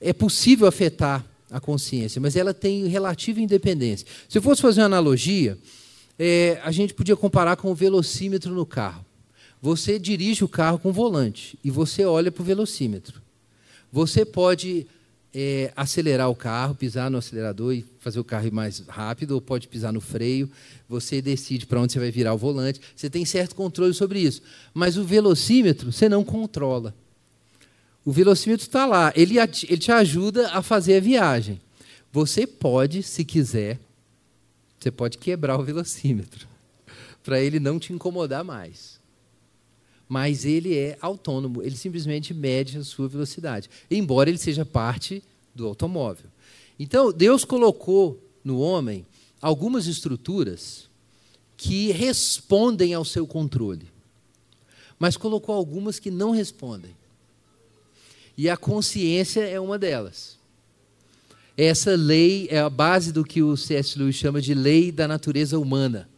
É 0.00 0.12
possível 0.12 0.66
afetar 0.66 1.24
a 1.50 1.60
consciência, 1.60 2.20
mas 2.20 2.36
ela 2.36 2.52
tem 2.52 2.86
relativa 2.86 3.40
independência. 3.40 4.06
Se 4.28 4.38
eu 4.38 4.42
fosse 4.42 4.60
fazer 4.60 4.80
uma 4.80 4.86
analogia, 4.86 5.56
é, 6.18 6.60
a 6.62 6.70
gente 6.70 6.92
podia 6.92 7.16
comparar 7.16 7.56
com 7.56 7.70
o 7.70 7.74
velocímetro 7.74 8.52
no 8.52 8.66
carro. 8.66 9.04
Você 9.62 9.98
dirige 9.98 10.42
o 10.42 10.48
carro 10.48 10.78
com 10.78 10.88
o 10.88 10.92
volante 10.92 11.58
e 11.62 11.70
você 11.70 12.04
olha 12.04 12.32
para 12.32 12.42
o 12.42 12.44
velocímetro. 12.44 13.20
Você 13.92 14.24
pode 14.24 14.86
é, 15.34 15.70
acelerar 15.76 16.30
o 16.30 16.34
carro, 16.34 16.74
pisar 16.74 17.10
no 17.10 17.18
acelerador 17.18 17.74
e 17.74 17.84
fazer 17.98 18.18
o 18.18 18.24
carro 18.24 18.46
ir 18.46 18.52
mais 18.52 18.80
rápido, 18.88 19.32
ou 19.32 19.40
pode 19.40 19.68
pisar 19.68 19.92
no 19.92 20.00
freio. 20.00 20.50
Você 20.88 21.20
decide 21.20 21.66
para 21.66 21.80
onde 21.80 21.92
você 21.92 21.98
vai 21.98 22.10
virar 22.10 22.32
o 22.32 22.38
volante. 22.38 22.80
Você 22.96 23.10
tem 23.10 23.24
certo 23.26 23.54
controle 23.54 23.92
sobre 23.92 24.20
isso. 24.20 24.40
Mas 24.72 24.96
o 24.96 25.04
velocímetro 25.04 25.92
você 25.92 26.08
não 26.08 26.24
controla. 26.24 26.94
O 28.02 28.12
velocímetro 28.12 28.66
está 28.66 28.86
lá, 28.86 29.12
ele, 29.14 29.38
ele 29.38 29.78
te 29.78 29.92
ajuda 29.92 30.50
a 30.52 30.62
fazer 30.62 30.96
a 30.96 31.00
viagem. 31.00 31.60
Você 32.10 32.46
pode, 32.46 33.02
se 33.02 33.26
quiser, 33.26 33.78
você 34.78 34.90
pode 34.90 35.18
quebrar 35.18 35.58
o 35.60 35.62
velocímetro 35.62 36.48
para 37.22 37.40
ele 37.40 37.60
não 37.60 37.78
te 37.78 37.92
incomodar 37.92 38.42
mais 38.42 38.99
mas 40.10 40.44
ele 40.44 40.76
é 40.76 40.98
autônomo, 41.00 41.62
ele 41.62 41.76
simplesmente 41.76 42.34
mede 42.34 42.76
a 42.76 42.82
sua 42.82 43.06
velocidade, 43.06 43.70
embora 43.88 44.28
ele 44.28 44.38
seja 44.38 44.64
parte 44.64 45.22
do 45.54 45.68
automóvel. 45.68 46.26
Então, 46.76 47.12
Deus 47.12 47.44
colocou 47.44 48.20
no 48.42 48.58
homem 48.58 49.06
algumas 49.40 49.86
estruturas 49.86 50.88
que 51.56 51.92
respondem 51.92 52.92
ao 52.92 53.04
seu 53.04 53.24
controle, 53.24 53.86
mas 54.98 55.16
colocou 55.16 55.54
algumas 55.54 56.00
que 56.00 56.10
não 56.10 56.32
respondem. 56.32 56.90
E 58.36 58.50
a 58.50 58.56
consciência 58.56 59.42
é 59.42 59.60
uma 59.60 59.78
delas. 59.78 60.36
Essa 61.56 61.94
lei 61.94 62.48
é 62.50 62.58
a 62.58 62.68
base 62.68 63.12
do 63.12 63.22
que 63.24 63.44
o 63.44 63.56
C.S. 63.56 63.96
Lewis 63.96 64.16
chama 64.16 64.42
de 64.42 64.54
lei 64.54 64.90
da 64.90 65.06
natureza 65.06 65.56
humana 65.56 66.08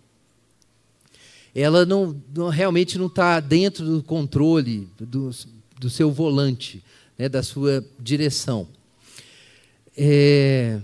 ela 1.54 1.84
não, 1.84 2.20
não 2.34 2.48
realmente 2.48 2.96
não 2.96 3.06
está 3.06 3.38
dentro 3.38 3.84
do 3.84 4.02
controle 4.02 4.88
do, 4.98 5.30
do 5.78 5.90
seu 5.90 6.10
volante, 6.10 6.82
né, 7.18 7.28
da 7.28 7.42
sua 7.42 7.84
direção. 7.98 8.66
É... 9.96 10.80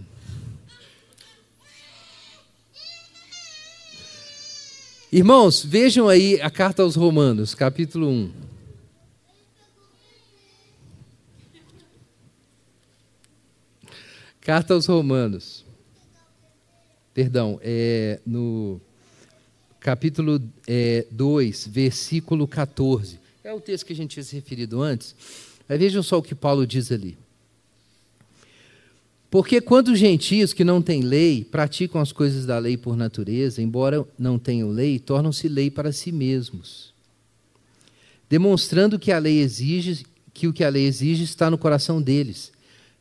Irmãos, 5.10 5.64
vejam 5.64 6.06
aí 6.06 6.38
a 6.42 6.50
carta 6.50 6.82
aos 6.82 6.94
Romanos, 6.94 7.54
capítulo 7.54 8.06
1. 8.10 8.32
Carta 14.42 14.74
aos 14.74 14.84
Romanos. 14.84 15.64
Perdão, 17.14 17.58
é 17.62 18.20
no 18.26 18.80
capítulo 19.80 20.42
é, 20.66 21.06
2, 21.10 21.68
versículo 21.68 22.46
14. 22.46 23.18
É 23.44 23.52
o 23.52 23.60
texto 23.60 23.86
que 23.86 23.92
a 23.92 23.96
gente 23.96 24.10
tinha 24.10 24.24
se 24.24 24.34
referido 24.34 24.82
antes. 24.82 25.14
Mas 25.68 25.78
vejam 25.78 26.02
só 26.02 26.18
o 26.18 26.22
que 26.22 26.34
Paulo 26.34 26.66
diz 26.66 26.90
ali. 26.90 27.16
Porque 29.30 29.60
quando 29.60 29.88
os 29.88 29.98
gentios 29.98 30.54
que 30.54 30.64
não 30.64 30.80
têm 30.80 31.02
lei 31.02 31.44
praticam 31.44 32.00
as 32.00 32.12
coisas 32.12 32.46
da 32.46 32.58
lei 32.58 32.78
por 32.78 32.96
natureza, 32.96 33.60
embora 33.60 34.06
não 34.18 34.38
tenham 34.38 34.70
lei, 34.70 34.98
tornam-se 34.98 35.48
lei 35.48 35.70
para 35.70 35.92
si 35.92 36.10
mesmos, 36.10 36.94
demonstrando 38.28 38.98
que 38.98 39.12
a 39.12 39.18
lei 39.18 39.40
exige 39.40 40.06
que 40.32 40.46
o 40.46 40.52
que 40.52 40.64
a 40.64 40.68
lei 40.70 40.86
exige 40.86 41.24
está 41.24 41.50
no 41.50 41.58
coração 41.58 42.00
deles, 42.00 42.52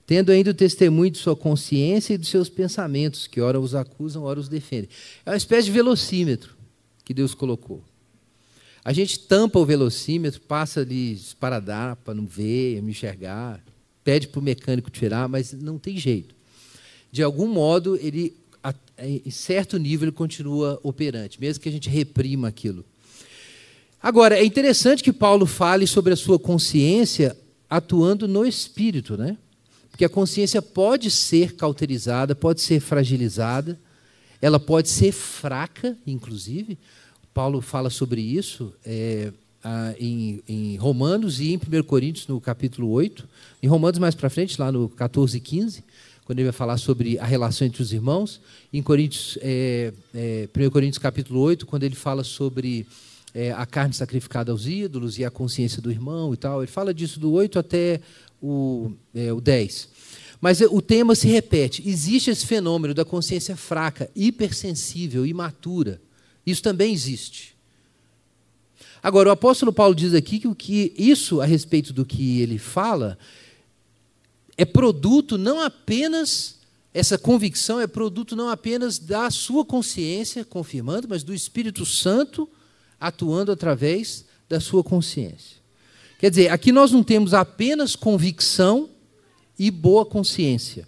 tendo 0.06 0.32
ainda 0.32 0.52
o 0.52 0.54
testemunho 0.54 1.12
de 1.12 1.18
sua 1.18 1.36
consciência 1.36 2.14
e 2.14 2.18
dos 2.18 2.30
seus 2.30 2.50
pensamentos, 2.50 3.26
que 3.26 3.40
ora 3.40 3.60
os 3.60 3.74
acusam, 3.74 4.24
ora 4.24 4.40
os 4.40 4.50
defendem. 4.50 4.90
É 5.26 5.30
uma 5.30 5.38
espécie 5.38 5.66
de 5.66 5.72
velocímetro 5.72 6.57
que 7.08 7.14
Deus 7.14 7.34
colocou. 7.34 7.82
A 8.84 8.92
gente 8.92 9.18
tampa 9.18 9.58
o 9.58 9.66
velocímetro, 9.66 10.42
passa 10.42 10.82
ali 10.82 11.18
para 11.40 11.96
para 11.96 12.14
não 12.14 12.26
ver, 12.26 12.82
não 12.82 12.90
enxergar, 12.90 13.64
pede 14.04 14.28
para 14.28 14.42
o 14.42 14.44
mecânico 14.44 14.92
tirar, 14.92 15.30
mas 15.30 15.54
não 15.54 15.80
tem 15.80 15.98
jeito. 15.98 16.36
De 17.10 17.24
algum 17.24 17.48
modo, 17.48 17.96
ele, 17.96 18.36
em 19.00 19.32
certo 19.32 19.78
nível, 19.78 20.10
ele 20.10 20.16
continua 20.16 20.82
operante, 20.84 21.40
mesmo 21.40 21.64
que 21.64 21.70
a 21.70 21.72
gente 21.72 21.90
reprima 21.90 22.50
aquilo. 22.50 22.84
Agora, 24.04 24.38
é 24.38 24.44
interessante 24.44 25.02
que 25.02 25.14
Paulo 25.14 25.46
fale 25.46 25.88
sobre 25.88 26.12
a 26.12 26.18
sua 26.18 26.38
consciência 26.38 27.38
atuando 27.70 28.28
no 28.28 28.46
espírito, 28.46 29.16
né? 29.16 29.38
Porque 29.90 30.04
a 30.04 30.10
consciência 30.10 30.62
pode 30.62 31.10
ser 31.10 31.56
cauterizada, 31.56 32.36
pode 32.36 32.60
ser 32.60 32.82
fragilizada, 32.82 33.80
ela 34.42 34.60
pode 34.60 34.90
ser 34.90 35.12
fraca, 35.12 35.98
inclusive. 36.06 36.78
Paulo 37.34 37.62
fala 37.62 37.90
sobre 37.90 38.22
isso 38.22 38.74
é, 38.86 39.32
em, 40.00 40.42
em, 40.48 40.76
Romanos 40.78 41.40
e 41.40 41.54
em 41.54 41.58
1 41.58 41.84
Coríntios, 41.84 42.28
no 42.28 42.40
capítulo 42.42 42.90
8. 42.90 43.28
Em 43.62 43.68
Romanos, 43.68 44.00
mais 44.00 44.16
para 44.16 44.30
frente, 44.30 44.60
lá 44.60 44.72
no 44.72 44.90
14 44.90 45.38
e 45.38 45.40
15, 45.40 45.84
quando 46.26 46.40
ele 46.40 46.48
vai 46.48 46.54
falar 46.54 46.78
sobre 46.78 47.20
a 47.20 47.26
relação 47.26 47.68
entre 47.68 47.82
os 47.82 47.94
irmãos. 47.94 48.42
Em 48.72 48.82
Coríntios, 48.82 49.38
é, 49.42 49.94
é, 50.14 50.50
1 50.56 50.70
Coríntios, 50.70 50.98
capítulo 50.98 51.40
8, 51.42 51.66
quando 51.66 51.84
ele 51.84 51.96
fala 51.96 52.24
sobre 52.24 52.88
é, 53.34 53.52
a 53.52 53.66
carne 53.66 53.94
sacrificada 53.94 54.52
aos 54.52 54.66
ídolos 54.66 55.20
e 55.20 55.26
a 55.26 55.30
consciência 55.30 55.82
do 55.82 55.92
irmão 55.92 56.34
e 56.34 56.38
tal. 56.38 56.62
Ele 56.62 56.72
fala 56.72 56.94
disso 56.94 57.20
do 57.20 57.32
8 57.32 57.60
até 57.60 58.02
o, 58.42 58.92
é, 59.14 59.32
o 59.32 59.40
10. 59.40 59.90
Mas 60.40 60.62
o 60.62 60.82
tema 60.82 61.16
se 61.16 61.28
repete. 61.28 61.88
Existe 61.88 62.30
esse 62.30 62.46
fenômeno 62.46 62.94
da 62.94 63.04
consciência 63.04 63.56
fraca, 63.56 64.10
hipersensível, 64.16 65.26
imatura. 65.26 66.02
Isso 66.46 66.62
também 66.62 66.94
existe. 66.94 67.56
Agora, 69.02 69.30
o 69.30 69.32
apóstolo 69.32 69.74
Paulo 69.74 69.96
diz 69.96 70.14
aqui 70.14 70.40
que 70.40 70.48
o 70.48 70.56
que 70.56 70.94
isso 70.98 71.42
a 71.42 71.46
respeito 71.46 71.94
do 71.94 72.06
que 72.06 72.42
ele 72.42 72.58
fala 72.58 73.18
é 74.58 74.66
produto 74.66 75.38
não 75.38 75.62
apenas 75.62 76.58
essa 76.94 77.16
convicção 77.16 77.80
é 77.80 77.86
produto 77.86 78.36
não 78.36 78.50
apenas 78.50 78.98
da 78.98 79.30
sua 79.30 79.64
consciência 79.64 80.44
confirmando, 80.44 81.08
mas 81.08 81.22
do 81.22 81.32
Espírito 81.32 81.86
Santo 81.86 82.50
atuando 83.00 83.52
através 83.52 84.26
da 84.50 84.60
sua 84.60 84.84
consciência. 84.84 85.58
Quer 86.18 86.32
dizer, 86.32 86.50
aqui 86.50 86.72
nós 86.72 86.92
não 86.92 87.04
temos 87.04 87.36
apenas 87.36 87.96
convicção 87.96 88.90
e 89.58 89.72
boa 89.72 90.06
consciência, 90.06 90.88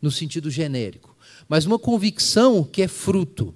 no 0.00 0.10
sentido 0.10 0.50
genérico, 0.50 1.16
mas 1.48 1.66
uma 1.66 1.78
convicção 1.78 2.64
que 2.64 2.82
é 2.82 2.88
fruto 2.88 3.54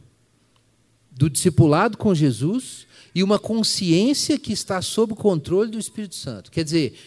do 1.11 1.30
discipulado 1.30 1.96
com 1.96 2.14
Jesus 2.14 2.87
e 3.14 3.22
uma 3.22 3.38
consciência 3.38 4.38
que 4.38 4.52
está 4.52 4.83
sob 4.83 5.12
o 5.12 5.16
controle 5.16 5.70
do 5.70 5.78
Espírito 5.78 6.16
Santo. 6.16 6.50
Quer 6.50 6.64
dizer, 6.64 6.98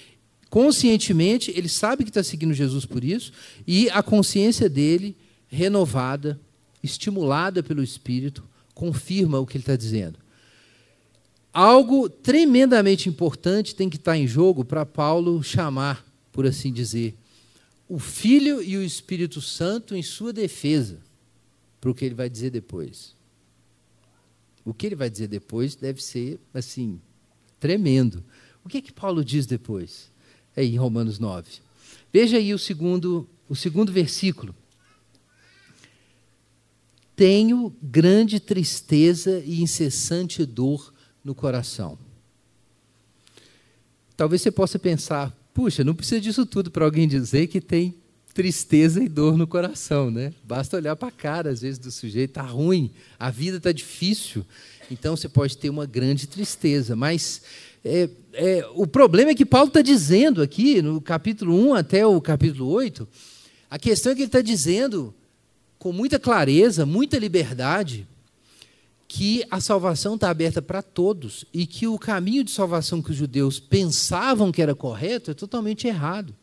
conscientemente, 0.50 1.52
ele 1.56 1.67
sabe 1.67 2.04
que 2.04 2.10
está 2.10 2.23
seguindo 2.23 2.54
Jesus 2.54 2.86
por 2.86 3.04
isso, 3.04 3.34
e 3.67 3.89
a 3.89 4.02
consciência 4.02 4.69
dele, 4.69 5.15
renovada, 5.47 6.39
estimulada 6.82 7.62
pelo 7.62 7.84
Espírito, 7.84 8.43
confirma 8.73 9.39
o 9.39 9.45
que 9.45 9.58
ele 9.58 9.63
está 9.63 9.76
dizendo. 9.76 10.17
Algo 11.52 12.08
tremendamente 12.08 13.10
importante 13.10 13.76
tem 13.76 13.89
que 13.89 13.97
estar 13.97 14.15
em 14.15 14.28
jogo 14.28 14.63
para 14.63 14.86
Paulo 14.86 15.43
chamar, 15.43 16.06
por 16.32 16.45
assim 16.45 16.71
dizer, 16.71 17.15
o 17.88 18.00
Filho 18.00 18.62
e 18.62 18.76
o 18.76 18.84
Espírito 18.84 19.41
Santo 19.41 19.95
em 19.95 20.04
sua 20.04 20.34
defesa, 20.34 21.00
para 21.80 21.89
o 21.89 21.95
que 21.95 22.04
ele 22.04 22.15
vai 22.15 22.30
dizer 22.30 22.50
depois. 22.50 23.15
O 24.65 24.73
que 24.73 24.86
ele 24.86 24.95
vai 24.95 25.10
dizer 25.10 25.28
depois 25.28 25.76
deve 25.76 26.04
ser, 26.04 26.39
assim, 26.54 27.00
tremendo. 27.60 28.23
O 28.65 28.69
que 28.69 28.80
é 28.80 28.82
que 28.82 28.91
Paulo 28.91 29.23
diz 29.23 29.45
depois? 29.45 30.12
É 30.56 30.63
em 30.63 30.76
Romanos 30.76 31.19
9. 31.19 31.62
Veja 32.12 32.38
aí 32.38 32.54
o 32.54 32.60
segundo, 32.60 33.30
o 33.47 33.56
segundo 33.56 33.91
versículo. 33.91 34.54
Tenho 37.15 37.73
grande 37.82 38.39
tristeza 38.39 39.39
e 39.39 39.62
incessante 39.62 40.45
dor 40.45 40.93
no 41.23 41.34
coração. 41.34 41.97
Talvez 44.17 44.41
você 44.41 44.52
possa 44.52 44.80
pensar, 44.80 45.37
Puxa, 45.58 45.84
não 45.84 45.96
precisa 45.96 46.22
disso 46.22 46.46
tudo 46.46 46.70
para 46.70 46.86
alguém 46.86 47.08
dizer 47.08 47.48
que 47.48 47.60
tem 47.60 47.96
tristeza 48.32 49.04
e 49.04 49.10
dor 49.10 49.36
no 49.36 49.48
coração, 49.48 50.12
né? 50.12 50.32
Basta 50.43 50.78
olhar 50.78 50.96
para 50.96 51.08
a 51.08 51.12
cara, 51.12 51.50
às 51.50 51.62
vezes, 51.62 51.80
do 51.80 51.89
sujeito, 51.89 52.30
está 52.30 52.43
ruim, 52.43 52.91
a 53.17 53.32
vida 53.32 53.58
está 53.58 53.72
difícil. 53.72 54.46
Então 54.91 55.17
você 55.17 55.28
pode 55.28 55.58
ter 55.58 55.72
uma 55.72 55.88
grande 55.88 56.28
tristeza. 56.28 56.96
Mas 56.96 57.41
é, 57.84 58.08
é, 58.34 58.70
o 58.76 58.86
problema 58.86 59.32
é 59.32 59.34
que 59.34 59.48
Paulo 59.48 59.70
está 59.70 59.82
dizendo 59.82 60.43
aqui, 60.43 60.80
no 60.80 61.02
capítulo 61.02 61.60
1 61.70 61.74
até 61.74 62.06
o 62.06 62.22
capítulo 62.22 62.70
8, 62.70 63.08
a 63.67 63.80
questão 63.80 64.12
é 64.12 64.15
que 64.15 64.22
ele 64.22 64.28
está 64.28 64.41
dizendo 64.41 65.12
com 65.80 65.91
muita 65.91 66.20
clareza, 66.20 66.86
muita 66.86 67.17
liberdade, 67.17 68.08
que 69.08 69.46
a 69.50 69.62
salvação 69.62 70.15
está 70.15 70.30
aberta 70.30 70.62
para 70.62 70.82
todos 70.82 71.46
e 71.54 71.65
que 71.65 71.88
o 71.88 71.98
caminho 71.98 72.43
de 72.43 72.52
salvação 72.52 73.02
que 73.02 73.12
os 73.12 73.17
judeus 73.17 73.60
pensavam 73.60 74.52
que 74.52 74.62
era 74.62 74.76
correto 74.76 75.32
é 75.32 75.34
totalmente 75.34 75.88
errado. 75.88 76.36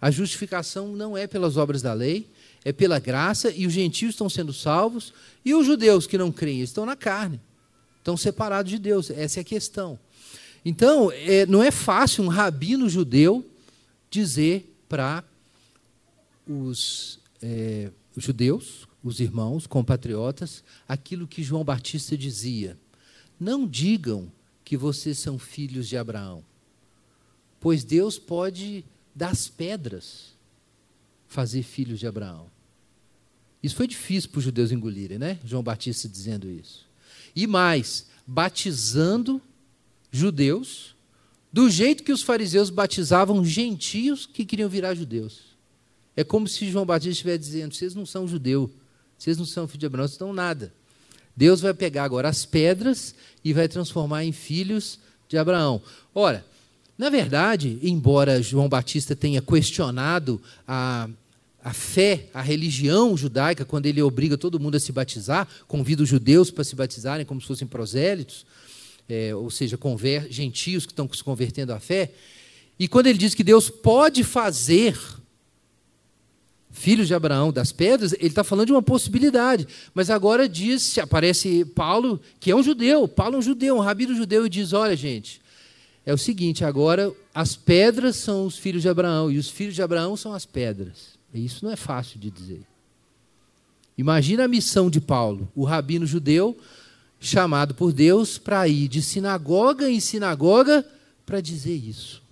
A 0.00 0.10
justificação 0.10 0.88
não 0.88 1.16
é 1.16 1.26
pelas 1.26 1.56
obras 1.56 1.82
da 1.82 1.92
lei, 1.92 2.30
é 2.64 2.72
pela 2.72 2.98
graça, 2.98 3.50
e 3.50 3.66
os 3.66 3.72
gentios 3.72 4.10
estão 4.10 4.28
sendo 4.28 4.52
salvos, 4.52 5.12
e 5.44 5.54
os 5.54 5.66
judeus 5.66 6.06
que 6.06 6.16
não 6.16 6.30
creem 6.30 6.60
estão 6.60 6.86
na 6.86 6.94
carne, 6.96 7.40
estão 7.98 8.16
separados 8.16 8.70
de 8.70 8.78
Deus. 8.78 9.10
Essa 9.10 9.40
é 9.40 9.42
a 9.42 9.44
questão. 9.44 9.98
Então, 10.64 11.10
é, 11.12 11.44
não 11.46 11.62
é 11.62 11.70
fácil 11.70 12.24
um 12.24 12.28
rabino 12.28 12.88
judeu 12.88 13.44
dizer 14.10 14.74
para 14.88 15.24
os, 16.48 17.18
é, 17.42 17.90
os 18.16 18.24
judeus, 18.24 18.86
os 19.04 19.20
irmãos, 19.20 19.66
compatriotas, 19.66 20.64
aquilo 20.88 21.28
que 21.28 21.42
João 21.42 21.62
Batista 21.62 22.16
dizia: 22.16 22.78
Não 23.38 23.68
digam 23.68 24.32
que 24.64 24.76
vocês 24.76 25.18
são 25.18 25.38
filhos 25.38 25.86
de 25.86 25.96
Abraão, 25.98 26.42
pois 27.60 27.84
Deus 27.84 28.18
pode 28.18 28.82
das 29.14 29.46
pedras 29.46 30.32
fazer 31.28 31.62
filhos 31.62 32.00
de 32.00 32.06
Abraão. 32.06 32.46
Isso 33.62 33.76
foi 33.76 33.86
difícil 33.86 34.30
para 34.30 34.38
os 34.38 34.44
judeus 34.44 34.72
engolirem, 34.72 35.18
né? 35.18 35.38
João 35.44 35.62
Batista 35.62 36.08
dizendo 36.08 36.50
isso. 36.50 36.86
E 37.36 37.46
mais, 37.46 38.06
batizando 38.26 39.40
judeus 40.10 40.94
do 41.52 41.70
jeito 41.70 42.02
que 42.02 42.12
os 42.12 42.22
fariseus 42.22 42.70
batizavam 42.70 43.44
gentios 43.44 44.26
que 44.26 44.44
queriam 44.44 44.68
virar 44.68 44.94
judeus. 44.94 45.54
É 46.16 46.24
como 46.24 46.48
se 46.48 46.70
João 46.70 46.86
Batista 46.86 47.10
estivesse 47.10 47.38
dizendo: 47.38 47.74
vocês 47.74 47.94
não 47.94 48.06
são 48.06 48.26
judeu, 48.26 48.70
vocês 49.18 49.36
não 49.36 49.44
são 49.44 49.66
filhos 49.66 49.80
de 49.80 49.86
Abraão, 49.86 50.06
vocês 50.06 50.14
estão 50.14 50.32
nada. 50.32 50.72
Deus 51.36 51.60
vai 51.60 51.74
pegar 51.74 52.04
agora 52.04 52.28
as 52.28 52.44
pedras 52.44 53.14
e 53.44 53.52
vai 53.52 53.68
transformar 53.68 54.24
em 54.24 54.32
filhos 54.32 54.98
de 55.28 55.36
Abraão. 55.36 55.82
Ora, 56.14 56.44
na 56.96 57.10
verdade, 57.10 57.78
embora 57.82 58.40
João 58.40 58.68
Batista 58.68 59.16
tenha 59.16 59.42
questionado 59.42 60.40
a, 60.66 61.08
a 61.62 61.72
fé, 61.72 62.28
a 62.32 62.40
religião 62.40 63.16
judaica, 63.16 63.64
quando 63.64 63.86
ele 63.86 64.00
obriga 64.00 64.38
todo 64.38 64.60
mundo 64.60 64.76
a 64.76 64.80
se 64.80 64.92
batizar, 64.92 65.48
convida 65.66 66.04
os 66.04 66.08
judeus 66.08 66.50
para 66.50 66.62
se 66.62 66.76
batizarem 66.76 67.26
como 67.26 67.40
se 67.40 67.48
fossem 67.48 67.66
prosélitos, 67.66 68.46
é, 69.08 69.34
ou 69.34 69.50
seja, 69.50 69.78
gentios 70.30 70.86
que 70.86 70.92
estão 70.92 71.10
se 71.12 71.24
convertendo 71.24 71.72
à 71.72 71.80
fé. 71.80 72.12
E 72.78 72.86
quando 72.86 73.08
ele 73.08 73.18
diz 73.18 73.34
que 73.34 73.44
Deus 73.44 73.68
pode 73.68 74.22
fazer 74.22 74.96
filhos 76.74 77.06
de 77.06 77.14
Abraão 77.14 77.52
das 77.52 77.72
pedras, 77.72 78.12
ele 78.14 78.26
está 78.26 78.42
falando 78.42 78.66
de 78.66 78.72
uma 78.72 78.82
possibilidade. 78.82 79.66
Mas 79.94 80.10
agora 80.10 80.48
diz, 80.48 80.98
aparece 80.98 81.64
Paulo, 81.64 82.20
que 82.40 82.50
é 82.50 82.56
um 82.56 82.62
judeu, 82.62 83.06
Paulo 83.08 83.36
é 83.36 83.38
um 83.38 83.42
judeu, 83.42 83.76
um 83.76 83.80
rabino 83.80 84.14
judeu, 84.14 84.44
e 84.44 84.50
diz: 84.50 84.72
olha, 84.72 84.96
gente, 84.96 85.40
é 86.04 86.12
o 86.12 86.18
seguinte, 86.18 86.64
agora 86.64 87.12
as 87.32 87.56
pedras 87.56 88.16
são 88.16 88.44
os 88.44 88.58
filhos 88.58 88.82
de 88.82 88.88
Abraão, 88.88 89.30
e 89.30 89.38
os 89.38 89.48
filhos 89.48 89.74
de 89.74 89.82
Abraão 89.82 90.16
são 90.16 90.34
as 90.34 90.44
pedras. 90.44 91.14
Isso 91.32 91.64
não 91.64 91.72
é 91.72 91.76
fácil 91.76 92.18
de 92.18 92.30
dizer. 92.30 92.62
Imagina 93.96 94.44
a 94.44 94.48
missão 94.48 94.90
de 94.90 95.00
Paulo, 95.00 95.48
o 95.54 95.64
rabino 95.64 96.04
judeu, 96.04 96.58
chamado 97.20 97.74
por 97.74 97.92
Deus 97.92 98.36
para 98.36 98.66
ir 98.66 98.88
de 98.88 99.00
sinagoga 99.00 99.88
em 99.88 100.00
sinagoga 100.00 100.84
para 101.24 101.40
dizer 101.40 101.76
isso. 101.76 102.23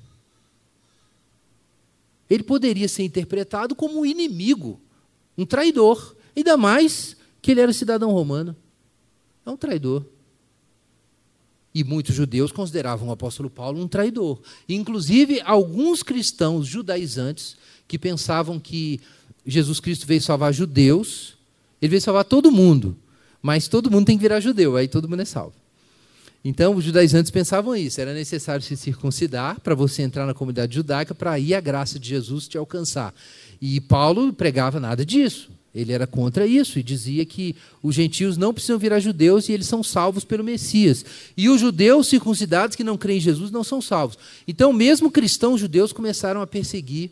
Ele 2.33 2.43
poderia 2.43 2.89
ser 2.89 3.03
interpretado 3.03 3.75
como 3.75 4.01
um 4.01 4.07
inimigo, 4.07 4.81
um 5.37 5.45
traidor, 5.45 6.17
ainda 6.35 6.57
mais 6.57 7.15
que 7.43 7.51
ele 7.51 7.61
era 7.61 7.75
cidadão 7.75 8.11
romano. 8.11 8.57
É 9.45 9.51
um 9.51 9.57
traidor. 9.57 10.03
E 11.75 11.85
muitos 11.85 12.15
judeus 12.15 12.51
consideravam 12.51 13.09
o 13.09 13.13
apóstolo 13.13 13.51
Paulo 13.51 13.83
um 13.83 13.87
traidor. 13.87 14.41
Inclusive, 14.67 15.43
alguns 15.43 16.03
cristãos 16.03 16.67
judaizantes 16.67 17.55
que 17.87 17.99
pensavam 17.99 18.59
que 18.59 18.99
Jesus 19.45 19.79
Cristo 19.79 20.07
veio 20.07 20.23
salvar 20.23 20.55
judeus, 20.55 21.37
ele 21.83 21.91
veio 21.91 22.01
salvar 22.01 22.25
todo 22.25 22.51
mundo. 22.51 22.97
Mas 23.43 23.69
todo 23.69 23.91
mundo 23.91 24.07
tem 24.07 24.17
que 24.17 24.23
virar 24.23 24.41
judeu, 24.41 24.75
aí 24.75 24.89
todo 24.89 25.07
mundo 25.07 25.21
é 25.21 25.27
salvo. 25.27 25.62
Então, 26.45 26.75
os 26.75 26.85
judaizantes 26.85 27.31
pensavam 27.31 27.75
isso: 27.77 28.01
era 28.01 28.13
necessário 28.13 28.65
se 28.65 28.77
circuncidar 28.77 29.61
para 29.61 29.75
você 29.75 30.03
entrar 30.03 30.27
na 30.27 30.35
comunidade 30.35 30.75
judaica, 30.75 31.15
para 31.15 31.33
aí 31.33 31.55
a 31.55 31.61
graça 31.61 31.99
de 31.99 32.09
Jesus 32.09 32.49
te 32.49 32.59
alcançar. 32.59 33.15
E 33.61 33.81
Paulo 33.81 34.33
pregava 34.33 34.81
nada 34.81 35.05
disso. 35.05 35.51
Ele 35.75 35.93
era 35.93 36.07
contra 36.07 36.47
isso 36.47 36.79
e 36.79 36.83
dizia 36.83 37.25
que 37.25 37.57
os 37.83 37.95
gentios 37.95 38.37
não 38.37 38.53
precisam 38.53 38.79
virar 38.79 39.01
judeus 39.01 39.49
e 39.49 39.53
eles 39.53 39.67
são 39.67 39.83
salvos 39.83 40.23
pelo 40.23 40.45
Messias. 40.45 41.03
E 41.35 41.49
os 41.49 41.61
judeus 41.61 42.09
circuncidados 42.09 42.77
que 42.77 42.85
não 42.85 42.99
creem 42.99 43.19
em 43.19 43.23
Jesus 43.23 43.51
não 43.51 43.65
são 43.65 43.81
salvos. 43.81 44.19
Então, 44.47 44.71
mesmo 44.71 45.11
cristãos 45.11 45.61
judeus 45.61 45.93
começaram 45.93 46.43
a 46.43 46.47
perseguir 46.47 47.11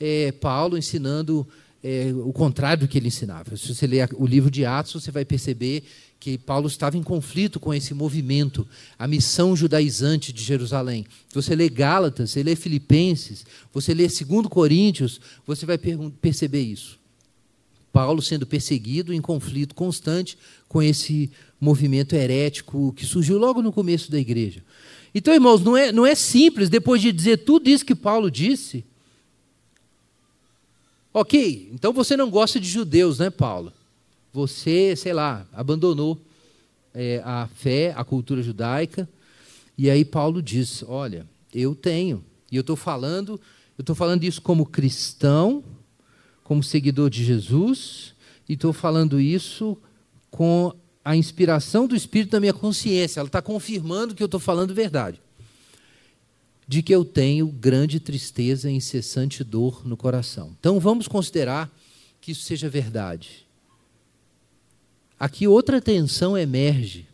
é, 0.00 0.32
Paulo, 0.32 0.76
ensinando 0.76 1.46
é, 1.84 2.12
o 2.24 2.32
contrário 2.32 2.86
do 2.86 2.88
que 2.88 2.98
ele 2.98 3.08
ensinava. 3.08 3.56
Se 3.56 3.72
você 3.72 3.86
ler 3.86 4.08
o 4.14 4.26
livro 4.26 4.50
de 4.50 4.64
Atos, 4.64 4.92
você 4.92 5.12
vai 5.12 5.24
perceber 5.24 5.84
que 6.20 6.36
Paulo 6.36 6.68
estava 6.68 6.98
em 6.98 7.02
conflito 7.02 7.58
com 7.58 7.72
esse 7.72 7.94
movimento, 7.94 8.68
a 8.98 9.08
missão 9.08 9.56
judaizante 9.56 10.32
de 10.32 10.44
Jerusalém. 10.44 11.06
Você 11.32 11.56
lê 11.56 11.68
Gálatas, 11.70 12.30
você 12.30 12.42
lê 12.42 12.54
Filipenses, 12.54 13.46
você 13.72 13.94
lê 13.94 14.06
2 14.06 14.46
Coríntios, 14.48 15.18
você 15.46 15.64
vai 15.64 15.78
perceber 15.78 16.60
isso. 16.60 17.00
Paulo 17.90 18.20
sendo 18.20 18.46
perseguido 18.46 19.14
em 19.14 19.20
conflito 19.20 19.74
constante 19.74 20.36
com 20.68 20.82
esse 20.82 21.30
movimento 21.58 22.14
herético 22.14 22.92
que 22.92 23.06
surgiu 23.06 23.38
logo 23.38 23.62
no 23.62 23.72
começo 23.72 24.10
da 24.10 24.18
igreja. 24.18 24.62
Então, 25.14 25.32
irmãos, 25.32 25.62
não 25.62 25.76
é, 25.76 25.90
não 25.90 26.04
é 26.04 26.14
simples, 26.14 26.68
depois 26.68 27.00
de 27.00 27.10
dizer 27.10 27.38
tudo 27.38 27.68
isso 27.68 27.84
que 27.84 27.94
Paulo 27.94 28.30
disse, 28.30 28.84
Ok, 31.12 31.70
então 31.72 31.92
você 31.92 32.16
não 32.16 32.30
gosta 32.30 32.60
de 32.60 32.68
judeus, 32.68 33.18
né, 33.18 33.30
Paulo? 33.30 33.72
Você, 34.32 34.94
sei 34.96 35.12
lá, 35.12 35.46
abandonou 35.52 36.20
é, 36.94 37.20
a 37.24 37.48
fé, 37.54 37.92
a 37.96 38.04
cultura 38.04 38.42
judaica. 38.42 39.08
E 39.76 39.90
aí 39.90 40.04
Paulo 40.04 40.42
diz: 40.42 40.84
Olha, 40.86 41.26
eu 41.52 41.74
tenho, 41.74 42.24
e 42.50 42.56
eu 42.56 42.60
estou 42.60 42.76
falando, 42.76 43.40
eu 43.76 43.82
estou 43.82 43.96
falando 43.96 44.24
isso 44.24 44.40
como 44.40 44.66
cristão, 44.66 45.64
como 46.44 46.62
seguidor 46.62 47.10
de 47.10 47.24
Jesus, 47.24 48.14
e 48.48 48.54
estou 48.54 48.72
falando 48.72 49.20
isso 49.20 49.76
com 50.30 50.74
a 51.04 51.16
inspiração 51.16 51.86
do 51.86 51.96
Espírito 51.96 52.32
na 52.32 52.40
minha 52.40 52.52
consciência. 52.52 53.20
Ela 53.20 53.28
está 53.28 53.42
confirmando 53.42 54.14
que 54.14 54.22
eu 54.22 54.26
estou 54.26 54.40
falando 54.40 54.74
verdade 54.74 55.20
de 56.70 56.84
que 56.84 56.94
eu 56.94 57.04
tenho 57.04 57.48
grande 57.48 57.98
tristeza 57.98 58.70
e 58.70 58.74
incessante 58.76 59.42
dor 59.42 59.84
no 59.84 59.96
coração. 59.96 60.54
Então 60.60 60.78
vamos 60.78 61.08
considerar 61.08 61.68
que 62.20 62.30
isso 62.30 62.42
seja 62.42 62.68
verdade. 62.68 63.44
Aqui 65.20 65.46
outra 65.46 65.82
tensão 65.82 66.36
emerge. 66.36 67.06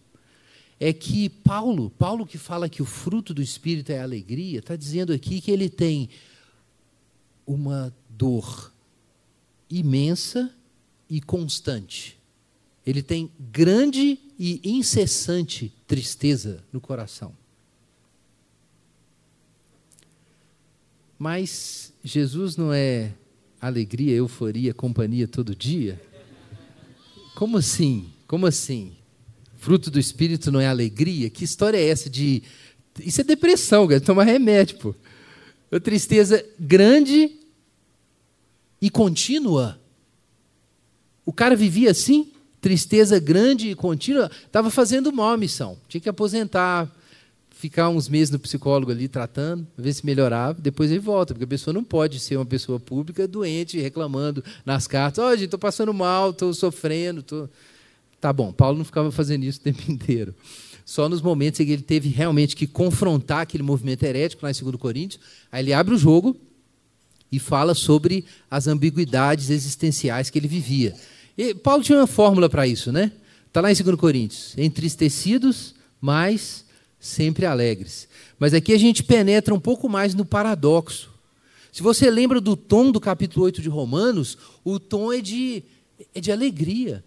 É 0.79 0.93
que 0.93 1.29
Paulo, 1.29 1.91
Paulo 1.91 2.25
que 2.25 2.39
fala 2.39 2.69
que 2.69 2.81
o 2.81 2.85
fruto 2.85 3.35
do 3.35 3.43
Espírito 3.43 3.91
é 3.91 3.99
alegria, 3.99 4.61
está 4.61 4.77
dizendo 4.77 5.13
aqui 5.13 5.41
que 5.41 5.51
ele 5.51 5.69
tem 5.69 6.09
uma 7.45 7.93
dor 8.09 8.73
imensa 9.69 10.55
e 11.11 11.21
constante. 11.21 12.17
Ele 12.87 13.03
tem 13.03 13.29
grande 13.51 14.19
e 14.39 14.61
incessante 14.63 15.73
tristeza 15.89 16.63
no 16.73 16.81
coração. 16.81 17.35
Mas 21.19 21.93
Jesus 22.05 22.57
não 22.57 22.73
é 22.73 23.13
alegria, 23.61 24.15
euforia, 24.15 24.75
companhia 24.75 25.27
todo 25.27 25.57
dia? 25.57 26.01
Como 27.37 27.59
assim? 27.59 28.11
Como 28.27 28.47
assim? 28.47 28.97
Fruto 29.59 29.91
do 29.91 30.01
Espírito 30.01 30.51
não 30.51 30.59
é 30.59 30.67
alegria? 30.67 31.29
Que 31.29 31.45
história 31.45 31.77
é 31.77 31.87
essa 31.87 32.09
de. 32.09 32.43
Isso 32.99 33.21
é 33.21 33.25
depressão, 33.25 33.87
cara. 33.87 34.01
Tomar 34.01 34.25
remédio, 34.25 34.79
pô. 34.79 34.95
Uma 35.71 35.79
tristeza 35.79 36.43
grande 36.59 37.31
e 38.81 38.89
contínua. 38.89 39.79
O 41.27 41.33
cara 41.33 41.55
vivia 41.55 41.91
assim, 41.91 42.33
tristeza 42.59 43.19
grande 43.19 43.69
e 43.69 43.75
contínua, 43.75 44.31
estava 44.47 44.71
fazendo 44.71 45.13
mal 45.13 45.35
a 45.35 45.37
missão. 45.37 45.77
Tinha 45.91 46.01
que 46.01 46.09
aposentar, 46.09 46.91
ficar 47.57 47.89
uns 47.89 48.07
meses 48.07 48.31
no 48.31 48.39
psicólogo 48.39 48.93
ali 48.93 49.09
tratando, 49.09 49.67
ver 49.79 49.93
se 49.95 50.05
melhorava, 50.05 50.61
depois 50.61 50.91
ele 50.91 51.01
volta, 51.01 51.33
porque 51.33 51.45
a 51.45 51.49
pessoa 51.49 51.73
não 51.73 51.83
pode 51.83 52.21
ser 52.21 52.37
uma 52.37 52.45
pessoa 52.45 52.79
pública 52.79 53.27
doente, 53.27 53.81
reclamando 53.81 54.45
nas 54.65 54.87
cartas, 54.87 55.25
oh, 55.25 55.31
gente, 55.33 55.47
estou 55.47 55.59
passando 55.59 55.93
mal, 55.93 56.31
estou 56.31 56.53
sofrendo, 56.53 57.23
tô... 57.23 57.49
Tá 58.21 58.31
bom, 58.33 58.53
Paulo 58.53 58.77
não 58.79 58.85
ficava 58.85 59.11
fazendo 59.11 59.45
isso 59.45 59.59
o 59.59 59.63
tempo 59.63 59.81
inteiro. 59.91 60.35
só 60.85 61.09
nos 61.09 61.23
momentos 61.23 61.59
em 61.59 61.65
que 61.65 61.73
ele 61.73 61.83
teve 61.83 62.11
realmente 62.11 62.55
que 62.55 62.67
confrontar 62.67 63.41
aquele 63.41 63.63
movimento 63.63 64.03
herético 64.03 64.45
lá 64.45 64.51
em 64.51 64.55
2 64.55 64.77
Coríntios. 64.77 65.23
Aí 65.51 65.65
ele 65.65 65.73
abre 65.73 65.95
o 65.95 65.99
jogo 65.99 66.37
e 67.33 67.39
fala 67.39 67.75
sobre 67.75 68.25
as 68.51 68.67
ambiguidades 68.67 69.49
existenciais 69.49 70.29
que 70.29 70.39
ele 70.39 70.49
vivia. 70.49 70.95
E 71.39 71.55
Paulo 71.55 71.83
tinha 71.83 71.99
uma 71.99 72.07
fórmula 72.07 72.49
para 72.49 72.67
isso, 72.67 72.93
né? 72.93 73.13
Está 73.47 73.61
lá 73.63 73.73
em 73.73 73.75
2 73.75 73.97
Coríntios: 73.97 74.55
entristecidos, 74.59 75.75
mas 76.01 76.66
sempre 76.99 77.47
alegres. 77.47 78.09
Mas 78.39 78.55
aqui 78.55 78.73
a 78.73 78.79
gente 78.79 79.03
penetra 79.03 79.55
um 79.55 79.61
pouco 79.61 79.89
mais 79.89 80.15
no 80.15 80.25
paradoxo. 80.25 81.11
Se 81.73 81.83
você 81.83 82.11
lembra 82.11 82.41
do 82.41 82.57
tom 82.57 82.91
do 82.91 83.01
capítulo 83.01 83.45
8 83.45 83.61
de 83.61 83.69
Romanos, 83.69 84.39
o 84.65 84.79
tom 84.79 85.13
é 85.13 85.21
de, 85.21 85.63
é 86.15 86.21
de 86.21 86.33
alegria, 86.33 87.05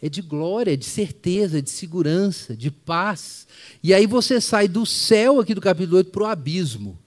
é 0.00 0.08
de 0.08 0.20
glória, 0.20 0.72
é 0.72 0.76
de 0.76 0.84
certeza, 0.84 1.62
de 1.62 1.70
segurança, 1.70 2.56
de 2.56 2.70
paz. 2.70 3.46
E 3.82 3.94
aí 3.94 4.06
você 4.06 4.40
sai 4.40 4.66
do 4.66 4.84
céu 4.84 5.40
aqui 5.40 5.54
do 5.54 5.60
capítulo 5.60 5.98
8 5.98 6.10
para 6.10 6.22
o 6.24 6.26
abismo. 6.26 6.98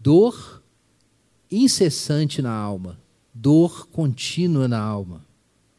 Dor 0.00 0.62
incessante 1.50 2.42
na 2.42 2.52
alma, 2.52 3.00
dor 3.32 3.86
contínua 3.86 4.66
na 4.66 4.80
alma. 4.80 5.24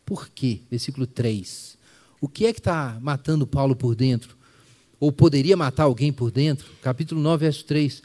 Por 0.05 0.29
quê? 0.29 0.62
Versículo 0.69 1.05
3. 1.05 1.77
O 2.21 2.29
que 2.29 2.45
é 2.45 2.53
que 2.53 2.60
está 2.60 2.97
matando 3.01 3.45
Paulo 3.45 3.75
por 3.75 3.95
dentro? 3.95 4.35
Ou 5.06 5.12
poderia 5.12 5.56
matar 5.56 5.84
alguém 5.84 6.12
por 6.12 6.32
dentro? 6.32 6.65
Capítulo 6.82 7.22
9, 7.22 7.46
verso 7.46 7.63
3. 7.65 8.02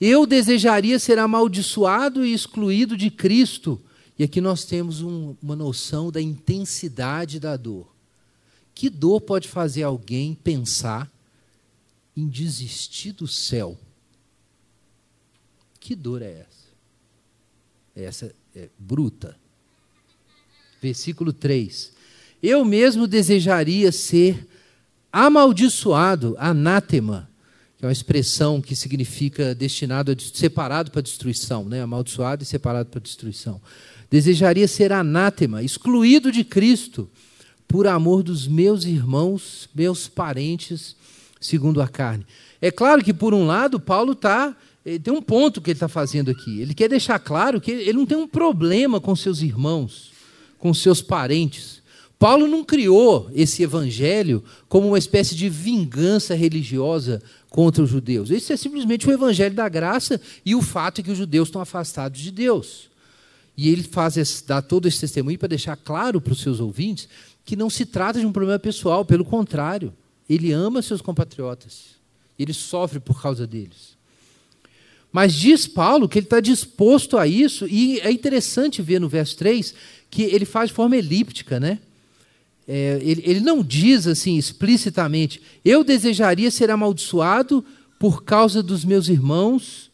Eu 0.00 0.24
desejaria 0.24 0.98
ser 0.98 1.18
amaldiçoado 1.18 2.24
e 2.24 2.32
excluído 2.32 2.96
de 2.96 3.10
Cristo. 3.10 3.78
E 4.18 4.24
aqui 4.24 4.40
nós 4.40 4.64
temos 4.64 5.02
um, 5.02 5.36
uma 5.42 5.54
noção 5.54 6.10
da 6.10 6.22
intensidade 6.22 7.38
da 7.38 7.54
dor. 7.54 7.86
Que 8.74 8.88
dor 8.88 9.20
pode 9.20 9.46
fazer 9.46 9.82
alguém 9.82 10.32
pensar 10.32 11.12
em 12.16 12.26
desistir 12.26 13.12
do 13.12 13.28
céu? 13.28 13.78
Que 15.78 15.94
dor 15.94 16.22
é 16.22 16.46
essa? 16.48 16.64
Essa 17.94 18.34
é 18.56 18.70
bruta. 18.78 19.36
Versículo 20.80 21.30
3. 21.30 21.92
Eu 22.42 22.64
mesmo 22.64 23.06
desejaria 23.06 23.92
ser 23.92 24.48
amaldiçoado, 25.12 26.34
anátema, 26.38 27.28
que 27.76 27.84
é 27.84 27.86
uma 27.86 27.92
expressão 27.92 28.60
que 28.60 28.74
significa 28.74 29.54
destinado, 29.54 30.12
a, 30.12 30.16
separado 30.18 30.90
para 30.90 31.02
destruição, 31.02 31.64
né? 31.64 31.82
amaldiçoado 31.82 32.42
e 32.42 32.46
separado 32.46 32.88
para 32.88 33.00
destruição. 33.00 33.60
Desejaria 34.10 34.66
ser 34.66 34.92
anátema, 34.92 35.62
excluído 35.62 36.32
de 36.32 36.44
Cristo, 36.44 37.10
por 37.68 37.86
amor 37.86 38.22
dos 38.22 38.46
meus 38.46 38.84
irmãos, 38.84 39.68
meus 39.74 40.08
parentes, 40.08 40.94
segundo 41.40 41.80
a 41.80 41.88
carne. 41.88 42.26
É 42.60 42.70
claro 42.70 43.02
que, 43.02 43.12
por 43.12 43.34
um 43.34 43.46
lado, 43.46 43.80
Paulo 43.80 44.12
está 44.12 44.56
tem 45.02 45.14
um 45.14 45.22
ponto 45.22 45.60
que 45.60 45.70
ele 45.70 45.76
está 45.76 45.88
fazendo 45.88 46.30
aqui. 46.30 46.60
Ele 46.60 46.74
quer 46.74 46.88
deixar 46.88 47.18
claro 47.18 47.60
que 47.60 47.70
ele 47.70 47.92
não 47.92 48.06
tem 48.06 48.18
um 48.18 48.26
problema 48.26 49.00
com 49.00 49.14
seus 49.14 49.40
irmãos, 49.40 50.10
com 50.58 50.74
seus 50.74 51.00
parentes. 51.00 51.81
Paulo 52.22 52.46
não 52.46 52.62
criou 52.62 53.28
esse 53.34 53.64
evangelho 53.64 54.44
como 54.68 54.86
uma 54.86 54.98
espécie 54.98 55.34
de 55.34 55.48
vingança 55.48 56.36
religiosa 56.36 57.20
contra 57.50 57.82
os 57.82 57.90
judeus. 57.90 58.30
Isso 58.30 58.52
é 58.52 58.56
simplesmente 58.56 59.08
o 59.08 59.10
evangelho 59.10 59.56
da 59.56 59.68
graça 59.68 60.20
e 60.46 60.54
o 60.54 60.62
fato 60.62 61.00
é 61.00 61.02
que 61.02 61.10
os 61.10 61.18
judeus 61.18 61.48
estão 61.48 61.60
afastados 61.60 62.20
de 62.20 62.30
Deus. 62.30 62.88
E 63.56 63.68
ele 63.68 63.82
faz 63.82 64.16
esse, 64.16 64.46
dá 64.46 64.62
todo 64.62 64.86
esse 64.86 65.00
testemunho 65.00 65.36
para 65.36 65.48
deixar 65.48 65.74
claro 65.74 66.20
para 66.20 66.32
os 66.32 66.40
seus 66.40 66.60
ouvintes 66.60 67.08
que 67.44 67.56
não 67.56 67.68
se 67.68 67.84
trata 67.84 68.20
de 68.20 68.26
um 68.26 68.30
problema 68.30 68.60
pessoal, 68.60 69.04
pelo 69.04 69.24
contrário, 69.24 69.92
ele 70.30 70.52
ama 70.52 70.80
seus 70.80 71.02
compatriotas. 71.02 71.96
Ele 72.38 72.52
sofre 72.52 73.00
por 73.00 73.20
causa 73.20 73.48
deles. 73.48 73.96
Mas 75.10 75.34
diz 75.34 75.66
Paulo 75.66 76.08
que 76.08 76.20
ele 76.20 76.26
está 76.26 76.38
disposto 76.38 77.18
a 77.18 77.26
isso, 77.26 77.66
e 77.66 77.98
é 77.98 78.12
interessante 78.12 78.80
ver 78.80 79.00
no 79.00 79.08
verso 79.08 79.36
3 79.38 79.74
que 80.08 80.22
ele 80.22 80.44
faz 80.44 80.70
de 80.70 80.76
forma 80.76 80.96
elíptica, 80.96 81.58
né? 81.58 81.80
É, 82.66 82.98
ele, 83.02 83.22
ele 83.24 83.40
não 83.40 83.62
diz 83.62 84.06
assim 84.06 84.36
explicitamente, 84.36 85.42
eu 85.64 85.82
desejaria 85.82 86.50
ser 86.50 86.70
amaldiçoado 86.70 87.64
por 87.98 88.24
causa 88.24 88.62
dos 88.62 88.84
meus 88.84 89.08
irmãos 89.08 89.90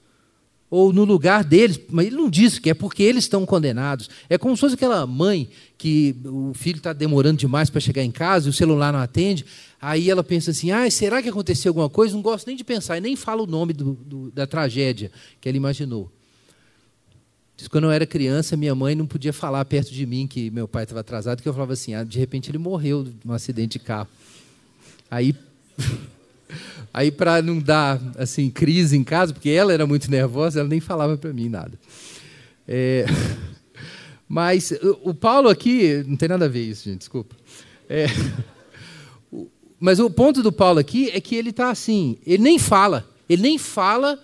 ou 0.71 0.93
no 0.93 1.05
lugar 1.05 1.45
deles, 1.45 1.81
mas 1.89 2.07
ele 2.07 2.17
não 2.17 2.29
diz 2.29 2.59
que 2.59 2.69
é 2.69 2.75
porque 2.75 3.03
eles 3.03 3.25
estão 3.25 3.47
condenados. 3.47 4.11
É 4.29 4.37
como 4.37 4.55
se 4.55 4.61
fosse 4.61 4.75
aquela 4.75 5.07
mãe 5.07 5.49
que 5.79 6.15
o 6.27 6.53
filho 6.53 6.77
está 6.77 6.93
demorando 6.93 7.39
demais 7.39 7.71
para 7.71 7.81
chegar 7.81 8.03
em 8.03 8.11
casa 8.11 8.47
e 8.47 8.51
o 8.51 8.53
celular 8.53 8.93
não 8.93 9.01
atende. 9.01 9.47
Aí 9.81 10.11
ela 10.11 10.23
pensa 10.23 10.51
assim: 10.51 10.71
ah, 10.71 10.91
será 10.91 11.23
que 11.23 11.29
aconteceu 11.29 11.71
alguma 11.71 11.89
coisa? 11.89 12.15
Não 12.15 12.23
gosto 12.23 12.47
nem 12.47 12.57
de 12.57 12.65
pensar, 12.65 12.99
e 12.99 13.01
nem 13.01 13.17
fala 13.17 13.43
o 13.43 13.47
nome 13.47 13.73
do, 13.73 13.95
do, 13.95 14.31
da 14.31 14.47
tragédia 14.47 15.11
que 15.41 15.49
ela 15.49 15.57
imaginou. 15.57 16.11
Diz 17.59 17.67
quando 17.67 17.85
eu 17.85 17.91
era 17.91 18.07
criança, 18.07 18.57
minha 18.57 18.73
mãe 18.73 18.95
não 18.95 19.05
podia 19.05 19.33
falar 19.33 19.65
perto 19.65 19.93
de 19.93 20.07
mim 20.07 20.29
que 20.29 20.49
meu 20.49 20.69
pai 20.69 20.85
estava 20.85 21.01
atrasado, 21.01 21.43
que 21.43 21.49
eu 21.49 21.53
falava 21.53 21.73
assim: 21.73 21.93
ah, 21.93 22.05
de 22.05 22.17
repente 22.17 22.49
ele 22.49 22.57
morreu 22.57 23.05
num 23.25 23.33
acidente 23.33 23.81
de 23.81 23.85
carro. 23.85 24.09
Aí. 25.11 25.35
Aí, 26.95 27.11
para 27.11 27.43
não 27.43 27.59
dar 27.59 28.01
assim 28.17 28.49
crise 28.49 28.97
em 28.97 29.05
casa, 29.05 29.35
porque 29.35 29.51
ela 29.51 29.73
era 29.73 29.87
muito 29.87 30.11
nervosa, 30.11 30.61
ela 30.61 30.69
nem 30.69 30.81
falava 30.81 31.19
para 31.19 31.33
mim 31.33 31.49
nada. 31.49 31.73
É, 32.67 33.05
mas 34.27 34.73
o 35.03 35.13
Paulo 35.13 35.49
aqui, 35.49 36.03
não 36.07 36.17
tem 36.17 36.29
nada 36.29 36.47
a 36.47 36.49
ver 36.49 36.63
isso, 36.63 36.89
gente, 36.89 37.01
desculpa. 37.01 37.37
É, 37.89 38.07
mas 39.79 39.99
o 39.99 40.09
ponto 40.09 40.43
do 40.43 40.51
Paulo 40.53 40.79
aqui 40.79 41.11
é 41.11 41.21
que 41.21 41.35
ele 41.35 41.51
está 41.51 41.71
assim, 41.71 42.19
ele 42.25 42.43
nem 42.43 42.59
fala, 42.59 43.07
ele 43.29 43.43
nem 43.43 43.59
fala 43.59 44.19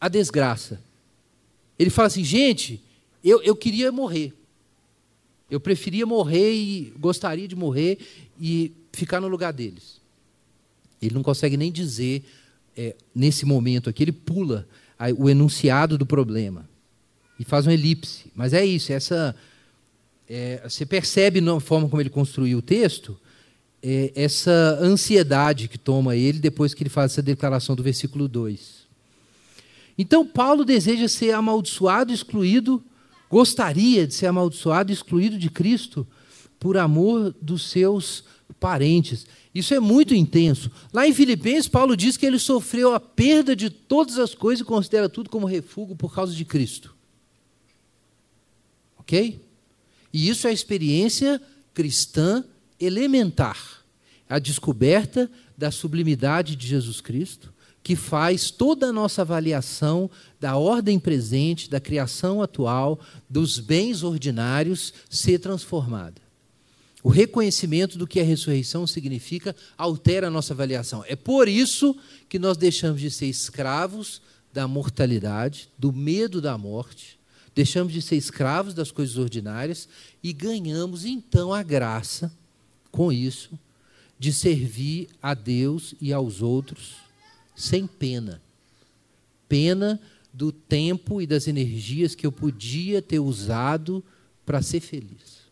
a 0.00 0.08
desgraça. 0.08 0.85
Ele 1.78 1.90
fala 1.90 2.08
assim, 2.08 2.24
gente, 2.24 2.82
eu, 3.22 3.42
eu 3.42 3.54
queria 3.54 3.90
morrer. 3.92 4.32
Eu 5.50 5.60
preferia 5.60 6.06
morrer 6.06 6.52
e 6.52 6.92
gostaria 6.98 7.46
de 7.46 7.54
morrer 7.54 7.98
e 8.40 8.72
ficar 8.92 9.20
no 9.20 9.28
lugar 9.28 9.52
deles. 9.52 10.00
Ele 11.00 11.14
não 11.14 11.22
consegue 11.22 11.56
nem 11.56 11.70
dizer, 11.70 12.24
é, 12.76 12.96
nesse 13.14 13.44
momento 13.44 13.88
aqui, 13.90 14.02
ele 14.02 14.12
pula 14.12 14.66
o 15.18 15.28
enunciado 15.28 15.98
do 15.98 16.06
problema 16.06 16.68
e 17.38 17.44
faz 17.44 17.66
uma 17.66 17.74
elipse. 17.74 18.30
Mas 18.34 18.52
é 18.52 18.64
isso, 18.64 18.92
essa. 18.92 19.36
É, 20.28 20.60
você 20.64 20.84
percebe 20.84 21.40
na 21.40 21.60
forma 21.60 21.88
como 21.88 22.02
ele 22.02 22.10
construiu 22.10 22.58
o 22.58 22.62
texto 22.62 23.16
é, 23.82 24.10
essa 24.16 24.78
ansiedade 24.80 25.68
que 25.68 25.78
toma 25.78 26.16
ele 26.16 26.40
depois 26.40 26.74
que 26.74 26.82
ele 26.82 26.90
faz 26.90 27.12
essa 27.12 27.22
declaração 27.22 27.76
do 27.76 27.84
versículo 27.84 28.26
2. 28.26 28.75
Então, 29.98 30.26
Paulo 30.26 30.64
deseja 30.64 31.08
ser 31.08 31.32
amaldiçoado, 31.32 32.12
excluído, 32.12 32.82
gostaria 33.30 34.06
de 34.06 34.14
ser 34.14 34.26
amaldiçoado, 34.26 34.92
excluído 34.92 35.38
de 35.38 35.50
Cristo, 35.50 36.06
por 36.58 36.76
amor 36.76 37.34
dos 37.40 37.70
seus 37.70 38.24
parentes. 38.60 39.26
Isso 39.54 39.74
é 39.74 39.80
muito 39.80 40.14
intenso. 40.14 40.70
Lá 40.92 41.06
em 41.06 41.14
Filipenses, 41.14 41.68
Paulo 41.68 41.96
diz 41.96 42.16
que 42.16 42.26
ele 42.26 42.38
sofreu 42.38 42.94
a 42.94 43.00
perda 43.00 43.56
de 43.56 43.70
todas 43.70 44.18
as 44.18 44.34
coisas 44.34 44.60
e 44.60 44.68
considera 44.68 45.08
tudo 45.08 45.30
como 45.30 45.46
refúgio 45.46 45.96
por 45.96 46.14
causa 46.14 46.34
de 46.34 46.44
Cristo. 46.44 46.94
Ok? 48.98 49.40
E 50.12 50.28
isso 50.28 50.46
é 50.46 50.50
a 50.50 50.52
experiência 50.52 51.40
cristã 51.72 52.44
elementar. 52.80 53.84
A 54.28 54.38
descoberta 54.38 55.30
da 55.56 55.70
sublimidade 55.70 56.56
de 56.56 56.66
Jesus 56.66 57.00
Cristo, 57.00 57.52
que 57.86 57.94
faz 57.94 58.50
toda 58.50 58.88
a 58.88 58.92
nossa 58.92 59.22
avaliação 59.22 60.10
da 60.40 60.56
ordem 60.56 60.98
presente, 60.98 61.70
da 61.70 61.78
criação 61.78 62.42
atual, 62.42 62.98
dos 63.30 63.60
bens 63.60 64.02
ordinários 64.02 64.92
ser 65.08 65.38
transformada. 65.38 66.20
O 67.00 67.08
reconhecimento 67.08 67.96
do 67.96 68.04
que 68.04 68.18
a 68.18 68.24
ressurreição 68.24 68.88
significa 68.88 69.54
altera 69.78 70.26
a 70.26 70.30
nossa 70.30 70.52
avaliação. 70.52 71.04
É 71.06 71.14
por 71.14 71.46
isso 71.46 71.96
que 72.28 72.40
nós 72.40 72.56
deixamos 72.56 73.00
de 73.00 73.08
ser 73.08 73.26
escravos 73.26 74.20
da 74.52 74.66
mortalidade, 74.66 75.68
do 75.78 75.92
medo 75.92 76.40
da 76.40 76.58
morte, 76.58 77.16
deixamos 77.54 77.92
de 77.92 78.02
ser 78.02 78.16
escravos 78.16 78.74
das 78.74 78.90
coisas 78.90 79.16
ordinárias 79.16 79.88
e 80.24 80.32
ganhamos 80.32 81.04
então 81.04 81.54
a 81.54 81.62
graça, 81.62 82.32
com 82.90 83.12
isso, 83.12 83.56
de 84.18 84.32
servir 84.32 85.06
a 85.22 85.34
Deus 85.34 85.94
e 86.00 86.12
aos 86.12 86.42
outros 86.42 87.05
sem 87.56 87.86
pena. 87.86 88.40
Pena 89.48 90.00
do 90.32 90.52
tempo 90.52 91.22
e 91.22 91.26
das 91.26 91.48
energias 91.48 92.14
que 92.14 92.26
eu 92.26 92.30
podia 92.30 93.00
ter 93.00 93.18
usado 93.18 94.04
para 94.44 94.60
ser 94.60 94.80
feliz. 94.80 95.46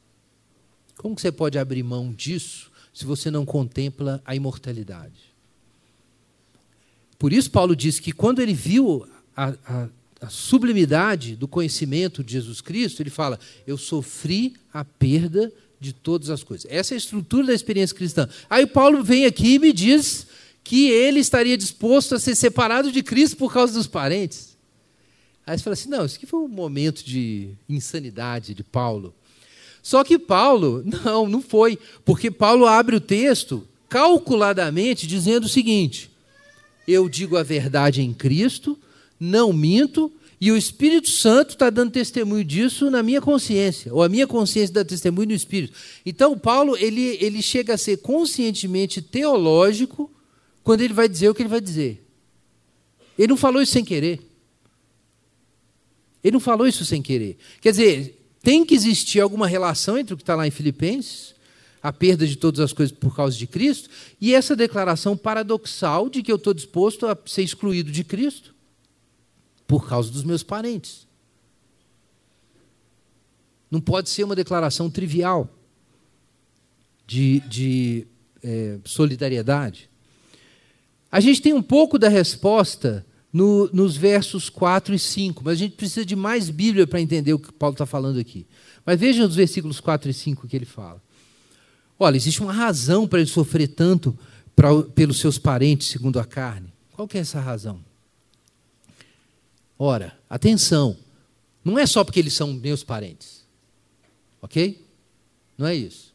Como 0.99 1.19
você 1.19 1.33
pode 1.33 1.59
abrir 1.59 1.83
mão 1.83 2.13
disso 2.13 2.71
se 2.93 3.05
você 3.05 3.31
não 3.31 3.47
contempla 3.47 4.23
a 4.25 4.37
imortalidade? 4.37 5.35
Por 7.19 7.33
isso, 7.33 7.51
Paulo 7.51 7.75
diz 7.75 7.99
que 7.99 8.13
quando 8.13 8.41
ele 8.41 8.53
viu 8.53 9.07
a, 9.35 9.55
a, 9.67 9.89
a 10.21 10.29
sublimidade 10.29 11.35
do 11.35 11.49
conhecimento 11.49 12.23
de 12.23 12.33
Jesus 12.33 12.61
Cristo, 12.61 13.01
ele 13.01 13.11
fala: 13.11 13.41
Eu 13.67 13.79
sofri 13.79 14.55
a 14.73 14.85
perda 14.85 15.51
de 15.81 15.93
todas 15.93 16.31
as 16.31 16.43
coisas. 16.43 16.67
Essa 16.71 16.95
é 16.95 16.97
a 16.97 16.99
estrutura 16.99 17.47
da 17.47 17.55
experiência 17.55 17.97
cristã. 17.97 18.29
Aí 18.49 18.67
Paulo 18.67 19.03
vem 19.03 19.25
aqui 19.25 19.55
e 19.55 19.59
me 19.59 19.73
diz 19.73 20.27
que 20.65 20.89
ele 20.89 21.21
estaria 21.21 21.59
disposto 21.59 22.15
a 22.15 22.19
ser 22.19 22.35
separado 22.35 22.91
de 22.91 23.03
Cristo 23.03 23.37
por 23.37 23.53
causa 23.53 23.75
dos 23.75 23.87
parentes. 23.87 24.57
Aí 25.47 25.59
você 25.59 25.63
fala 25.63 25.75
assim: 25.75 25.91
não, 25.91 26.07
isso 26.07 26.17
aqui 26.17 26.27
foi 26.27 26.41
um 26.41 26.49
momento 26.49 27.05
de 27.05 27.51
insanidade 27.69 28.55
de 28.55 28.65
Paulo. 28.65 29.15
Só 29.83 30.03
que 30.03 30.19
Paulo, 30.19 30.83
não, 31.05 31.29
não 31.29 31.43
foi, 31.43 31.79
porque 32.05 32.31
Paulo 32.31 32.67
abre 32.67 32.97
o 32.97 33.01
texto 33.01 33.69
calculadamente 33.91 35.07
dizendo 35.07 35.45
o 35.45 35.49
seguinte: 35.49 36.11
eu 36.89 37.11
digo 37.11 37.37
a 37.37 37.43
verdade 37.43 38.01
em 38.01 38.15
Cristo, 38.15 38.79
não 39.21 39.53
minto, 39.53 40.11
e 40.41 40.51
o 40.51 40.57
Espírito 40.57 41.11
Santo 41.11 41.51
está 41.51 41.69
dando 41.69 41.91
testemunho 41.91 42.45
disso 42.45 42.91
na 42.91 43.03
minha 43.03 43.21
consciência, 43.21 43.93
ou 43.93 44.03
a 44.03 44.09
minha 44.09 44.27
consciência 44.27 44.75
dá 44.75 44.85
testemunho 44.85 45.29
no 45.29 45.35
Espírito. 45.35 45.75
Então, 46.07 46.39
Paulo 46.39 46.75
ele, 46.79 47.19
ele 47.21 47.43
chega 47.43 47.75
a 47.75 47.79
ser 47.79 47.99
conscientemente 47.99 49.03
teológico 49.03 50.11
quando 50.65 50.81
ele 50.81 50.95
vai 50.95 51.09
dizer 51.09 51.29
o 51.29 51.35
que 51.35 51.43
ele 51.43 51.49
vai 51.49 51.61
dizer. 51.61 52.05
Ele 53.17 53.29
não 53.29 53.37
falou 53.37 53.63
isso 53.63 53.73
sem 53.73 53.85
querer. 53.85 54.21
Ele 56.25 56.33
não 56.33 56.41
falou 56.41 56.67
isso 56.67 56.85
sem 56.87 57.03
querer. 57.03 57.37
Quer 57.61 57.71
dizer, 57.71 58.29
tem 58.43 58.65
que 58.65 58.75
existir 58.75 59.21
alguma 59.21 59.47
relação 59.47 59.99
entre 59.99 60.15
o 60.15 60.17
que 60.17 60.23
está 60.23 60.35
lá 60.35 60.47
em 60.47 60.51
Filipenses, 60.51 61.35
a 61.83 61.93
perda 61.93 62.27
de 62.27 62.37
todas 62.37 62.61
as 62.61 62.73
coisas 62.73 62.97
por 62.97 63.15
causa 63.15 63.37
de 63.37 63.47
Cristo, 63.47 63.91
e 64.19 64.35
essa 64.35 64.57
declaração 64.57 65.17
paradoxal 65.17 66.09
de 66.09 66.23
que 66.23 66.33
eu 66.33 66.37
estou 66.37 66.55
disposto 66.55 67.07
a 67.07 67.17
ser 67.27 67.43
excluído 67.43 67.93
de 67.93 68.03
Cristo 68.03 68.55
por 69.67 69.87
causa 69.87 70.11
dos 70.11 70.25
meus 70.25 70.43
parentes. 70.43 71.07
Não 73.71 73.81
pode 73.81 74.09
ser 74.09 74.25
uma 74.25 74.35
declaração 74.35 74.91
trivial 74.91 75.51
de, 77.07 77.41
de 77.41 78.07
é, 78.43 78.79
solidariedade. 78.85 79.91
A 81.15 81.21
gente 81.21 81.41
tem 81.41 81.53
um 81.53 81.63
pouco 81.63 81.97
da 81.97 82.09
resposta 82.09 83.07
no, 83.33 83.71
nos 83.73 83.97
versos 83.97 84.51
4 84.51 84.93
e 84.97 84.99
5, 84.99 85.45
mas 85.45 85.53
a 85.53 85.57
gente 85.59 85.77
precisa 85.77 86.05
de 86.05 86.17
mais 86.17 86.51
Bíblia 86.51 86.89
para 86.89 87.01
entender 87.01 87.33
o 87.33 87.39
que 87.39 87.53
Paulo 87.53 87.75
está 87.75 87.87
falando 87.87 88.19
aqui. 88.19 88.45
Mas 88.85 88.99
vejam 88.99 89.25
os 89.25 89.37
versículos 89.37 89.79
4 89.79 90.11
e 90.11 90.13
5 90.13 90.49
que 90.49 90.57
ele 90.57 90.65
fala. 90.65 91.01
Olha, 92.01 92.17
existe 92.17 92.43
uma 92.43 92.53
razão 92.53 93.07
para 93.07 93.21
ele 93.21 93.29
sofrer 93.29 93.69
tanto 93.69 94.19
pra, 94.57 94.83
pelos 94.83 95.21
seus 95.21 95.39
parentes, 95.39 95.87
segundo 95.87 96.19
a 96.19 96.25
carne. 96.25 96.73
Qual 96.91 97.07
que 97.07 97.17
é 97.17 97.21
essa 97.21 97.39
razão? 97.39 97.79
Ora, 99.79 100.19
atenção, 100.29 100.97
não 101.65 101.79
é 101.79 101.87
só 101.87 102.03
porque 102.03 102.19
eles 102.19 102.35
são 102.35 102.53
meus 102.55 102.83
parentes. 102.83 103.45
Ok? 104.43 104.85
Não 105.57 105.69
é 105.69 105.77
isso. 105.77 106.13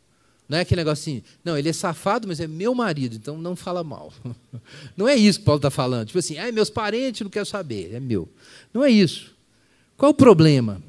Não 0.50 0.58
é 0.58 0.62
aquele 0.62 0.82
negocinho, 0.82 1.24
não, 1.46 1.56
ele 1.56 1.70
é 1.70 1.74
safado, 1.74 2.28
mas 2.28 2.40
é 2.40 2.48
meu 2.48 2.74
marido, 2.74 3.16
então 3.16 3.38
não 3.38 3.56
fala 3.56 3.84
mal. 3.84 4.12
Não 4.98 5.08
é 5.08 5.16
isso 5.16 5.40
que 5.40 5.46
Paulo 5.46 5.60
está 5.60 5.70
falando. 5.70 6.08
Tipo 6.08 6.20
assim, 6.20 6.38
ah, 6.38 6.52
meus 6.52 6.70
parentes, 6.70 7.22
não 7.22 7.30
quero 7.30 7.46
saber, 7.46 7.94
é 7.94 8.00
meu. 8.00 8.28
Não 8.74 8.84
é 8.84 8.90
isso. 8.90 9.34
Qual 9.96 10.12
o 10.12 10.14
problema? 10.14 10.82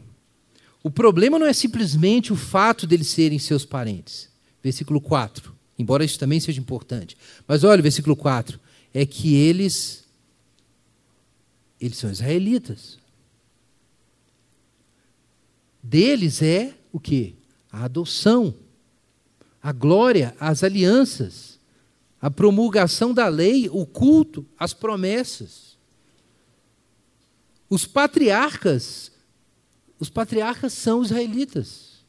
O 0.83 0.91
problema 0.91 1.39
não 1.39 1.47
é 1.47 1.53
simplesmente 1.53 2.33
o 2.33 2.37
fato 2.37 2.87
deles 2.87 3.09
serem 3.09 3.39
seus 3.39 3.65
parentes. 3.65 4.29
Versículo 4.63 5.01
4. 5.01 5.55
Embora 5.79 6.05
isso 6.05 6.19
também 6.19 6.41
seja 6.41 6.61
importante. 6.61 7.17
Mas 7.47 7.63
olha 7.63 7.83
versículo 7.83 8.17
4. 8.17 8.59
É 8.93 9.05
que 9.05 9.35
eles. 9.35 10.05
Eles 11.81 11.99
são 11.99 12.11
israelitas. 12.11 12.99
Deles 15.83 16.43
é 16.43 16.75
o 16.93 16.99
que? 16.99 17.35
A 17.71 17.85
adoção 17.85 18.55
a 19.63 19.73
glória, 19.73 20.35
as 20.41 20.65
alianças, 20.65 21.59
a 22.21 22.31
promulgação 22.31 23.13
da 23.15 23.29
lei, 23.29 23.69
o 23.71 23.87
culto, 23.87 24.47
as 24.59 24.73
promessas. 24.75 25.77
Os 27.69 27.87
patriarcas, 27.87 29.13
os 29.99 30.11
patriarcas 30.11 30.73
são 30.73 31.03
israelitas. 31.03 32.01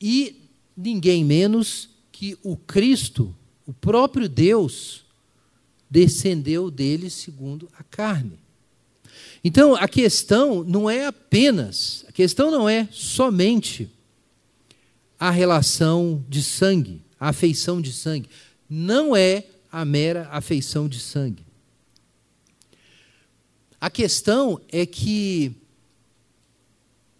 E 0.00 0.48
ninguém 0.76 1.24
menos 1.24 1.90
que 2.10 2.38
o 2.42 2.56
Cristo, 2.56 3.34
o 3.66 3.72
próprio 3.72 4.28
Deus, 4.28 5.04
descendeu 5.90 6.70
deles 6.70 7.12
segundo 7.12 7.68
a 7.78 7.82
carne. 7.82 8.38
Então, 9.42 9.74
a 9.74 9.86
questão 9.88 10.64
não 10.64 10.88
é 10.90 11.06
apenas, 11.06 12.04
a 12.08 12.12
questão 12.12 12.50
não 12.50 12.68
é 12.68 12.88
somente 12.90 13.90
a 15.18 15.30
relação 15.30 16.24
de 16.28 16.42
sangue, 16.42 17.02
a 17.18 17.28
afeição 17.30 17.80
de 17.80 17.92
sangue. 17.92 18.28
Não 18.68 19.16
é 19.16 19.44
a 19.70 19.84
mera 19.84 20.28
afeição 20.30 20.88
de 20.88 21.00
sangue. 21.00 21.44
A 23.80 23.90
questão 23.90 24.60
é 24.70 24.84
que 24.86 25.54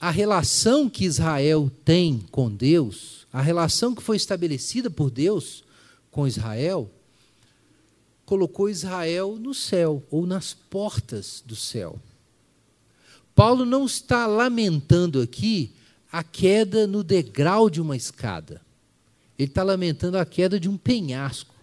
a 0.00 0.10
relação 0.10 0.88
que 0.88 1.04
Israel 1.04 1.70
tem 1.84 2.20
com 2.30 2.48
Deus, 2.50 3.26
a 3.32 3.42
relação 3.42 3.94
que 3.94 4.02
foi 4.02 4.16
estabelecida 4.16 4.88
por 4.88 5.10
Deus 5.10 5.64
com 6.10 6.26
Israel, 6.26 6.90
colocou 8.24 8.68
Israel 8.68 9.36
no 9.36 9.54
céu, 9.54 10.04
ou 10.10 10.26
nas 10.26 10.52
portas 10.52 11.42
do 11.44 11.56
céu. 11.56 11.98
Paulo 13.34 13.64
não 13.64 13.86
está 13.86 14.26
lamentando 14.26 15.20
aqui 15.20 15.72
a 16.10 16.22
queda 16.22 16.86
no 16.86 17.04
degrau 17.04 17.68
de 17.68 17.80
uma 17.80 17.96
escada. 17.96 18.60
Ele 19.38 19.48
está 19.48 19.62
lamentando 19.62 20.18
a 20.18 20.24
queda 20.24 20.58
de 20.58 20.68
um 20.68 20.76
penhasco. 20.76 21.54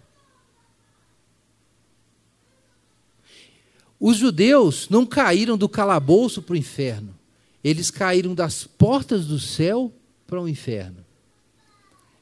Os 3.99 4.17
judeus 4.17 4.87
não 4.89 5.05
caíram 5.05 5.57
do 5.57 5.67
calabouço 5.67 6.41
para 6.41 6.53
o 6.53 6.57
inferno. 6.57 7.15
Eles 7.63 7.89
caíram 7.89 8.35
das 8.35 8.65
portas 8.65 9.25
do 9.25 9.39
céu 9.39 9.91
para 10.27 10.41
o 10.41 10.47
inferno. 10.47 11.03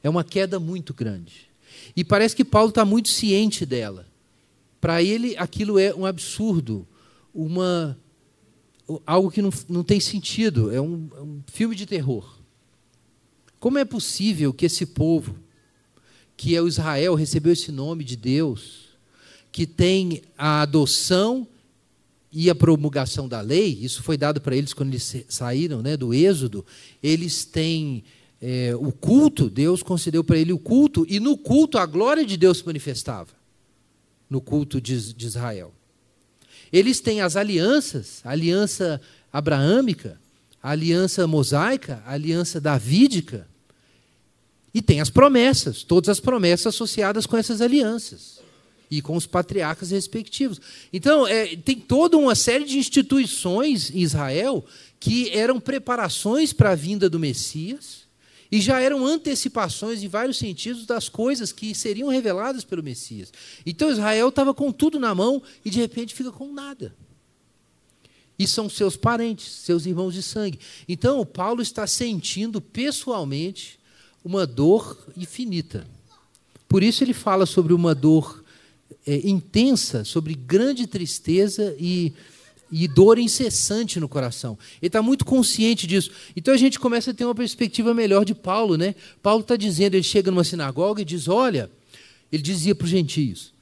É 0.02 0.08
uma 0.08 0.24
queda 0.24 0.58
muito 0.58 0.94
grande. 0.94 1.48
E 1.94 2.02
parece 2.02 2.34
que 2.34 2.44
Paulo 2.44 2.70
está 2.70 2.84
muito 2.84 3.08
ciente 3.08 3.66
dela. 3.66 4.06
Para 4.80 5.02
ele, 5.02 5.36
aquilo 5.36 5.78
é 5.78 5.94
um 5.94 6.06
absurdo, 6.06 6.86
uma 7.34 7.98
algo 9.06 9.30
que 9.30 9.40
não, 9.40 9.50
não 9.68 9.82
tem 9.82 9.98
sentido, 10.00 10.72
é 10.72 10.80
um, 10.80 11.08
é 11.16 11.20
um 11.20 11.40
filme 11.46 11.74
de 11.74 11.86
terror. 11.86 12.38
Como 13.58 13.78
é 13.78 13.84
possível 13.84 14.52
que 14.52 14.66
esse 14.66 14.84
povo, 14.84 15.36
que 16.36 16.54
é 16.54 16.60
o 16.60 16.68
Israel, 16.68 17.14
recebeu 17.14 17.52
esse 17.52 17.72
nome 17.72 18.04
de 18.04 18.16
Deus, 18.16 18.84
que 19.50 19.66
tem 19.66 20.22
a 20.36 20.62
adoção 20.62 21.46
e 22.30 22.50
a 22.50 22.54
promulgação 22.54 23.28
da 23.28 23.40
lei, 23.40 23.78
isso 23.80 24.02
foi 24.02 24.18
dado 24.18 24.40
para 24.40 24.56
eles 24.56 24.74
quando 24.74 24.90
eles 24.90 25.24
saíram 25.28 25.80
né, 25.80 25.96
do 25.96 26.12
Êxodo, 26.12 26.66
eles 27.02 27.44
têm 27.44 28.04
é, 28.42 28.74
o 28.74 28.92
culto, 28.92 29.48
Deus 29.48 29.82
concedeu 29.82 30.22
para 30.24 30.36
ele 30.36 30.52
o 30.52 30.58
culto, 30.58 31.06
e 31.08 31.18
no 31.18 31.38
culto 31.38 31.78
a 31.78 31.86
glória 31.86 32.26
de 32.26 32.36
Deus 32.36 32.58
se 32.58 32.66
manifestava, 32.66 33.30
no 34.28 34.40
culto 34.40 34.80
de, 34.80 35.14
de 35.14 35.26
Israel. 35.26 35.72
Eles 36.74 36.98
têm 36.98 37.20
as 37.20 37.36
alianças, 37.36 38.20
a 38.24 38.30
aliança 38.30 39.00
abraâmica, 39.32 40.20
a 40.60 40.70
aliança 40.70 41.24
mosaica, 41.24 42.02
a 42.04 42.14
aliança 42.14 42.60
davídica, 42.60 43.46
e 44.74 44.82
tem 44.82 45.00
as 45.00 45.08
promessas, 45.08 45.84
todas 45.84 46.08
as 46.08 46.18
promessas 46.18 46.74
associadas 46.74 47.26
com 47.26 47.36
essas 47.36 47.60
alianças 47.60 48.40
e 48.90 49.00
com 49.00 49.16
os 49.16 49.24
patriarcas 49.24 49.92
respectivos. 49.92 50.60
Então, 50.92 51.24
é, 51.28 51.54
tem 51.54 51.78
toda 51.78 52.18
uma 52.18 52.34
série 52.34 52.64
de 52.64 52.76
instituições 52.76 53.92
em 53.94 54.00
Israel 54.00 54.66
que 54.98 55.30
eram 55.30 55.60
preparações 55.60 56.52
para 56.52 56.72
a 56.72 56.74
vinda 56.74 57.08
do 57.08 57.20
Messias 57.20 58.03
e 58.54 58.60
já 58.60 58.78
eram 58.78 59.04
antecipações, 59.04 60.04
em 60.04 60.06
vários 60.06 60.36
sentidos, 60.36 60.86
das 60.86 61.08
coisas 61.08 61.50
que 61.50 61.74
seriam 61.74 62.08
reveladas 62.08 62.62
pelo 62.62 62.84
Messias. 62.84 63.32
Então 63.66 63.90
Israel 63.90 64.28
estava 64.28 64.54
com 64.54 64.70
tudo 64.70 65.00
na 65.00 65.12
mão 65.12 65.42
e 65.64 65.70
de 65.70 65.80
repente 65.80 66.14
fica 66.14 66.30
com 66.30 66.52
nada. 66.52 66.94
E 68.38 68.46
são 68.46 68.70
seus 68.70 68.96
parentes, 68.96 69.50
seus 69.50 69.86
irmãos 69.86 70.14
de 70.14 70.22
sangue. 70.22 70.60
Então 70.88 71.26
Paulo 71.26 71.62
está 71.62 71.84
sentindo 71.84 72.60
pessoalmente 72.60 73.76
uma 74.24 74.46
dor 74.46 75.04
infinita. 75.16 75.84
Por 76.68 76.84
isso 76.84 77.02
ele 77.02 77.12
fala 77.12 77.46
sobre 77.46 77.72
uma 77.72 77.92
dor 77.92 78.44
é, 79.04 79.16
intensa, 79.28 80.04
sobre 80.04 80.32
grande 80.32 80.86
tristeza 80.86 81.74
e 81.76 82.12
e 82.76 82.88
dor 82.88 83.20
incessante 83.20 84.00
no 84.00 84.08
coração. 84.08 84.58
Ele 84.82 84.88
está 84.88 85.00
muito 85.00 85.24
consciente 85.24 85.86
disso. 85.86 86.10
Então 86.34 86.52
a 86.52 86.56
gente 86.56 86.80
começa 86.80 87.12
a 87.12 87.14
ter 87.14 87.24
uma 87.24 87.34
perspectiva 87.34 87.94
melhor 87.94 88.24
de 88.24 88.34
Paulo, 88.34 88.76
né? 88.76 88.96
Paulo 89.22 89.42
está 89.42 89.54
dizendo, 89.54 89.94
ele 89.94 90.02
chega 90.02 90.30
numa 90.30 90.42
sinagoga 90.42 91.00
e 91.00 91.04
diz: 91.04 91.28
Olha, 91.28 91.70
ele 92.32 92.42
dizia 92.42 92.74
para 92.74 92.84
os 92.84 92.90
gentios: 92.90 93.52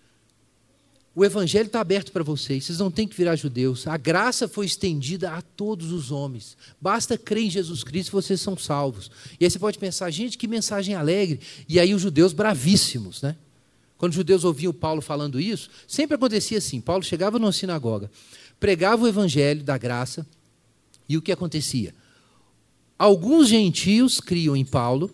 o 1.15 1.23
evangelho 1.27 1.67
está 1.67 1.79
aberto 1.79 2.11
para 2.11 2.25
vocês, 2.25 2.65
vocês 2.65 2.79
não 2.79 2.91
têm 2.91 3.07
que 3.07 3.15
virar 3.15 3.37
judeus. 3.37 3.87
A 3.87 3.99
graça 3.99 4.49
foi 4.49 4.65
estendida 4.65 5.33
a 5.33 5.43
todos 5.43 5.93
os 5.93 6.11
homens. 6.11 6.57
Basta 6.81 7.19
crer 7.19 7.45
em 7.45 7.51
Jesus 7.51 7.85
Cristo 7.85 8.13
vocês 8.13 8.41
são 8.41 8.57
salvos. 8.57 9.11
E 9.39 9.45
aí 9.45 9.51
você 9.51 9.59
pode 9.59 9.79
pensar, 9.79 10.11
gente, 10.11 10.39
que 10.39 10.49
mensagem 10.49 10.95
alegre. 10.95 11.39
E 11.69 11.79
aí 11.79 11.93
os 11.93 12.01
judeus 12.01 12.33
bravíssimos, 12.33 13.21
né? 13.21 13.37
Quando 14.03 14.11
os 14.11 14.17
judeus 14.17 14.43
ouviam 14.43 14.73
Paulo 14.73 15.01
falando 15.01 15.39
isso, 15.39 15.71
sempre 15.87 16.17
acontecia 16.17 16.59
assim: 16.59 16.81
Paulo 16.81 17.05
chegava 17.05 17.39
numa 17.39 17.53
sinagoga, 17.53 18.11
pregava 18.63 19.03
o 19.03 19.09
evangelho 19.09 19.65
da 19.65 19.77
graça, 19.77 20.25
e 21.09 21.17
o 21.17 21.21
que 21.21 21.33
acontecia? 21.33 21.93
Alguns 22.97 23.49
gentios 23.49 24.21
criam 24.21 24.57
em 24.57 24.65
Paulo, 24.65 25.11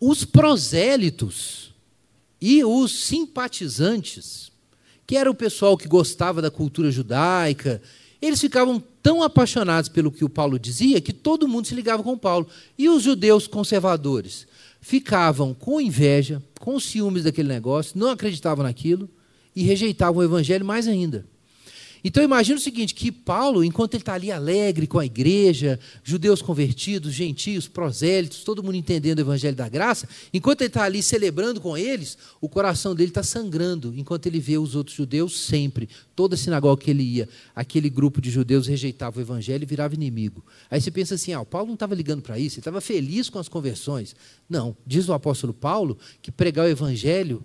os 0.00 0.24
prosélitos 0.24 1.72
e 2.40 2.64
os 2.64 2.90
simpatizantes, 3.06 4.50
que 5.06 5.16
era 5.16 5.30
o 5.30 5.34
pessoal 5.36 5.78
que 5.78 5.86
gostava 5.86 6.42
da 6.42 6.50
cultura 6.50 6.90
judaica, 6.90 7.80
eles 8.20 8.40
ficavam 8.40 8.82
tão 9.00 9.22
apaixonados 9.22 9.88
pelo 9.88 10.10
que 10.10 10.24
o 10.24 10.28
Paulo 10.28 10.58
dizia 10.58 11.00
que 11.00 11.12
todo 11.12 11.46
mundo 11.46 11.68
se 11.68 11.76
ligava 11.76 12.02
com 12.02 12.18
Paulo. 12.18 12.48
E 12.76 12.88
os 12.88 13.04
judeus 13.04 13.46
conservadores 13.46 14.48
ficavam 14.80 15.54
com 15.54 15.80
inveja, 15.80 16.42
com 16.58 16.80
ciúmes 16.80 17.22
daquele 17.22 17.48
negócio, 17.48 17.96
não 17.96 18.10
acreditavam 18.10 18.64
naquilo 18.64 19.08
e 19.54 19.62
rejeitavam 19.62 20.20
o 20.20 20.24
evangelho 20.24 20.64
mais 20.64 20.88
ainda. 20.88 21.24
Então 22.06 22.22
imagina 22.22 22.58
o 22.58 22.62
seguinte, 22.62 22.94
que 22.94 23.10
Paulo, 23.10 23.64
enquanto 23.64 23.94
ele 23.94 24.02
está 24.02 24.12
ali 24.12 24.30
alegre 24.30 24.86
com 24.86 24.98
a 24.98 25.06
igreja, 25.06 25.80
judeus 26.02 26.42
convertidos, 26.42 27.14
gentios, 27.14 27.66
prosélitos, 27.66 28.44
todo 28.44 28.62
mundo 28.62 28.76
entendendo 28.76 29.18
o 29.18 29.22
evangelho 29.22 29.56
da 29.56 29.66
graça, 29.70 30.06
enquanto 30.30 30.60
ele 30.60 30.68
está 30.68 30.82
ali 30.84 31.02
celebrando 31.02 31.62
com 31.62 31.78
eles, 31.78 32.18
o 32.42 32.48
coração 32.48 32.94
dele 32.94 33.08
está 33.08 33.22
sangrando, 33.22 33.94
enquanto 33.96 34.26
ele 34.26 34.38
vê 34.38 34.58
os 34.58 34.74
outros 34.74 34.94
judeus 34.94 35.40
sempre, 35.40 35.88
toda 36.14 36.36
sinagoga 36.36 36.82
que 36.82 36.90
ele 36.90 37.02
ia, 37.02 37.26
aquele 37.56 37.88
grupo 37.88 38.20
de 38.20 38.30
judeus 38.30 38.66
rejeitava 38.66 39.18
o 39.18 39.22
evangelho 39.22 39.62
e 39.62 39.66
virava 39.66 39.94
inimigo. 39.94 40.44
Aí 40.70 40.82
você 40.82 40.90
pensa 40.90 41.14
assim, 41.14 41.32
ah, 41.32 41.40
o 41.40 41.46
Paulo 41.46 41.68
não 41.68 41.74
estava 41.74 41.94
ligando 41.94 42.20
para 42.20 42.38
isso, 42.38 42.56
ele 42.56 42.60
estava 42.60 42.82
feliz 42.82 43.30
com 43.30 43.38
as 43.38 43.48
conversões. 43.48 44.14
Não, 44.46 44.76
diz 44.86 45.08
o 45.08 45.14
apóstolo 45.14 45.54
Paulo 45.54 45.96
que 46.20 46.30
pregar 46.30 46.66
o 46.66 46.68
evangelho 46.68 47.42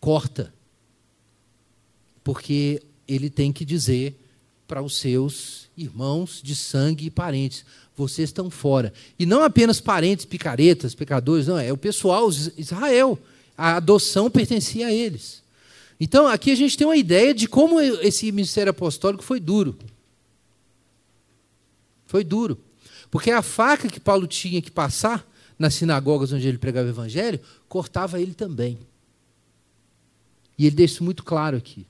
corta, 0.00 0.54
porque 2.24 2.80
ele 3.06 3.30
tem 3.30 3.52
que 3.52 3.64
dizer 3.64 4.18
para 4.66 4.82
os 4.82 4.98
seus 4.98 5.68
irmãos 5.76 6.40
de 6.42 6.56
sangue 6.56 7.06
e 7.06 7.10
parentes: 7.10 7.64
vocês 7.96 8.28
estão 8.28 8.50
fora. 8.50 8.92
E 9.18 9.24
não 9.24 9.42
apenas 9.42 9.80
parentes, 9.80 10.24
picaretas, 10.24 10.94
pecadores, 10.94 11.46
não, 11.46 11.58
é 11.58 11.72
o 11.72 11.76
pessoal, 11.76 12.28
Israel. 12.56 13.18
A 13.56 13.76
adoção 13.76 14.30
pertencia 14.30 14.88
a 14.88 14.92
eles. 14.92 15.42
Então, 15.98 16.26
aqui 16.26 16.50
a 16.50 16.54
gente 16.54 16.76
tem 16.76 16.86
uma 16.86 16.96
ideia 16.96 17.32
de 17.32 17.48
como 17.48 17.80
esse 17.80 18.30
ministério 18.30 18.70
apostólico 18.70 19.24
foi 19.24 19.40
duro. 19.40 19.78
Foi 22.06 22.22
duro. 22.22 22.58
Porque 23.10 23.30
a 23.30 23.40
faca 23.40 23.88
que 23.88 23.98
Paulo 23.98 24.26
tinha 24.26 24.60
que 24.60 24.70
passar 24.70 25.26
nas 25.58 25.74
sinagogas 25.74 26.32
onde 26.32 26.46
ele 26.46 26.58
pregava 26.58 26.86
o 26.86 26.90
evangelho, 26.90 27.40
cortava 27.66 28.20
ele 28.20 28.34
também. 28.34 28.78
E 30.58 30.66
ele 30.66 30.76
deixa 30.76 30.94
isso 30.94 31.04
muito 31.04 31.24
claro 31.24 31.56
aqui. 31.56 31.86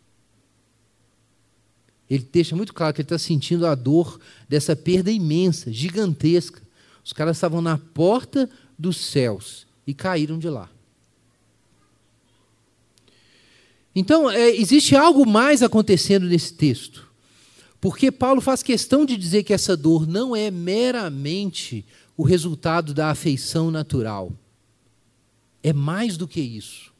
Ele 2.08 2.28
deixa 2.30 2.54
muito 2.54 2.72
claro 2.72 2.94
que 2.94 3.00
ele 3.00 3.06
está 3.06 3.18
sentindo 3.18 3.66
a 3.66 3.74
dor 3.74 4.20
dessa 4.48 4.76
perda 4.76 5.10
imensa, 5.10 5.72
gigantesca. 5.72 6.62
Os 7.04 7.12
caras 7.12 7.36
estavam 7.36 7.60
na 7.60 7.78
porta 7.78 8.48
dos 8.78 8.96
céus 8.96 9.66
e 9.86 9.92
caíram 9.92 10.38
de 10.38 10.48
lá. 10.48 10.70
Então, 13.94 14.30
é, 14.30 14.50
existe 14.50 14.94
algo 14.94 15.26
mais 15.26 15.62
acontecendo 15.62 16.26
nesse 16.26 16.52
texto. 16.52 17.06
Porque 17.80 18.10
Paulo 18.10 18.40
faz 18.40 18.62
questão 18.62 19.06
de 19.06 19.16
dizer 19.16 19.42
que 19.42 19.54
essa 19.54 19.76
dor 19.76 20.06
não 20.06 20.34
é 20.36 20.50
meramente 20.50 21.84
o 22.16 22.22
resultado 22.22 22.92
da 22.92 23.10
afeição 23.10 23.70
natural. 23.70 24.32
É 25.62 25.72
mais 25.72 26.16
do 26.16 26.28
que 26.28 26.40
isso. 26.40 26.92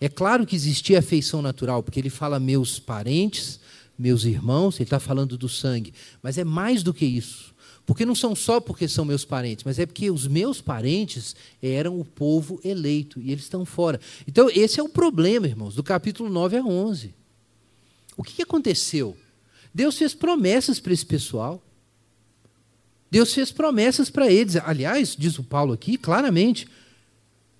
É 0.00 0.08
claro 0.08 0.46
que 0.46 0.56
existia 0.56 0.98
afeição 0.98 1.40
natural, 1.40 1.82
porque 1.82 1.98
ele 1.98 2.10
fala 2.10 2.40
meus 2.40 2.78
parentes, 2.78 3.60
meus 3.98 4.24
irmãos, 4.24 4.76
ele 4.76 4.84
está 4.84 4.98
falando 4.98 5.38
do 5.38 5.48
sangue, 5.48 5.94
mas 6.22 6.38
é 6.38 6.44
mais 6.44 6.82
do 6.82 6.92
que 6.92 7.04
isso. 7.04 7.54
Porque 7.86 8.06
não 8.06 8.14
são 8.14 8.34
só 8.34 8.60
porque 8.60 8.88
são 8.88 9.04
meus 9.04 9.24
parentes, 9.24 9.64
mas 9.64 9.78
é 9.78 9.84
porque 9.84 10.10
os 10.10 10.26
meus 10.26 10.60
parentes 10.60 11.36
eram 11.62 12.00
o 12.00 12.04
povo 12.04 12.58
eleito 12.64 13.20
e 13.20 13.30
eles 13.30 13.44
estão 13.44 13.64
fora. 13.64 14.00
Então, 14.26 14.48
esse 14.50 14.80
é 14.80 14.82
o 14.82 14.88
problema, 14.88 15.46
irmãos, 15.46 15.74
do 15.74 15.82
capítulo 15.82 16.30
9 16.30 16.56
a 16.56 16.64
11. 16.64 17.14
O 18.16 18.22
que 18.22 18.42
aconteceu? 18.42 19.16
Deus 19.72 19.98
fez 19.98 20.14
promessas 20.14 20.80
para 20.80 20.92
esse 20.92 21.04
pessoal. 21.04 21.62
Deus 23.10 23.34
fez 23.34 23.52
promessas 23.52 24.08
para 24.08 24.32
eles. 24.32 24.56
Aliás, 24.56 25.14
diz 25.16 25.38
o 25.38 25.44
Paulo 25.44 25.72
aqui 25.72 25.98
claramente, 25.98 26.66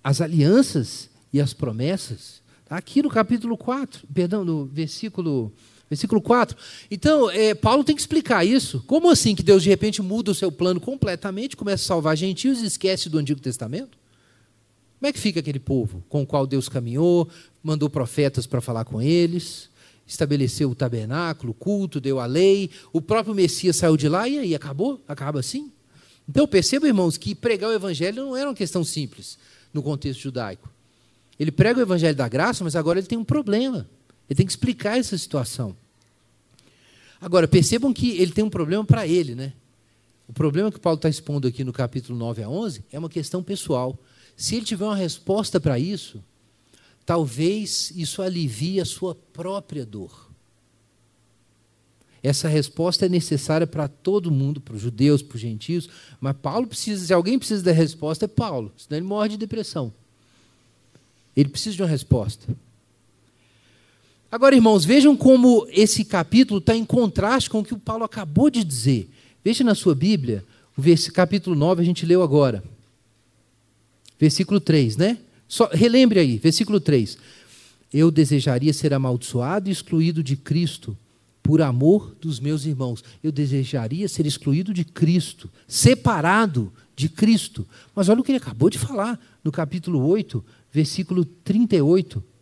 as 0.03 0.20
alianças 0.20 1.11
e 1.32 1.41
as 1.41 1.53
promessas. 1.53 2.43
Tá 2.64 2.76
aqui 2.78 3.03
no 3.03 3.11
capítulo 3.11 3.59
4, 3.59 4.07
perdão, 4.12 4.45
no 4.45 4.64
versículo 4.64 5.53
Versículo 5.89 6.20
4. 6.20 6.57
Então, 6.91 7.30
é, 7.30 7.55
Paulo 7.55 7.85
tem 7.85 7.95
que 7.95 8.01
explicar 8.01 8.45
isso. 8.45 8.82
Como 8.87 9.11
assim 9.11 9.35
que 9.35 9.43
Deus 9.43 9.62
de 9.62 9.68
repente 9.68 10.01
muda 10.03 10.30
o 10.30 10.35
seu 10.35 10.51
plano 10.51 10.80
completamente, 10.80 11.57
começa 11.57 11.85
a 11.85 11.87
salvar 11.87 12.16
gentios 12.16 12.61
e 12.62 12.66
esquece 12.66 13.09
do 13.09 13.18
Antigo 13.18 13.41
Testamento? 13.41 13.99
Como 14.99 15.11
é 15.11 15.12
que 15.12 15.18
fica 15.18 15.41
aquele 15.41 15.61
povo 15.61 16.03
com 16.09 16.22
o 16.22 16.26
qual 16.26 16.47
Deus 16.47 16.68
caminhou, 16.68 17.28
mandou 17.62 17.91
profetas 17.91 18.47
para 18.47 18.61
falar 18.61 18.85
com 18.85 19.03
eles, 19.03 19.68
estabeleceu 20.07 20.70
o 20.70 20.74
tabernáculo, 20.74 21.51
o 21.53 21.55
culto, 21.55 22.01
deu 22.01 22.18
a 22.18 22.26
lei, 22.26 22.70
o 22.93 23.01
próprio 23.01 23.35
Messias 23.35 23.76
saiu 23.76 23.97
de 23.97 24.09
lá 24.09 24.26
e 24.28 24.39
aí 24.39 24.55
acabou? 24.55 25.03
Acaba 25.07 25.41
assim? 25.41 25.70
Então 26.28 26.47
percebam, 26.47 26.89
irmãos, 26.89 27.18
que 27.18 27.35
pregar 27.35 27.68
o 27.68 27.74
evangelho 27.74 28.24
não 28.24 28.37
era 28.37 28.49
uma 28.49 28.55
questão 28.55 28.82
simples 28.82 29.39
no 29.72 29.82
contexto 29.82 30.20
judaico. 30.20 30.70
Ele 31.39 31.51
prega 31.51 31.80
o 31.80 31.82
evangelho 31.82 32.16
da 32.16 32.28
graça, 32.28 32.64
mas 32.64 32.76
agora 32.76 32.99
ele 32.99 33.07
tem 33.07 33.18
um 33.18 33.24
problema. 33.24 33.87
Ele 34.28 34.36
tem 34.36 34.46
que 34.46 34.52
explicar 34.52 34.98
essa 34.98 35.16
situação. 35.16 35.76
Agora, 37.20 37.48
percebam 37.48 37.92
que 37.92 38.10
ele 38.18 38.32
tem 38.32 38.44
um 38.44 38.50
problema 38.50 38.84
para 38.84 39.06
ele, 39.06 39.34
né? 39.34 39.52
O 40.28 40.32
problema 40.32 40.72
que 40.72 40.80
Paulo 40.80 40.96
está 40.96 41.08
expondo 41.08 41.46
aqui 41.46 41.64
no 41.64 41.72
capítulo 41.72 42.18
9 42.18 42.42
a 42.42 42.48
11 42.48 42.84
é 42.90 42.98
uma 42.98 43.08
questão 43.08 43.42
pessoal. 43.42 43.98
Se 44.36 44.56
ele 44.56 44.64
tiver 44.64 44.84
uma 44.84 44.96
resposta 44.96 45.60
para 45.60 45.78
isso, 45.78 46.22
talvez 47.04 47.92
isso 47.94 48.22
alivie 48.22 48.80
a 48.80 48.84
sua 48.84 49.14
própria 49.14 49.84
dor. 49.84 50.30
Essa 52.22 52.48
resposta 52.48 53.04
é 53.04 53.08
necessária 53.08 53.66
para 53.66 53.86
todo 53.86 54.30
mundo, 54.30 54.58
para 54.58 54.74
os 54.74 54.80
judeus, 54.80 55.20
para 55.20 55.36
os 55.36 55.42
gentios, 55.42 55.90
mas 56.18 56.34
Paulo 56.34 56.66
precisa, 56.66 57.04
se 57.04 57.12
alguém 57.12 57.38
precisa 57.38 57.62
da 57.62 57.70
resposta, 57.70 58.24
é 58.24 58.28
Paulo, 58.28 58.72
senão 58.78 58.96
ele 58.96 59.06
morre 59.06 59.28
de 59.28 59.36
depressão. 59.36 59.92
Ele 61.36 61.50
precisa 61.50 61.76
de 61.76 61.82
uma 61.82 61.88
resposta. 61.88 62.56
Agora, 64.35 64.57
irmãos, 64.57 64.85
vejam 64.85 65.16
como 65.16 65.64
esse 65.70 66.05
capítulo 66.05 66.59
está 66.59 66.74
em 66.74 66.85
contraste 66.85 67.49
com 67.49 67.61
o 67.61 67.64
que 67.64 67.72
o 67.72 67.78
Paulo 67.78 68.03
acabou 68.03 68.51
de 68.51 68.64
dizer. 68.64 69.09
Veja 69.45 69.62
na 69.62 69.76
sua 69.76 69.95
Bíblia, 69.95 70.45
o 70.76 71.12
capítulo 71.12 71.55
9 71.55 71.80
a 71.80 71.85
gente 71.85 72.05
leu 72.05 72.20
agora. 72.20 72.61
Versículo 74.18 74.59
3, 74.59 74.97
né? 74.97 75.18
Só, 75.47 75.70
relembre 75.72 76.18
aí, 76.18 76.37
versículo 76.37 76.80
3. 76.80 77.16
Eu 77.93 78.11
desejaria 78.11 78.72
ser 78.72 78.93
amaldiçoado 78.93 79.68
e 79.68 79.72
excluído 79.72 80.20
de 80.20 80.35
Cristo 80.35 80.99
por 81.41 81.62
amor 81.62 82.16
dos 82.20 82.41
meus 82.41 82.64
irmãos. 82.64 83.05
Eu 83.22 83.30
desejaria 83.30 84.09
ser 84.09 84.26
excluído 84.26 84.74
de 84.74 84.85
Cristo, 84.85 85.49
separado 85.68 86.72
de 86.97 87.09
Cristo. 87.09 87.64
Mas 87.95 88.09
olha 88.09 88.20
o 88.20 88.24
que 88.24 88.32
ele 88.32 88.39
acabou 88.39 88.68
de 88.68 88.80
falar 88.80 89.16
no 89.45 89.53
capítulo 89.53 90.05
8, 90.05 90.45
versículo 90.72 91.24
38. 91.24 92.34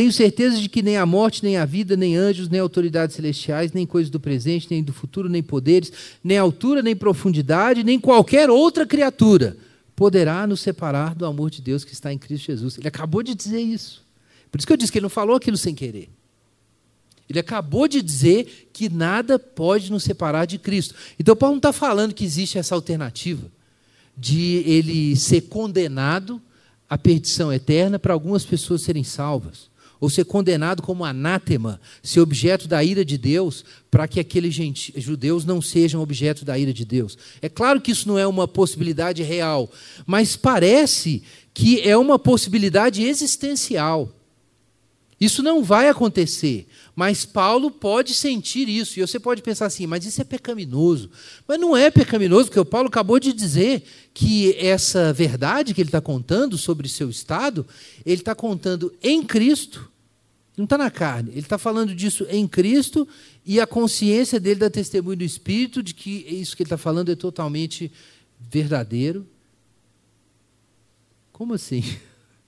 Tenho 0.00 0.10
certeza 0.10 0.58
de 0.58 0.66
que 0.66 0.80
nem 0.80 0.96
a 0.96 1.04
morte, 1.04 1.44
nem 1.44 1.58
a 1.58 1.66
vida, 1.66 1.94
nem 1.94 2.16
anjos, 2.16 2.48
nem 2.48 2.58
autoridades 2.58 3.14
celestiais, 3.14 3.70
nem 3.70 3.84
coisas 3.84 4.08
do 4.08 4.18
presente, 4.18 4.66
nem 4.70 4.82
do 4.82 4.94
futuro, 4.94 5.28
nem 5.28 5.42
poderes, 5.42 5.92
nem 6.24 6.38
altura, 6.38 6.80
nem 6.80 6.96
profundidade, 6.96 7.84
nem 7.84 8.00
qualquer 8.00 8.48
outra 8.48 8.86
criatura 8.86 9.58
poderá 9.94 10.46
nos 10.46 10.62
separar 10.62 11.14
do 11.14 11.26
amor 11.26 11.50
de 11.50 11.60
Deus 11.60 11.84
que 11.84 11.92
está 11.92 12.10
em 12.10 12.16
Cristo 12.16 12.46
Jesus. 12.46 12.78
Ele 12.78 12.88
acabou 12.88 13.22
de 13.22 13.34
dizer 13.34 13.60
isso. 13.60 14.02
Por 14.50 14.56
isso 14.56 14.66
que 14.66 14.72
eu 14.72 14.76
disse 14.78 14.90
que 14.90 14.96
ele 14.96 15.02
não 15.02 15.10
falou 15.10 15.36
aquilo 15.36 15.58
sem 15.58 15.74
querer. 15.74 16.08
Ele 17.28 17.38
acabou 17.38 17.86
de 17.86 18.00
dizer 18.00 18.70
que 18.72 18.88
nada 18.88 19.38
pode 19.38 19.92
nos 19.92 20.02
separar 20.02 20.46
de 20.46 20.56
Cristo. 20.56 20.94
Então, 21.18 21.36
Paulo 21.36 21.56
não 21.56 21.58
está 21.58 21.74
falando 21.74 22.14
que 22.14 22.24
existe 22.24 22.56
essa 22.56 22.74
alternativa 22.74 23.52
de 24.16 24.62
ele 24.64 25.14
ser 25.14 25.42
condenado 25.42 26.40
à 26.88 26.96
perdição 26.96 27.52
eterna 27.52 27.98
para 27.98 28.14
algumas 28.14 28.46
pessoas 28.46 28.80
serem 28.80 29.04
salvas 29.04 29.68
ou 30.00 30.08
ser 30.08 30.24
condenado 30.24 30.82
como 30.82 31.04
anátema, 31.04 31.80
ser 32.02 32.20
objeto 32.20 32.66
da 32.66 32.82
ira 32.82 33.04
de 33.04 33.18
Deus, 33.18 33.64
para 33.90 34.08
que 34.08 34.18
aqueles 34.18 34.54
judeus 34.96 35.44
não 35.44 35.60
sejam 35.60 36.00
objeto 36.00 36.44
da 36.44 36.58
ira 36.58 36.72
de 36.72 36.84
Deus. 36.84 37.18
É 37.42 37.48
claro 37.48 37.80
que 37.80 37.90
isso 37.90 38.08
não 38.08 38.18
é 38.18 38.26
uma 38.26 38.48
possibilidade 38.48 39.22
real, 39.22 39.70
mas 40.06 40.36
parece 40.36 41.22
que 41.52 41.80
é 41.82 41.96
uma 41.96 42.18
possibilidade 42.18 43.02
existencial. 43.02 44.10
Isso 45.20 45.42
não 45.42 45.62
vai 45.62 45.90
acontecer, 45.90 46.66
mas 46.96 47.26
Paulo 47.26 47.70
pode 47.70 48.14
sentir 48.14 48.70
isso. 48.70 48.98
E 48.98 49.02
você 49.02 49.20
pode 49.20 49.42
pensar 49.42 49.66
assim, 49.66 49.86
mas 49.86 50.06
isso 50.06 50.18
é 50.18 50.24
pecaminoso. 50.24 51.10
Mas 51.46 51.60
não 51.60 51.76
é 51.76 51.90
pecaminoso, 51.90 52.46
porque 52.46 52.58
o 52.58 52.64
Paulo 52.64 52.88
acabou 52.88 53.20
de 53.20 53.34
dizer 53.34 53.82
que 54.14 54.56
essa 54.56 55.12
verdade 55.12 55.74
que 55.74 55.82
ele 55.82 55.88
está 55.88 56.00
contando 56.00 56.56
sobre 56.56 56.88
seu 56.88 57.10
estado, 57.10 57.66
ele 58.06 58.22
está 58.22 58.34
contando 58.34 58.94
em 59.02 59.22
Cristo, 59.22 59.92
não 60.56 60.64
está 60.64 60.78
na 60.78 60.90
carne, 60.90 61.32
ele 61.32 61.40
está 61.40 61.58
falando 61.58 61.94
disso 61.94 62.26
em 62.30 62.48
Cristo 62.48 63.06
e 63.44 63.60
a 63.60 63.66
consciência 63.66 64.40
dele 64.40 64.60
dá 64.60 64.70
testemunho 64.70 65.18
do 65.18 65.24
Espírito 65.24 65.82
de 65.82 65.92
que 65.92 66.10
isso 66.10 66.56
que 66.56 66.62
ele 66.62 66.68
está 66.68 66.78
falando 66.78 67.10
é 67.10 67.14
totalmente 67.14 67.92
verdadeiro. 68.38 69.26
Como 71.30 71.52
assim? 71.52 71.84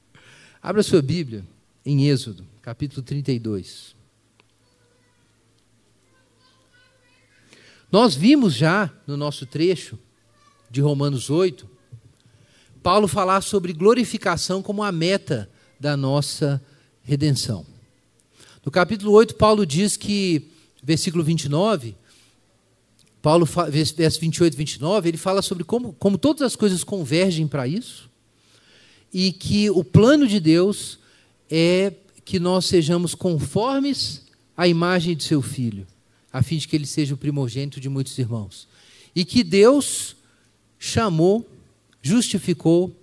Abra 0.62 0.82
sua 0.82 1.02
Bíblia 1.02 1.44
em 1.84 2.08
Êxodo 2.08 2.51
capítulo 2.62 3.02
32. 3.02 3.96
Nós 7.90 8.14
vimos 8.14 8.54
já 8.54 8.88
no 9.04 9.16
nosso 9.16 9.44
trecho 9.44 9.98
de 10.70 10.80
Romanos 10.80 11.28
8, 11.28 11.68
Paulo 12.80 13.08
falar 13.08 13.40
sobre 13.40 13.72
glorificação 13.72 14.62
como 14.62 14.84
a 14.84 14.92
meta 14.92 15.50
da 15.78 15.96
nossa 15.96 16.62
redenção. 17.02 17.66
No 18.64 18.70
capítulo 18.70 19.10
8, 19.10 19.34
Paulo 19.34 19.66
diz 19.66 19.96
que, 19.96 20.48
versículo 20.80 21.24
29, 21.24 21.96
Paulo, 23.20 23.44
verso 23.44 24.20
28 24.20 24.54
e 24.54 24.56
29, 24.56 25.08
ele 25.08 25.18
fala 25.18 25.42
sobre 25.42 25.64
como, 25.64 25.94
como 25.94 26.16
todas 26.16 26.42
as 26.42 26.54
coisas 26.54 26.84
convergem 26.84 27.48
para 27.48 27.66
isso 27.66 28.08
e 29.12 29.32
que 29.32 29.68
o 29.68 29.82
plano 29.82 30.28
de 30.28 30.38
Deus 30.38 31.00
é 31.50 31.92
que 32.24 32.38
nós 32.38 32.66
sejamos 32.66 33.14
conformes 33.14 34.22
à 34.56 34.68
imagem 34.68 35.16
de 35.16 35.24
seu 35.24 35.42
filho, 35.42 35.86
a 36.32 36.42
fim 36.42 36.56
de 36.56 36.68
que 36.68 36.76
ele 36.76 36.86
seja 36.86 37.14
o 37.14 37.16
primogênito 37.18 37.80
de 37.80 37.88
muitos 37.88 38.16
irmãos. 38.18 38.68
E 39.14 39.24
que 39.24 39.42
Deus 39.42 40.16
chamou, 40.78 41.48
justificou, 42.00 42.94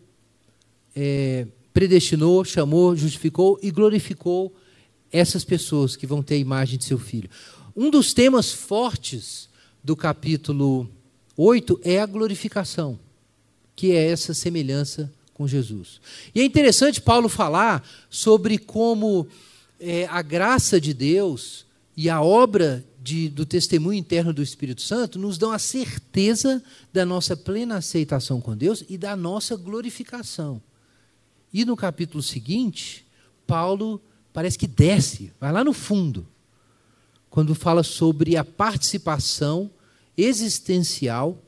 é, 0.95 1.47
predestinou, 1.73 2.43
chamou, 2.43 2.95
justificou 2.95 3.59
e 3.61 3.71
glorificou 3.71 4.53
essas 5.11 5.43
pessoas 5.43 5.95
que 5.95 6.07
vão 6.07 6.21
ter 6.21 6.35
a 6.35 6.39
imagem 6.39 6.77
de 6.77 6.85
seu 6.85 6.97
filho. 6.97 7.29
Um 7.75 7.89
dos 7.89 8.13
temas 8.13 8.51
fortes 8.51 9.49
do 9.83 9.95
capítulo 9.95 10.89
8 11.37 11.79
é 11.83 11.99
a 11.99 12.05
glorificação, 12.05 12.99
que 13.75 13.91
é 13.91 14.11
essa 14.11 14.33
semelhança 14.33 15.11
com 15.39 15.47
Jesus. 15.47 16.01
E 16.35 16.41
é 16.41 16.43
interessante 16.43 16.99
Paulo 16.99 17.29
falar 17.29 17.87
sobre 18.09 18.57
como 18.57 19.25
é, 19.79 20.05
a 20.07 20.21
graça 20.21 20.81
de 20.81 20.93
Deus 20.93 21.65
e 21.95 22.09
a 22.09 22.21
obra 22.21 22.85
de, 23.01 23.29
do 23.29 23.45
testemunho 23.45 23.97
interno 23.97 24.33
do 24.33 24.43
Espírito 24.43 24.81
Santo 24.81 25.17
nos 25.17 25.37
dão 25.37 25.53
a 25.53 25.57
certeza 25.57 26.61
da 26.91 27.05
nossa 27.05 27.37
plena 27.37 27.77
aceitação 27.77 28.41
com 28.41 28.53
Deus 28.53 28.83
e 28.89 28.97
da 28.97 29.15
nossa 29.15 29.55
glorificação. 29.55 30.61
E 31.53 31.63
no 31.63 31.77
capítulo 31.77 32.21
seguinte, 32.21 33.05
Paulo 33.47 34.01
parece 34.33 34.57
que 34.57 34.67
desce, 34.67 35.31
vai 35.39 35.53
lá 35.53 35.63
no 35.63 35.71
fundo, 35.71 36.27
quando 37.29 37.55
fala 37.55 37.81
sobre 37.81 38.35
a 38.35 38.43
participação 38.43 39.71
existencial 40.17 41.41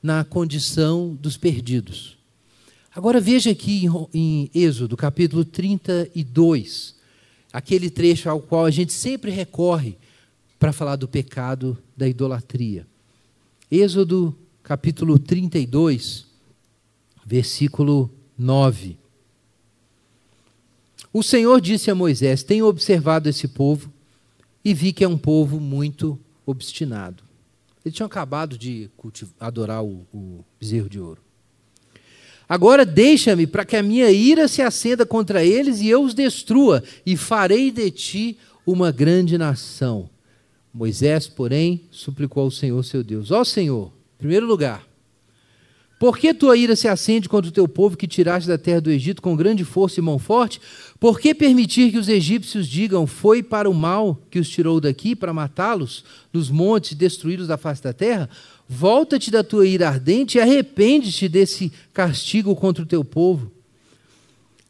na 0.00 0.22
condição 0.22 1.12
dos 1.12 1.36
perdidos. 1.36 2.21
Agora 2.94 3.22
veja 3.22 3.50
aqui 3.50 3.86
em, 4.12 4.50
Êxodo, 4.54 4.98
capítulo 4.98 5.46
32, 5.46 6.94
aquele 7.50 7.88
trecho 7.88 8.28
ao 8.28 8.38
qual 8.38 8.66
a 8.66 8.70
gente 8.70 8.92
sempre 8.92 9.30
recorre 9.30 9.96
para 10.58 10.74
falar 10.74 10.96
do 10.96 11.08
pecado 11.08 11.78
da 11.96 12.06
idolatria. 12.06 12.86
Êxodo, 13.70 14.36
capítulo 14.62 15.18
32, 15.18 16.26
versículo 17.24 18.10
9. 18.36 18.98
O 21.14 21.22
Senhor 21.22 21.62
disse 21.62 21.90
a 21.90 21.94
Moisés: 21.94 22.42
Tenho 22.42 22.66
observado 22.66 23.26
esse 23.26 23.48
povo 23.48 23.90
e 24.62 24.74
vi 24.74 24.92
que 24.92 25.02
é 25.02 25.08
um 25.08 25.16
povo 25.16 25.58
muito 25.58 26.20
obstinado. 26.44 27.24
Eles 27.82 27.96
tinham 27.96 28.06
acabado 28.06 28.58
de 28.58 28.90
adorar 29.40 29.82
o, 29.82 30.06
o 30.12 30.44
bezerro 30.60 30.90
de 30.90 31.00
ouro. 31.00 31.31
Agora 32.48 32.84
deixa-me 32.84 33.46
para 33.46 33.64
que 33.64 33.76
a 33.76 33.82
minha 33.82 34.10
ira 34.10 34.48
se 34.48 34.60
acenda 34.62 35.06
contra 35.06 35.44
eles 35.44 35.80
e 35.80 35.88
eu 35.88 36.02
os 36.02 36.14
destrua, 36.14 36.82
e 37.04 37.16
farei 37.16 37.70
de 37.70 37.90
ti 37.90 38.38
uma 38.66 38.90
grande 38.90 39.38
nação. 39.38 40.08
Moisés, 40.72 41.26
porém, 41.26 41.82
suplicou 41.90 42.44
ao 42.44 42.50
Senhor 42.50 42.82
seu 42.82 43.02
Deus: 43.04 43.30
Ó 43.30 43.44
Senhor, 43.44 43.92
em 44.16 44.18
primeiro 44.18 44.46
lugar, 44.46 44.86
por 46.02 46.18
que 46.18 46.34
tua 46.34 46.56
ira 46.56 46.74
se 46.74 46.88
acende 46.88 47.28
contra 47.28 47.48
o 47.48 47.52
teu 47.52 47.68
povo 47.68 47.96
que 47.96 48.08
tiraste 48.08 48.48
da 48.48 48.58
terra 48.58 48.80
do 48.80 48.90
Egito 48.90 49.22
com 49.22 49.36
grande 49.36 49.64
força 49.64 50.00
e 50.00 50.02
mão 50.02 50.18
forte? 50.18 50.60
Por 50.98 51.20
que 51.20 51.32
permitir 51.32 51.92
que 51.92 51.98
os 51.98 52.08
egípcios 52.08 52.66
digam: 52.66 53.06
Foi 53.06 53.40
para 53.40 53.70
o 53.70 53.74
mal 53.74 54.20
que 54.28 54.40
os 54.40 54.48
tirou 54.48 54.80
daqui, 54.80 55.14
para 55.14 55.32
matá-los 55.32 56.04
nos 56.32 56.50
montes 56.50 56.94
destruí-los 56.94 57.46
da 57.46 57.56
face 57.56 57.80
da 57.80 57.92
terra? 57.92 58.28
Volta-te 58.72 59.30
da 59.30 59.44
tua 59.44 59.66
ira 59.66 59.86
ardente 59.86 60.38
e 60.38 60.40
arrepende-te 60.40 61.28
desse 61.28 61.70
castigo 61.92 62.56
contra 62.56 62.82
o 62.82 62.86
teu 62.86 63.04
povo. 63.04 63.52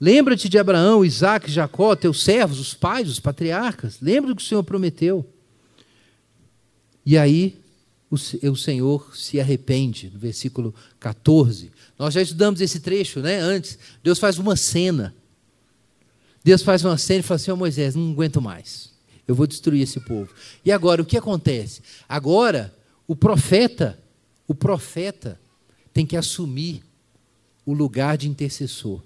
Lembra-te 0.01 0.49
de 0.49 0.59
Abraão, 0.59 1.05
Isaac, 1.05 1.49
Jacó, 1.49 1.95
teus 1.95 2.25
servos, 2.25 2.59
os 2.59 2.75
pais, 2.75 3.09
os 3.09 3.21
patriarcas. 3.21 3.99
Lembra 4.01 4.31
do 4.31 4.37
que 4.37 4.43
o 4.43 4.47
Senhor 4.47 4.65
prometeu. 4.65 5.25
E 7.07 7.17
aí 7.17 7.57
o, 8.11 8.57
Senhor 8.57 9.17
se 9.17 9.41
arrepende, 9.41 10.11
no 10.13 10.19
versículo 10.19 10.75
14. 10.99 11.71
Nós 11.97 12.13
já 12.13 12.21
estudamos 12.21 12.61
esse 12.61 12.81
trecho 12.81 13.21
né, 13.21 13.39
antes. 13.39 13.79
Deus 14.03 14.19
faz 14.19 14.37
uma 14.37 14.57
cena. 14.57 15.15
Deus 16.43 16.63
faz 16.63 16.85
uma 16.85 16.99
cena 16.99 17.21
e 17.21 17.23
fala 17.23 17.37
assim: 17.37 17.53
oh, 17.53 17.57
Moisés, 17.57 17.95
não 17.95 18.11
aguento 18.11 18.43
mais. 18.43 18.91
Eu 19.29 19.37
vou 19.37 19.47
destruir 19.47 19.83
esse 19.83 20.01
povo. 20.01 20.29
E 20.65 20.73
agora, 20.73 21.01
o 21.01 21.07
que 21.07 21.17
acontece? 21.17 21.81
Agora, 22.09 22.75
o 23.07 23.17
profeta, 23.17 23.99
o 24.47 24.55
profeta 24.55 25.41
tem 25.93 26.07
que 26.07 26.17
assumir 26.17 26.83
o 27.65 27.73
lugar 27.73 28.17
de 28.17 28.29
intercessor. 28.29 29.03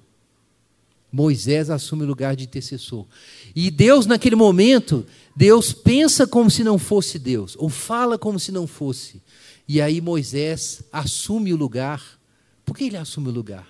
Moisés 1.11 1.71
assume 1.71 2.03
o 2.03 2.07
lugar 2.07 2.37
de 2.37 2.45
intercessor. 2.45 3.07
E 3.55 3.71
Deus, 3.71 4.07
naquele 4.07 4.37
momento, 4.37 5.07
Deus 5.35 5.73
pensa 5.73 6.27
como 6.27 6.51
se 6.51 6.63
não 6.63 6.79
fosse 6.79 7.19
Deus, 7.19 7.57
ou 7.59 7.69
fala 7.69 8.19
como 8.19 8.39
se 8.39 8.53
não 8.53 8.67
fosse. 8.67 9.23
E 9.69 9.81
aí 9.81 10.01
Moisés 10.01 10.83
assume 10.93 11.53
o 11.53 11.57
lugar. 11.57 12.21
Por 12.65 12.77
que 12.77 12.85
ele 12.85 12.97
assume 12.97 13.29
o 13.29 13.33
lugar? 13.33 13.67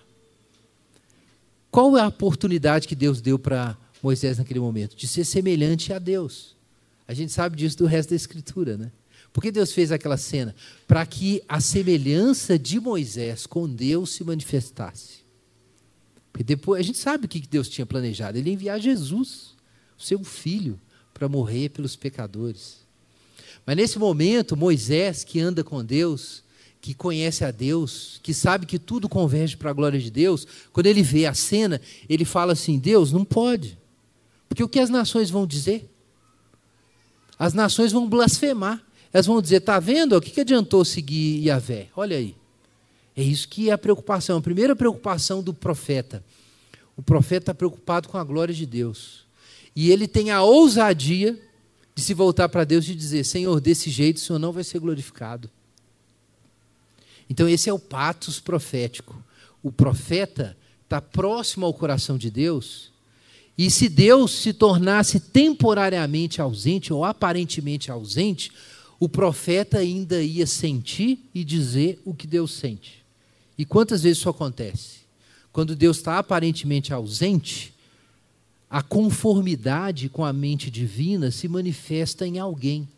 Qual 1.71 1.97
é 1.97 2.01
a 2.01 2.09
oportunidade 2.09 2.89
que 2.89 2.95
Deus 2.95 3.21
deu 3.21 3.39
para 3.39 3.77
Moisés 4.03 4.39
naquele 4.39 4.61
momento? 4.61 4.97
De 4.97 5.07
ser 5.07 5.25
semelhante 5.25 5.93
a 5.93 5.99
Deus. 5.99 6.57
A 7.07 7.15
gente 7.15 7.33
sabe 7.33 7.57
disso 7.57 7.79
do 7.79 7.87
resto 7.87 8.11
da 8.11 8.17
Escritura, 8.17 8.77
né? 8.77 8.91
Por 9.37 9.43
que 9.43 9.53
Deus 9.53 9.71
fez 9.71 9.93
aquela 9.93 10.17
cena? 10.17 10.55
Para 10.89 11.05
que 11.05 11.43
a 11.47 11.61
semelhança 11.61 12.59
de 12.59 12.81
Moisés 12.81 13.45
com 13.45 13.69
Deus 13.69 14.13
se 14.13 14.25
manifestasse. 14.25 15.19
Porque 16.33 16.43
depois 16.43 16.81
a 16.81 16.83
gente 16.83 16.97
sabe 16.97 17.27
o 17.27 17.29
que 17.29 17.41
Deus 17.41 17.69
tinha 17.69 17.85
planejado. 17.85 18.39
Ele 18.39 18.49
ia 18.49 18.55
enviar 18.55 18.81
Jesus, 18.81 19.55
o 19.99 20.03
seu 20.03 20.25
filho, 20.25 20.81
para 21.13 21.29
morrer 21.29 21.69
pelos 21.69 21.95
pecadores. 21.95 22.79
Mas 23.67 23.77
nesse 23.77 23.99
momento, 23.99 24.57
Moisés, 24.57 25.23
que 25.23 25.39
anda 25.39 25.63
com 25.63 25.85
Deus, 25.85 26.43
que 26.81 26.95
conhece 26.95 27.45
a 27.45 27.51
Deus, 27.51 28.19
que 28.23 28.33
sabe 28.33 28.65
que 28.65 28.79
tudo 28.79 29.07
converge 29.07 29.55
para 29.55 29.69
a 29.69 29.75
glória 29.75 30.01
de 30.01 30.11
Deus, 30.11 30.47
quando 30.73 30.87
ele 30.87 31.03
vê 31.03 31.27
a 31.27 31.35
cena, 31.35 31.79
ele 32.09 32.25
fala 32.25 32.55
assim: 32.55 32.79
Deus, 32.79 33.13
não 33.13 33.23
pode. 33.23 33.79
Porque 34.49 34.65
o 34.65 34.69
que 34.69 34.81
as 34.81 34.89
nações 34.89 35.29
vão 35.29 35.47
dizer? 35.47 35.95
As 37.39 37.53
nações 37.53 37.93
vão 37.93 38.09
blasfemar. 38.09 38.86
Elas 39.17 39.25
vão 39.25 39.41
dizer: 39.41 39.57
está 39.57 39.81
vendo? 39.81 40.15
O 40.15 40.21
que, 40.21 40.31
que 40.31 40.43
adiantou 40.43 40.85
seguir 40.85 41.43
Yahvé? 41.43 41.89
Olha 41.97 42.19
aí. 42.19 42.37
É 43.17 43.23
isso 43.23 43.49
que 43.49 43.71
é 43.71 43.73
a 43.73 43.79
preocupação, 43.79 44.37
a 44.37 44.43
primeira 44.43 44.77
preocupação 44.77 45.43
do 45.43 45.55
profeta. 45.55 46.23
O 46.95 47.03
profeta 47.03 47.45
está 47.45 47.55
preocupado 47.55 48.11
com 48.11 48.19
a 48.19 48.25
glória 48.25 48.53
de 48.53 48.67
Deus. 48.67 49.25
E 49.75 49.91
ele 49.91 50.07
tem 50.07 50.31
a 50.31 50.43
ousadia 50.43 51.41
de 51.95 52.03
se 52.03 52.13
voltar 52.13 52.51
para 52.51 52.65
Deus 52.65 52.87
e 52.91 52.95
dizer: 52.95 53.25
Senhor, 53.25 53.59
desse 53.59 53.89
jeito 53.89 54.19
o 54.19 54.21
Senhor 54.21 54.39
não 54.39 54.53
vai 54.53 54.63
ser 54.63 54.81
glorificado. 54.81 55.49
Então, 57.27 57.49
esse 57.49 57.71
é 57.71 57.73
o 57.73 57.79
patos 57.79 58.39
profético. 58.39 59.17
O 59.63 59.73
profeta 59.73 60.55
está 60.85 61.01
próximo 61.01 61.65
ao 61.65 61.73
coração 61.73 62.19
de 62.19 62.31
Deus. 62.31 62.93
E 63.57 63.71
se 63.71 63.89
Deus 63.89 64.33
se 64.33 64.53
tornasse 64.53 65.19
temporariamente 65.19 66.43
ausente 66.43 66.93
ou 66.93 67.03
aparentemente 67.03 67.91
ausente, 67.91 68.53
o 68.99 69.09
profeta 69.09 69.79
ainda 69.79 70.23
ia 70.23 70.47
sentir 70.47 71.19
e 71.35 71.45
dizer 71.45 72.01
o 72.05 72.15
que 72.15 72.27
Deus 72.27 72.53
sente. 72.53 73.05
E 73.59 73.65
quantas 73.65 74.03
vezes 74.03 74.19
isso 74.19 74.29
acontece? 74.29 75.07
Quando 75.53 75.77
Deus 75.77 75.99
está 75.99 76.19
aparentemente 76.19 76.93
ausente, 76.93 77.73
a 78.69 78.83
conformidade 78.83 80.09
com 80.09 80.25
a 80.25 80.33
mente 80.33 80.71
divina 80.71 81.31
se 81.31 81.49
manifesta 81.49 82.27
em 82.27 82.39
alguém 82.39 82.89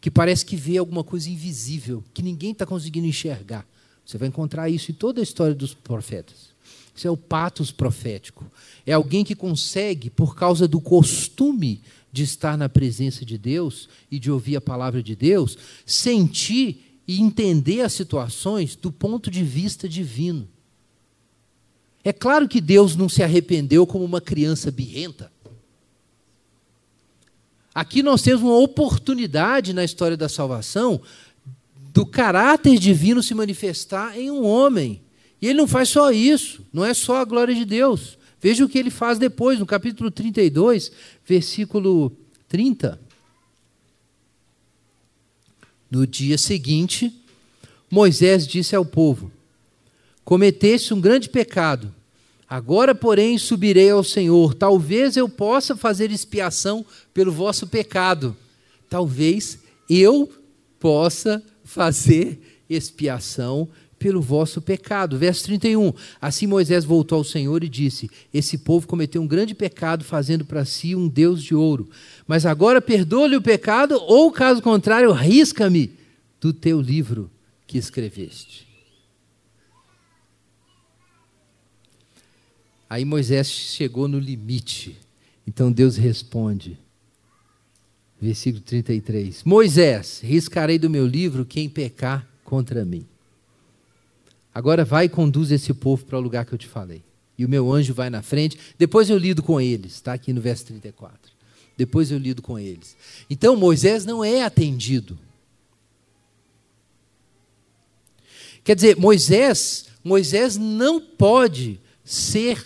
que 0.00 0.10
parece 0.10 0.44
que 0.44 0.56
vê 0.56 0.78
alguma 0.78 1.02
coisa 1.02 1.28
invisível, 1.28 2.02
que 2.14 2.22
ninguém 2.22 2.52
está 2.52 2.64
conseguindo 2.64 3.06
enxergar. 3.06 3.66
Você 4.04 4.16
vai 4.16 4.28
encontrar 4.28 4.68
isso 4.68 4.90
em 4.90 4.94
toda 4.94 5.20
a 5.20 5.22
história 5.22 5.54
dos 5.54 5.74
profetas. 5.74 6.54
Isso 6.94 7.06
é 7.06 7.10
o 7.10 7.16
patos 7.16 7.70
profético. 7.70 8.44
É 8.86 8.92
alguém 8.92 9.24
que 9.24 9.34
consegue, 9.34 10.08
por 10.08 10.34
causa 10.34 10.66
do 10.66 10.80
costume 10.80 11.82
de 12.16 12.22
estar 12.22 12.56
na 12.56 12.66
presença 12.66 13.26
de 13.26 13.36
Deus 13.36 13.90
e 14.10 14.18
de 14.18 14.30
ouvir 14.30 14.56
a 14.56 14.60
palavra 14.60 15.02
de 15.02 15.14
Deus, 15.14 15.58
sentir 15.84 17.02
e 17.06 17.20
entender 17.20 17.82
as 17.82 17.92
situações 17.92 18.74
do 18.74 18.90
ponto 18.90 19.30
de 19.30 19.44
vista 19.44 19.86
divino. 19.86 20.48
É 22.02 22.14
claro 22.14 22.48
que 22.48 22.58
Deus 22.58 22.96
não 22.96 23.06
se 23.06 23.22
arrependeu 23.22 23.86
como 23.86 24.02
uma 24.02 24.20
criança 24.20 24.70
birrenta. 24.70 25.30
Aqui 27.74 28.02
nós 28.02 28.22
temos 28.22 28.42
uma 28.42 28.56
oportunidade 28.56 29.74
na 29.74 29.84
história 29.84 30.16
da 30.16 30.28
salvação 30.28 31.02
do 31.92 32.06
caráter 32.06 32.78
divino 32.78 33.22
se 33.22 33.34
manifestar 33.34 34.18
em 34.18 34.30
um 34.30 34.42
homem. 34.42 35.02
E 35.42 35.48
ele 35.48 35.58
não 35.58 35.68
faz 35.68 35.90
só 35.90 36.10
isso, 36.10 36.64
não 36.72 36.82
é 36.82 36.94
só 36.94 37.16
a 37.16 37.24
glória 37.24 37.54
de 37.54 37.66
Deus. 37.66 38.16
Veja 38.40 38.64
o 38.64 38.68
que 38.68 38.78
ele 38.78 38.90
faz 38.90 39.18
depois, 39.18 39.58
no 39.58 39.66
capítulo 39.66 40.10
32, 40.10 40.92
versículo 41.24 42.12
30. 42.48 43.00
No 45.90 46.06
dia 46.06 46.36
seguinte, 46.36 47.12
Moisés 47.90 48.46
disse 48.46 48.74
ao 48.76 48.84
povo: 48.84 49.30
Cometeste 50.24 50.92
um 50.92 51.00
grande 51.00 51.28
pecado. 51.28 51.94
Agora, 52.48 52.94
porém, 52.94 53.38
subirei 53.38 53.90
ao 53.90 54.04
Senhor. 54.04 54.54
Talvez 54.54 55.16
eu 55.16 55.28
possa 55.28 55.76
fazer 55.76 56.10
expiação 56.10 56.84
pelo 57.12 57.32
vosso 57.32 57.66
pecado. 57.66 58.36
Talvez 58.88 59.58
eu 59.90 60.30
possa 60.78 61.42
fazer 61.64 62.38
expiação 62.68 63.68
pelo 63.98 64.20
vosso 64.20 64.60
pecado. 64.60 65.18
Verso 65.18 65.44
31. 65.44 65.92
Assim 66.20 66.46
Moisés 66.46 66.84
voltou 66.84 67.18
ao 67.18 67.24
Senhor 67.24 67.62
e 67.64 67.68
disse: 67.68 68.10
Esse 68.32 68.58
povo 68.58 68.86
cometeu 68.86 69.22
um 69.22 69.26
grande 69.26 69.54
pecado, 69.54 70.04
fazendo 70.04 70.44
para 70.44 70.64
si 70.64 70.94
um 70.94 71.08
Deus 71.08 71.42
de 71.42 71.54
ouro. 71.54 71.88
Mas 72.26 72.46
agora 72.46 72.80
perdoa-lhe 72.80 73.36
o 73.36 73.42
pecado, 73.42 74.00
ou 74.06 74.30
caso 74.30 74.62
contrário, 74.62 75.12
risca-me 75.12 75.92
do 76.40 76.52
teu 76.52 76.80
livro 76.80 77.30
que 77.66 77.78
escreveste. 77.78 78.66
Aí 82.88 83.04
Moisés 83.04 83.48
chegou 83.48 84.06
no 84.06 84.18
limite. 84.18 84.96
Então 85.46 85.72
Deus 85.72 85.96
responde. 85.96 86.78
Versículo 88.20 88.62
33. 88.62 89.42
Moisés, 89.44 90.20
riscarei 90.22 90.78
do 90.78 90.88
meu 90.88 91.06
livro 91.06 91.44
quem 91.44 91.68
pecar 91.68 92.26
contra 92.44 92.84
mim. 92.84 93.06
Agora 94.56 94.86
vai 94.86 95.04
e 95.04 95.08
conduz 95.10 95.52
esse 95.52 95.74
povo 95.74 96.06
para 96.06 96.16
o 96.16 96.20
lugar 96.22 96.46
que 96.46 96.54
eu 96.54 96.56
te 96.56 96.66
falei. 96.66 97.04
E 97.36 97.44
o 97.44 97.48
meu 97.48 97.70
anjo 97.70 97.92
vai 97.92 98.08
na 98.08 98.22
frente. 98.22 98.58
Depois 98.78 99.10
eu 99.10 99.18
lido 99.18 99.42
com 99.42 99.60
eles. 99.60 99.92
Está 99.92 100.14
aqui 100.14 100.32
no 100.32 100.40
verso 100.40 100.64
34. 100.64 101.30
Depois 101.76 102.10
eu 102.10 102.16
lido 102.16 102.40
com 102.40 102.58
eles. 102.58 102.96
Então 103.28 103.54
Moisés 103.54 104.06
não 104.06 104.24
é 104.24 104.44
atendido. 104.44 105.18
Quer 108.64 108.76
dizer, 108.76 108.96
Moisés, 108.96 109.88
Moisés 110.02 110.56
não 110.56 111.02
pode 111.02 111.78
ser 112.02 112.64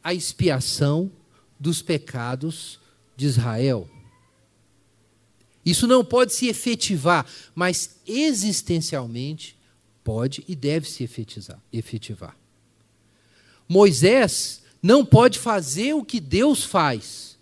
a 0.00 0.14
expiação 0.14 1.10
dos 1.58 1.82
pecados 1.82 2.78
de 3.16 3.26
Israel. 3.26 3.90
Isso 5.66 5.88
não 5.88 6.04
pode 6.04 6.34
se 6.34 6.46
efetivar, 6.46 7.26
mas 7.52 7.96
existencialmente 8.06 9.60
Pode 10.04 10.44
e 10.48 10.56
deve 10.56 10.88
se 10.88 11.08
efetivar. 11.72 12.36
Moisés 13.68 14.62
não 14.82 15.04
pode 15.04 15.38
fazer 15.38 15.94
o 15.94 16.04
que 16.04 16.18
Deus 16.18 16.64
faz. 16.64 17.38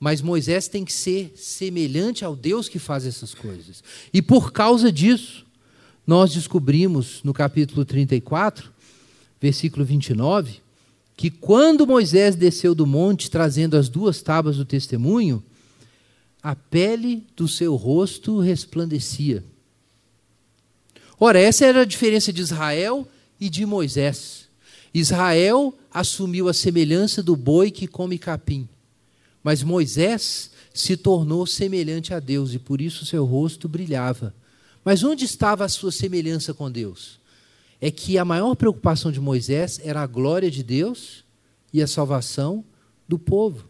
Mas 0.00 0.22
Moisés 0.22 0.68
tem 0.68 0.84
que 0.84 0.92
ser 0.92 1.32
semelhante 1.36 2.24
ao 2.24 2.34
Deus 2.34 2.68
que 2.68 2.78
faz 2.78 3.04
essas 3.04 3.34
coisas. 3.34 3.82
E 4.12 4.22
por 4.22 4.52
causa 4.52 4.90
disso, 4.90 5.44
nós 6.06 6.32
descobrimos 6.32 7.22
no 7.22 7.34
capítulo 7.34 7.84
34, 7.84 8.72
versículo 9.40 9.84
29, 9.84 10.60
que 11.16 11.30
quando 11.30 11.86
Moisés 11.86 12.36
desceu 12.36 12.74
do 12.74 12.86
monte 12.86 13.30
trazendo 13.30 13.76
as 13.76 13.88
duas 13.88 14.22
tábuas 14.22 14.56
do 14.56 14.64
testemunho, 14.64 15.42
a 16.42 16.54
pele 16.54 17.26
do 17.36 17.48
seu 17.48 17.74
rosto 17.74 18.38
resplandecia 18.38 19.44
Ora, 21.20 21.40
essa 21.40 21.64
era 21.64 21.82
a 21.82 21.84
diferença 21.84 22.32
de 22.32 22.40
Israel 22.40 23.06
e 23.40 23.50
de 23.50 23.66
Moisés. 23.66 24.48
Israel 24.94 25.76
assumiu 25.92 26.48
a 26.48 26.54
semelhança 26.54 27.22
do 27.22 27.34
boi 27.36 27.70
que 27.70 27.86
come 27.86 28.18
capim, 28.18 28.68
mas 29.42 29.62
Moisés 29.62 30.50
se 30.72 30.96
tornou 30.96 31.46
semelhante 31.46 32.14
a 32.14 32.20
Deus 32.20 32.54
e 32.54 32.58
por 32.58 32.80
isso 32.80 33.04
seu 33.04 33.24
rosto 33.24 33.68
brilhava. 33.68 34.34
Mas 34.84 35.02
onde 35.02 35.24
estava 35.24 35.64
a 35.64 35.68
sua 35.68 35.90
semelhança 35.90 36.54
com 36.54 36.70
Deus? 36.70 37.18
É 37.80 37.90
que 37.90 38.16
a 38.16 38.24
maior 38.24 38.54
preocupação 38.54 39.10
de 39.10 39.20
Moisés 39.20 39.80
era 39.82 40.02
a 40.02 40.06
glória 40.06 40.50
de 40.50 40.62
Deus 40.62 41.24
e 41.72 41.82
a 41.82 41.86
salvação 41.86 42.64
do 43.06 43.18
povo. 43.18 43.67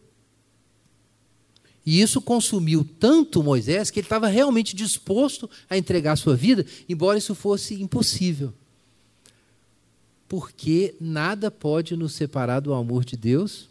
E 1.89 2.03
isso 2.03 2.21
consumiu 2.21 2.87
tanto 3.01 3.43
Moisés 3.43 3.91
que 3.91 3.99
ele 3.99 4.05
estava 4.05 4.29
realmente 4.29 4.77
disposto 4.77 5.49
a 5.71 5.79
entregar 5.79 6.13
a 6.13 6.17
sua 6.17 6.37
vida, 6.37 6.67
embora 6.87 7.17
isso 7.17 7.35
fosse 7.35 7.83
impossível. 7.83 8.53
Porque 10.29 10.95
nada 11.01 11.51
pode 11.51 11.97
nos 11.97 12.13
separar 12.13 12.61
do 12.61 12.75
amor 12.75 13.07
de 13.07 13.17
Deus 13.17 13.71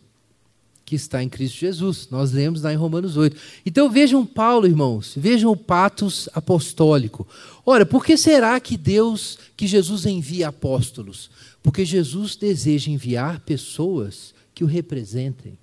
que 0.84 0.96
está 0.96 1.22
em 1.22 1.30
Cristo 1.30 1.60
Jesus. 1.60 2.08
Nós 2.10 2.32
lemos 2.32 2.64
lá 2.64 2.74
em 2.74 2.76
Romanos 2.76 3.18
8. 3.18 3.38
Então 3.64 3.88
vejam 3.88 4.26
Paulo, 4.26 4.66
irmãos, 4.66 5.14
vejam 5.16 5.52
o 5.52 5.56
patos 5.56 6.28
apostólico. 6.34 7.28
Ora, 7.64 7.86
por 7.86 8.04
que 8.04 8.18
será 8.18 8.60
que 8.60 8.76
Deus, 8.76 9.38
que 9.56 9.68
Jesus 9.68 10.08
envia 10.08 10.48
apóstolos? 10.48 11.30
Porque 11.62 11.86
Jesus 11.86 12.36
deseja 12.36 12.90
enviar 12.90 13.42
pessoas 13.42 14.34
que 14.56 14.64
o 14.64 14.68
representem. 14.68 15.60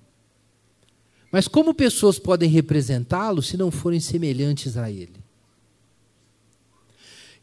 Mas 1.35 1.49
como 1.49 1.73
pessoas 1.73 2.17
podem 2.17 2.49
representá-lo 2.49 3.41
se 3.41 3.57
não 3.57 3.69
forem 3.69 3.99
semelhantes 3.99 4.77
a 4.77 4.89
ele? 4.89 5.17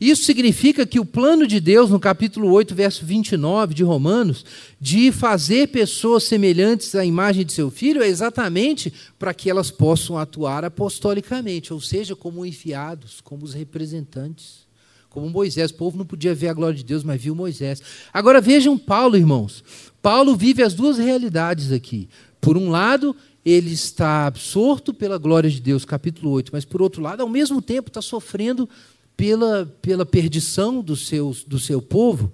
Isso 0.00 0.24
significa 0.24 0.86
que 0.86 0.98
o 0.98 1.04
plano 1.04 1.46
de 1.46 1.60
Deus, 1.60 1.90
no 1.90 2.00
capítulo 2.00 2.50
8, 2.52 2.74
verso 2.74 3.04
29 3.04 3.74
de 3.74 3.82
Romanos, 3.82 4.46
de 4.80 5.12
fazer 5.12 5.68
pessoas 5.68 6.24
semelhantes 6.24 6.94
à 6.94 7.04
imagem 7.04 7.44
de 7.44 7.52
seu 7.52 7.70
filho, 7.70 8.02
é 8.02 8.08
exatamente 8.08 8.90
para 9.18 9.34
que 9.34 9.50
elas 9.50 9.70
possam 9.70 10.16
atuar 10.16 10.64
apostolicamente, 10.64 11.74
ou 11.74 11.78
seja, 11.78 12.16
como 12.16 12.46
enviados, 12.46 13.20
como 13.20 13.44
os 13.44 13.52
representantes. 13.52 14.62
Como 15.10 15.28
Moisés, 15.28 15.70
o 15.70 15.74
povo 15.74 15.98
não 15.98 16.06
podia 16.06 16.34
ver 16.34 16.48
a 16.48 16.54
glória 16.54 16.78
de 16.78 16.84
Deus, 16.84 17.04
mas 17.04 17.20
viu 17.20 17.34
Moisés. 17.34 17.82
Agora 18.10 18.40
vejam 18.40 18.78
Paulo, 18.78 19.18
irmãos. 19.18 19.62
Paulo 20.00 20.34
vive 20.34 20.62
as 20.62 20.72
duas 20.72 20.96
realidades 20.96 21.70
aqui. 21.70 22.08
Por 22.40 22.56
um 22.56 22.70
lado, 22.70 23.14
ele 23.44 23.72
está 23.72 24.26
absorto 24.26 24.94
pela 24.94 25.18
glória 25.18 25.50
de 25.50 25.60
Deus, 25.60 25.84
capítulo 25.84 26.30
8, 26.30 26.50
mas 26.52 26.64
por 26.64 26.80
outro 26.80 27.02
lado, 27.02 27.22
ao 27.22 27.28
mesmo 27.28 27.60
tempo, 27.60 27.88
está 27.88 28.00
sofrendo 28.00 28.68
pela, 29.16 29.66
pela 29.80 30.06
perdição 30.06 30.80
do, 30.80 30.96
seus, 30.96 31.44
do 31.44 31.58
seu 31.58 31.82
povo. 31.82 32.32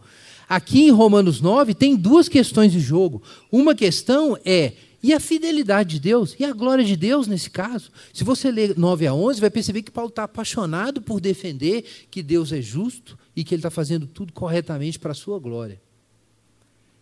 Aqui 0.48 0.84
em 0.84 0.90
Romanos 0.90 1.40
9 1.40 1.74
tem 1.74 1.96
duas 1.96 2.28
questões 2.28 2.72
de 2.72 2.80
jogo. 2.80 3.22
Uma 3.50 3.74
questão 3.74 4.38
é 4.44 4.72
e 5.02 5.12
a 5.12 5.20
fidelidade 5.20 5.90
de 5.90 6.00
Deus? 6.00 6.34
E 6.38 6.44
a 6.44 6.52
glória 6.52 6.84
de 6.84 6.96
Deus 6.96 7.28
nesse 7.28 7.48
caso? 7.48 7.90
Se 8.12 8.24
você 8.24 8.50
ler 8.50 8.76
9 8.76 9.06
a 9.06 9.14
11, 9.14 9.40
vai 9.40 9.50
perceber 9.50 9.82
que 9.82 9.92
Paulo 9.92 10.08
está 10.08 10.24
apaixonado 10.24 11.00
por 11.00 11.20
defender 11.20 11.84
que 12.10 12.22
Deus 12.22 12.52
é 12.52 12.60
justo 12.60 13.16
e 13.36 13.44
que 13.44 13.54
ele 13.54 13.60
está 13.60 13.70
fazendo 13.70 14.06
tudo 14.06 14.32
corretamente 14.32 14.98
para 14.98 15.12
a 15.12 15.14
sua 15.14 15.38
glória. 15.38 15.80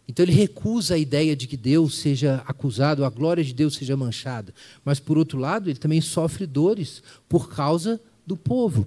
Então 0.09 0.25
ele 0.25 0.33
recusa 0.33 0.95
a 0.95 0.99
ideia 0.99 1.35
de 1.35 1.47
que 1.47 1.57
Deus 1.57 1.97
seja 1.97 2.43
acusado, 2.47 3.05
a 3.05 3.11
glória 3.11 3.43
de 3.43 3.53
Deus 3.53 3.75
seja 3.75 3.97
manchada. 3.97 4.55
Mas, 4.85 5.01
por 5.01 5.19
outro 5.19 5.39
lado, 5.39 5.69
ele 5.69 5.79
também 5.79 6.01
sofre 6.01 6.47
dores 6.47 7.03
por 7.29 7.49
causa 7.49 8.01
do 8.25 8.37
povo. 8.37 8.87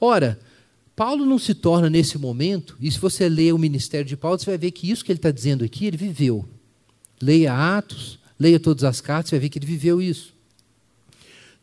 Ora, 0.00 0.38
Paulo 0.94 1.24
não 1.24 1.38
se 1.38 1.54
torna 1.54 1.88
nesse 1.88 2.18
momento, 2.18 2.76
e 2.80 2.90
se 2.90 2.98
você 2.98 3.28
ler 3.28 3.54
o 3.54 3.58
ministério 3.58 4.04
de 4.04 4.16
Paulo, 4.16 4.38
você 4.38 4.46
vai 4.46 4.58
ver 4.58 4.72
que 4.72 4.90
isso 4.90 5.04
que 5.04 5.12
ele 5.12 5.18
está 5.18 5.30
dizendo 5.30 5.64
aqui, 5.64 5.86
ele 5.86 5.96
viveu. 5.96 6.44
Leia 7.20 7.54
Atos, 7.78 8.18
leia 8.38 8.60
todas 8.60 8.84
as 8.84 9.00
cartas, 9.00 9.30
você 9.30 9.36
vai 9.36 9.42
ver 9.42 9.48
que 9.48 9.58
ele 9.58 9.66
viveu 9.66 10.02
isso. 10.02 10.34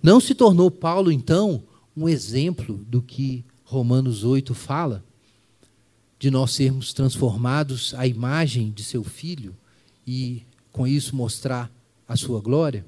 Não 0.01 0.19
se 0.19 0.33
tornou 0.33 0.71
Paulo, 0.71 1.11
então, 1.11 1.63
um 1.95 2.07
exemplo 2.07 2.77
do 2.87 3.01
que 3.01 3.43
Romanos 3.63 4.23
8 4.23 4.53
fala? 4.53 5.03
De 6.25 6.31
nós 6.31 6.53
sermos 6.53 6.91
transformados 6.91 7.93
à 7.93 8.07
imagem 8.07 8.71
de 8.71 8.83
seu 8.83 9.03
filho 9.03 9.55
e 10.07 10.41
com 10.71 10.87
isso 10.87 11.15
mostrar 11.15 11.71
a 12.07 12.15
sua 12.15 12.41
glória? 12.41 12.83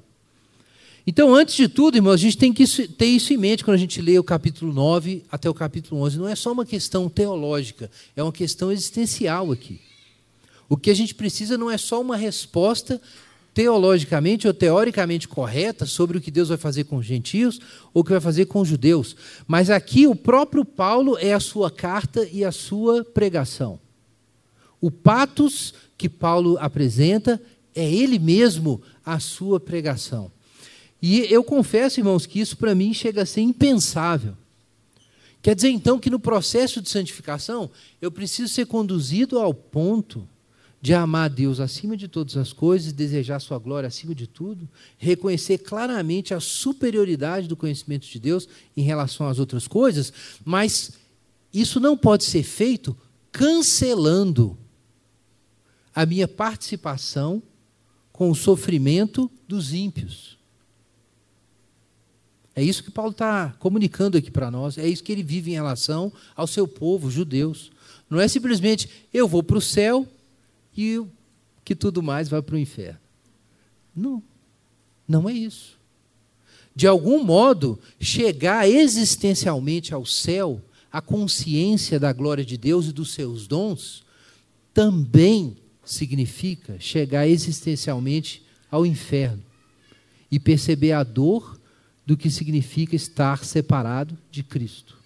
Então, 1.06 1.36
antes 1.36 1.54
de 1.54 1.68
tudo, 1.68 1.98
irmãos, 1.98 2.16
a 2.16 2.18
gente 2.18 2.36
tem 2.36 2.52
que 2.52 2.66
ter 2.88 3.06
isso 3.06 3.32
em 3.32 3.38
mente 3.38 3.64
quando 3.64 3.76
a 3.76 3.80
gente 3.80 4.02
lê 4.02 4.18
o 4.18 4.24
capítulo 4.24 4.74
9 4.74 5.24
até 5.32 5.48
o 5.48 5.54
capítulo 5.54 6.02
11. 6.02 6.18
Não 6.18 6.28
é 6.28 6.36
só 6.36 6.52
uma 6.52 6.66
questão 6.66 7.08
teológica, 7.08 7.92
é 8.16 8.24
uma 8.24 8.32
questão 8.32 8.72
existencial 8.72 9.52
aqui. 9.52 9.80
O 10.68 10.76
que 10.76 10.90
a 10.90 10.96
gente 10.96 11.14
precisa 11.14 11.60
não 11.60 11.70
é 11.70 11.78
só 11.78 12.02
uma 12.02 12.18
resposta 12.18 13.00
teologicamente 13.58 14.48
ou 14.48 14.54
teoricamente 14.54 15.28
correta 15.28 15.88
sobre 15.88 16.16
o 16.16 16.22
que 16.22 16.30
Deus 16.30 16.50
vai 16.50 16.60
fazer 16.60 16.84
com 16.84 16.98
os 16.98 17.06
gentios 17.08 17.60
ou 17.92 18.02
o 18.02 18.04
que 18.04 18.12
vai 18.12 18.22
fazer 18.22 18.46
com 18.46 18.62
os 18.62 18.68
judeus. 18.68 19.16
Mas 19.48 19.72
aqui 19.72 20.06
o 20.06 20.16
próprio 20.16 20.64
Paulo 20.64 21.18
é 21.18 21.34
a 21.34 21.40
sua 21.40 21.72
carta 21.72 22.30
e 22.32 22.46
a 22.46 22.52
sua 22.52 23.04
pregação. 23.04 23.80
O 24.80 24.92
patos 24.92 25.74
que 25.98 26.08
Paulo 26.08 26.56
apresenta 26.60 27.42
é 27.74 27.92
ele 27.92 28.20
mesmo 28.20 28.80
a 29.04 29.20
sua 29.20 29.60
pregação. 29.60 30.32
E 31.02 31.22
eu 31.22 31.44
confesso, 31.44 32.00
irmãos, 32.00 32.28
que 32.28 32.40
isso 32.40 32.58
para 32.58 32.76
mim 32.76 32.94
chega 32.94 33.24
a 33.24 33.26
ser 33.26 33.42
impensável. 33.42 34.38
Quer 35.42 35.56
dizer 35.56 35.70
então 35.70 35.98
que 35.98 36.12
no 36.12 36.20
processo 36.20 36.80
de 36.80 36.90
santificação 36.90 37.72
eu 38.00 38.12
preciso 38.12 38.54
ser 38.54 38.68
conduzido 38.68 39.40
ao 39.40 39.52
ponto 39.52 40.30
de 40.80 40.94
amar 40.94 41.26
a 41.26 41.34
Deus 41.34 41.60
acima 41.60 41.98
de 41.98 42.08
todas 42.08 42.38
as 42.38 42.54
coisas, 42.54 42.94
desejar 42.94 43.40
sua 43.40 43.58
glória 43.58 43.88
acima 43.88 44.14
de 44.14 44.28
tudo, 44.28 44.70
reconhecer 44.98 45.58
claramente 45.58 46.34
a 46.34 46.40
superioridade 46.40 47.48
do 47.48 47.56
conhecimento 47.56 48.08
de 48.08 48.20
Deus 48.20 48.48
em 48.76 48.82
relação 48.82 49.28
às 49.28 49.40
outras 49.40 49.68
coisas, 49.68 50.14
mas 50.46 50.94
isso 51.54 51.80
não 51.80 51.98
pode 51.98 52.24
ser 52.24 52.44
feito 52.44 52.96
cancelando 53.32 54.58
a 55.94 56.06
minha 56.06 56.28
participação 56.28 57.42
com 58.12 58.30
o 58.30 58.36
sofrimento 58.36 59.30
dos 59.48 59.74
ímpios. 59.74 60.38
É 62.56 62.64
isso 62.64 62.84
que 62.84 62.92
Paulo 62.92 63.12
está 63.12 63.56
comunicando 63.60 64.18
aqui 64.18 64.32
para 64.32 64.50
nós, 64.50 64.78
é 64.78 64.88
isso 64.88 65.04
que 65.04 65.12
ele 65.12 65.24
vive 65.24 65.52
em 65.52 65.56
relação 65.56 66.12
ao 66.36 66.48
seu 66.48 66.68
povo, 66.68 67.10
judeus. 67.10 67.72
Não 68.10 68.20
é 68.20 68.28
simplesmente 68.28 68.90
eu 69.14 69.28
vou 69.28 69.44
para 69.44 69.58
o 69.58 69.62
céu 69.62 70.08
e 70.78 71.04
que 71.66 71.76
tudo 71.76 72.04
mais 72.04 72.30
vai 72.30 72.42
para 72.42 72.56
o 72.56 72.60
inferno. 72.60 73.00
Não, 73.96 74.24
não 75.08 75.28
é 75.28 75.34
isso. 75.34 75.78
De 76.76 76.86
algum 76.86 77.24
modo, 77.24 77.80
chegar 78.00 78.70
existencialmente 78.70 79.94
ao 79.94 80.06
céu, 80.06 80.62
a 80.92 81.02
consciência 81.02 82.00
da 82.00 82.14
glória 82.14 82.46
de 82.46 82.56
Deus 82.56 82.86
e 82.86 82.94
dos 82.94 83.12
seus 83.14 83.48
dons, 83.48 84.06
também 84.74 85.58
significa 85.84 86.80
chegar 86.80 87.28
existencialmente 87.28 88.46
ao 88.70 88.86
inferno 88.86 89.44
e 90.32 90.40
perceber 90.40 90.92
a 90.92 91.04
dor 91.04 91.60
do 92.06 92.16
que 92.16 92.30
significa 92.30 92.96
estar 92.96 93.44
separado 93.44 94.18
de 94.30 94.44
Cristo. 94.44 94.98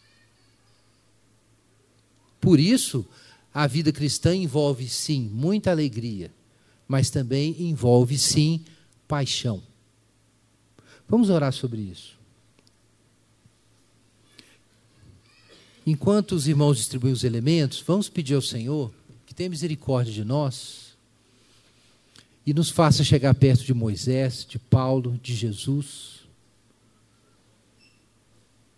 Por 2.40 2.60
isso, 2.60 3.08
a 3.54 3.68
vida 3.68 3.92
cristã 3.92 4.36
envolve 4.36 4.88
sim 4.88 5.30
muita 5.34 5.72
alegria, 5.72 6.32
mas 6.88 7.10
também 7.10 7.56
envolve 7.60 8.18
sim 8.18 8.64
paixão. 9.08 9.62
Vamos 11.08 11.30
orar 11.30 11.52
sobre 11.52 11.82
isso. 11.82 12.18
Enquanto 15.86 16.34
os 16.34 16.48
irmãos 16.48 16.78
distribuem 16.78 17.14
os 17.14 17.24
elementos, 17.24 17.84
vamos 17.86 18.08
pedir 18.08 18.36
ao 18.36 18.42
Senhor 18.42 18.94
que 19.26 19.34
tenha 19.34 19.50
misericórdia 19.50 20.14
de 20.14 20.24
nós 20.24 20.96
e 22.46 22.54
nos 22.54 22.70
faça 22.70 23.04
chegar 23.04 23.34
perto 23.34 23.64
de 23.64 23.74
Moisés, 23.74 24.46
de 24.48 24.58
Paulo, 24.58 25.20
de 25.22 25.36
Jesus 25.36 26.22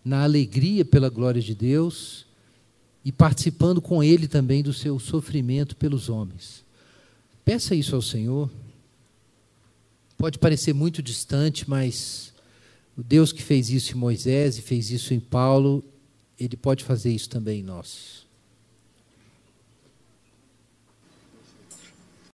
na 0.04 0.22
alegria 0.22 0.84
pela 0.84 1.08
glória 1.08 1.40
de 1.40 1.54
Deus 1.54 2.26
e 3.04 3.12
participando 3.12 3.80
com 3.82 4.02
Ele 4.02 4.26
também 4.26 4.62
do 4.62 4.72
seu 4.72 4.98
sofrimento 4.98 5.76
pelos 5.76 6.08
homens. 6.08 6.64
Peça 7.44 7.74
isso 7.74 7.94
ao 7.94 8.02
Senhor. 8.02 8.50
Pode 10.16 10.38
parecer 10.38 10.72
muito 10.72 11.02
distante, 11.02 11.68
mas 11.68 12.32
o 12.96 13.02
Deus 13.02 13.32
que 13.32 13.42
fez 13.42 13.68
isso 13.68 13.92
em 13.92 13.98
Moisés 13.98 14.56
e 14.56 14.62
fez 14.62 14.90
isso 14.90 15.12
em 15.12 15.20
Paulo, 15.20 15.84
Ele 16.40 16.56
pode 16.56 16.82
fazer 16.82 17.12
isso 17.12 17.28
também 17.28 17.60
em 17.60 17.64
nós. 17.64 18.23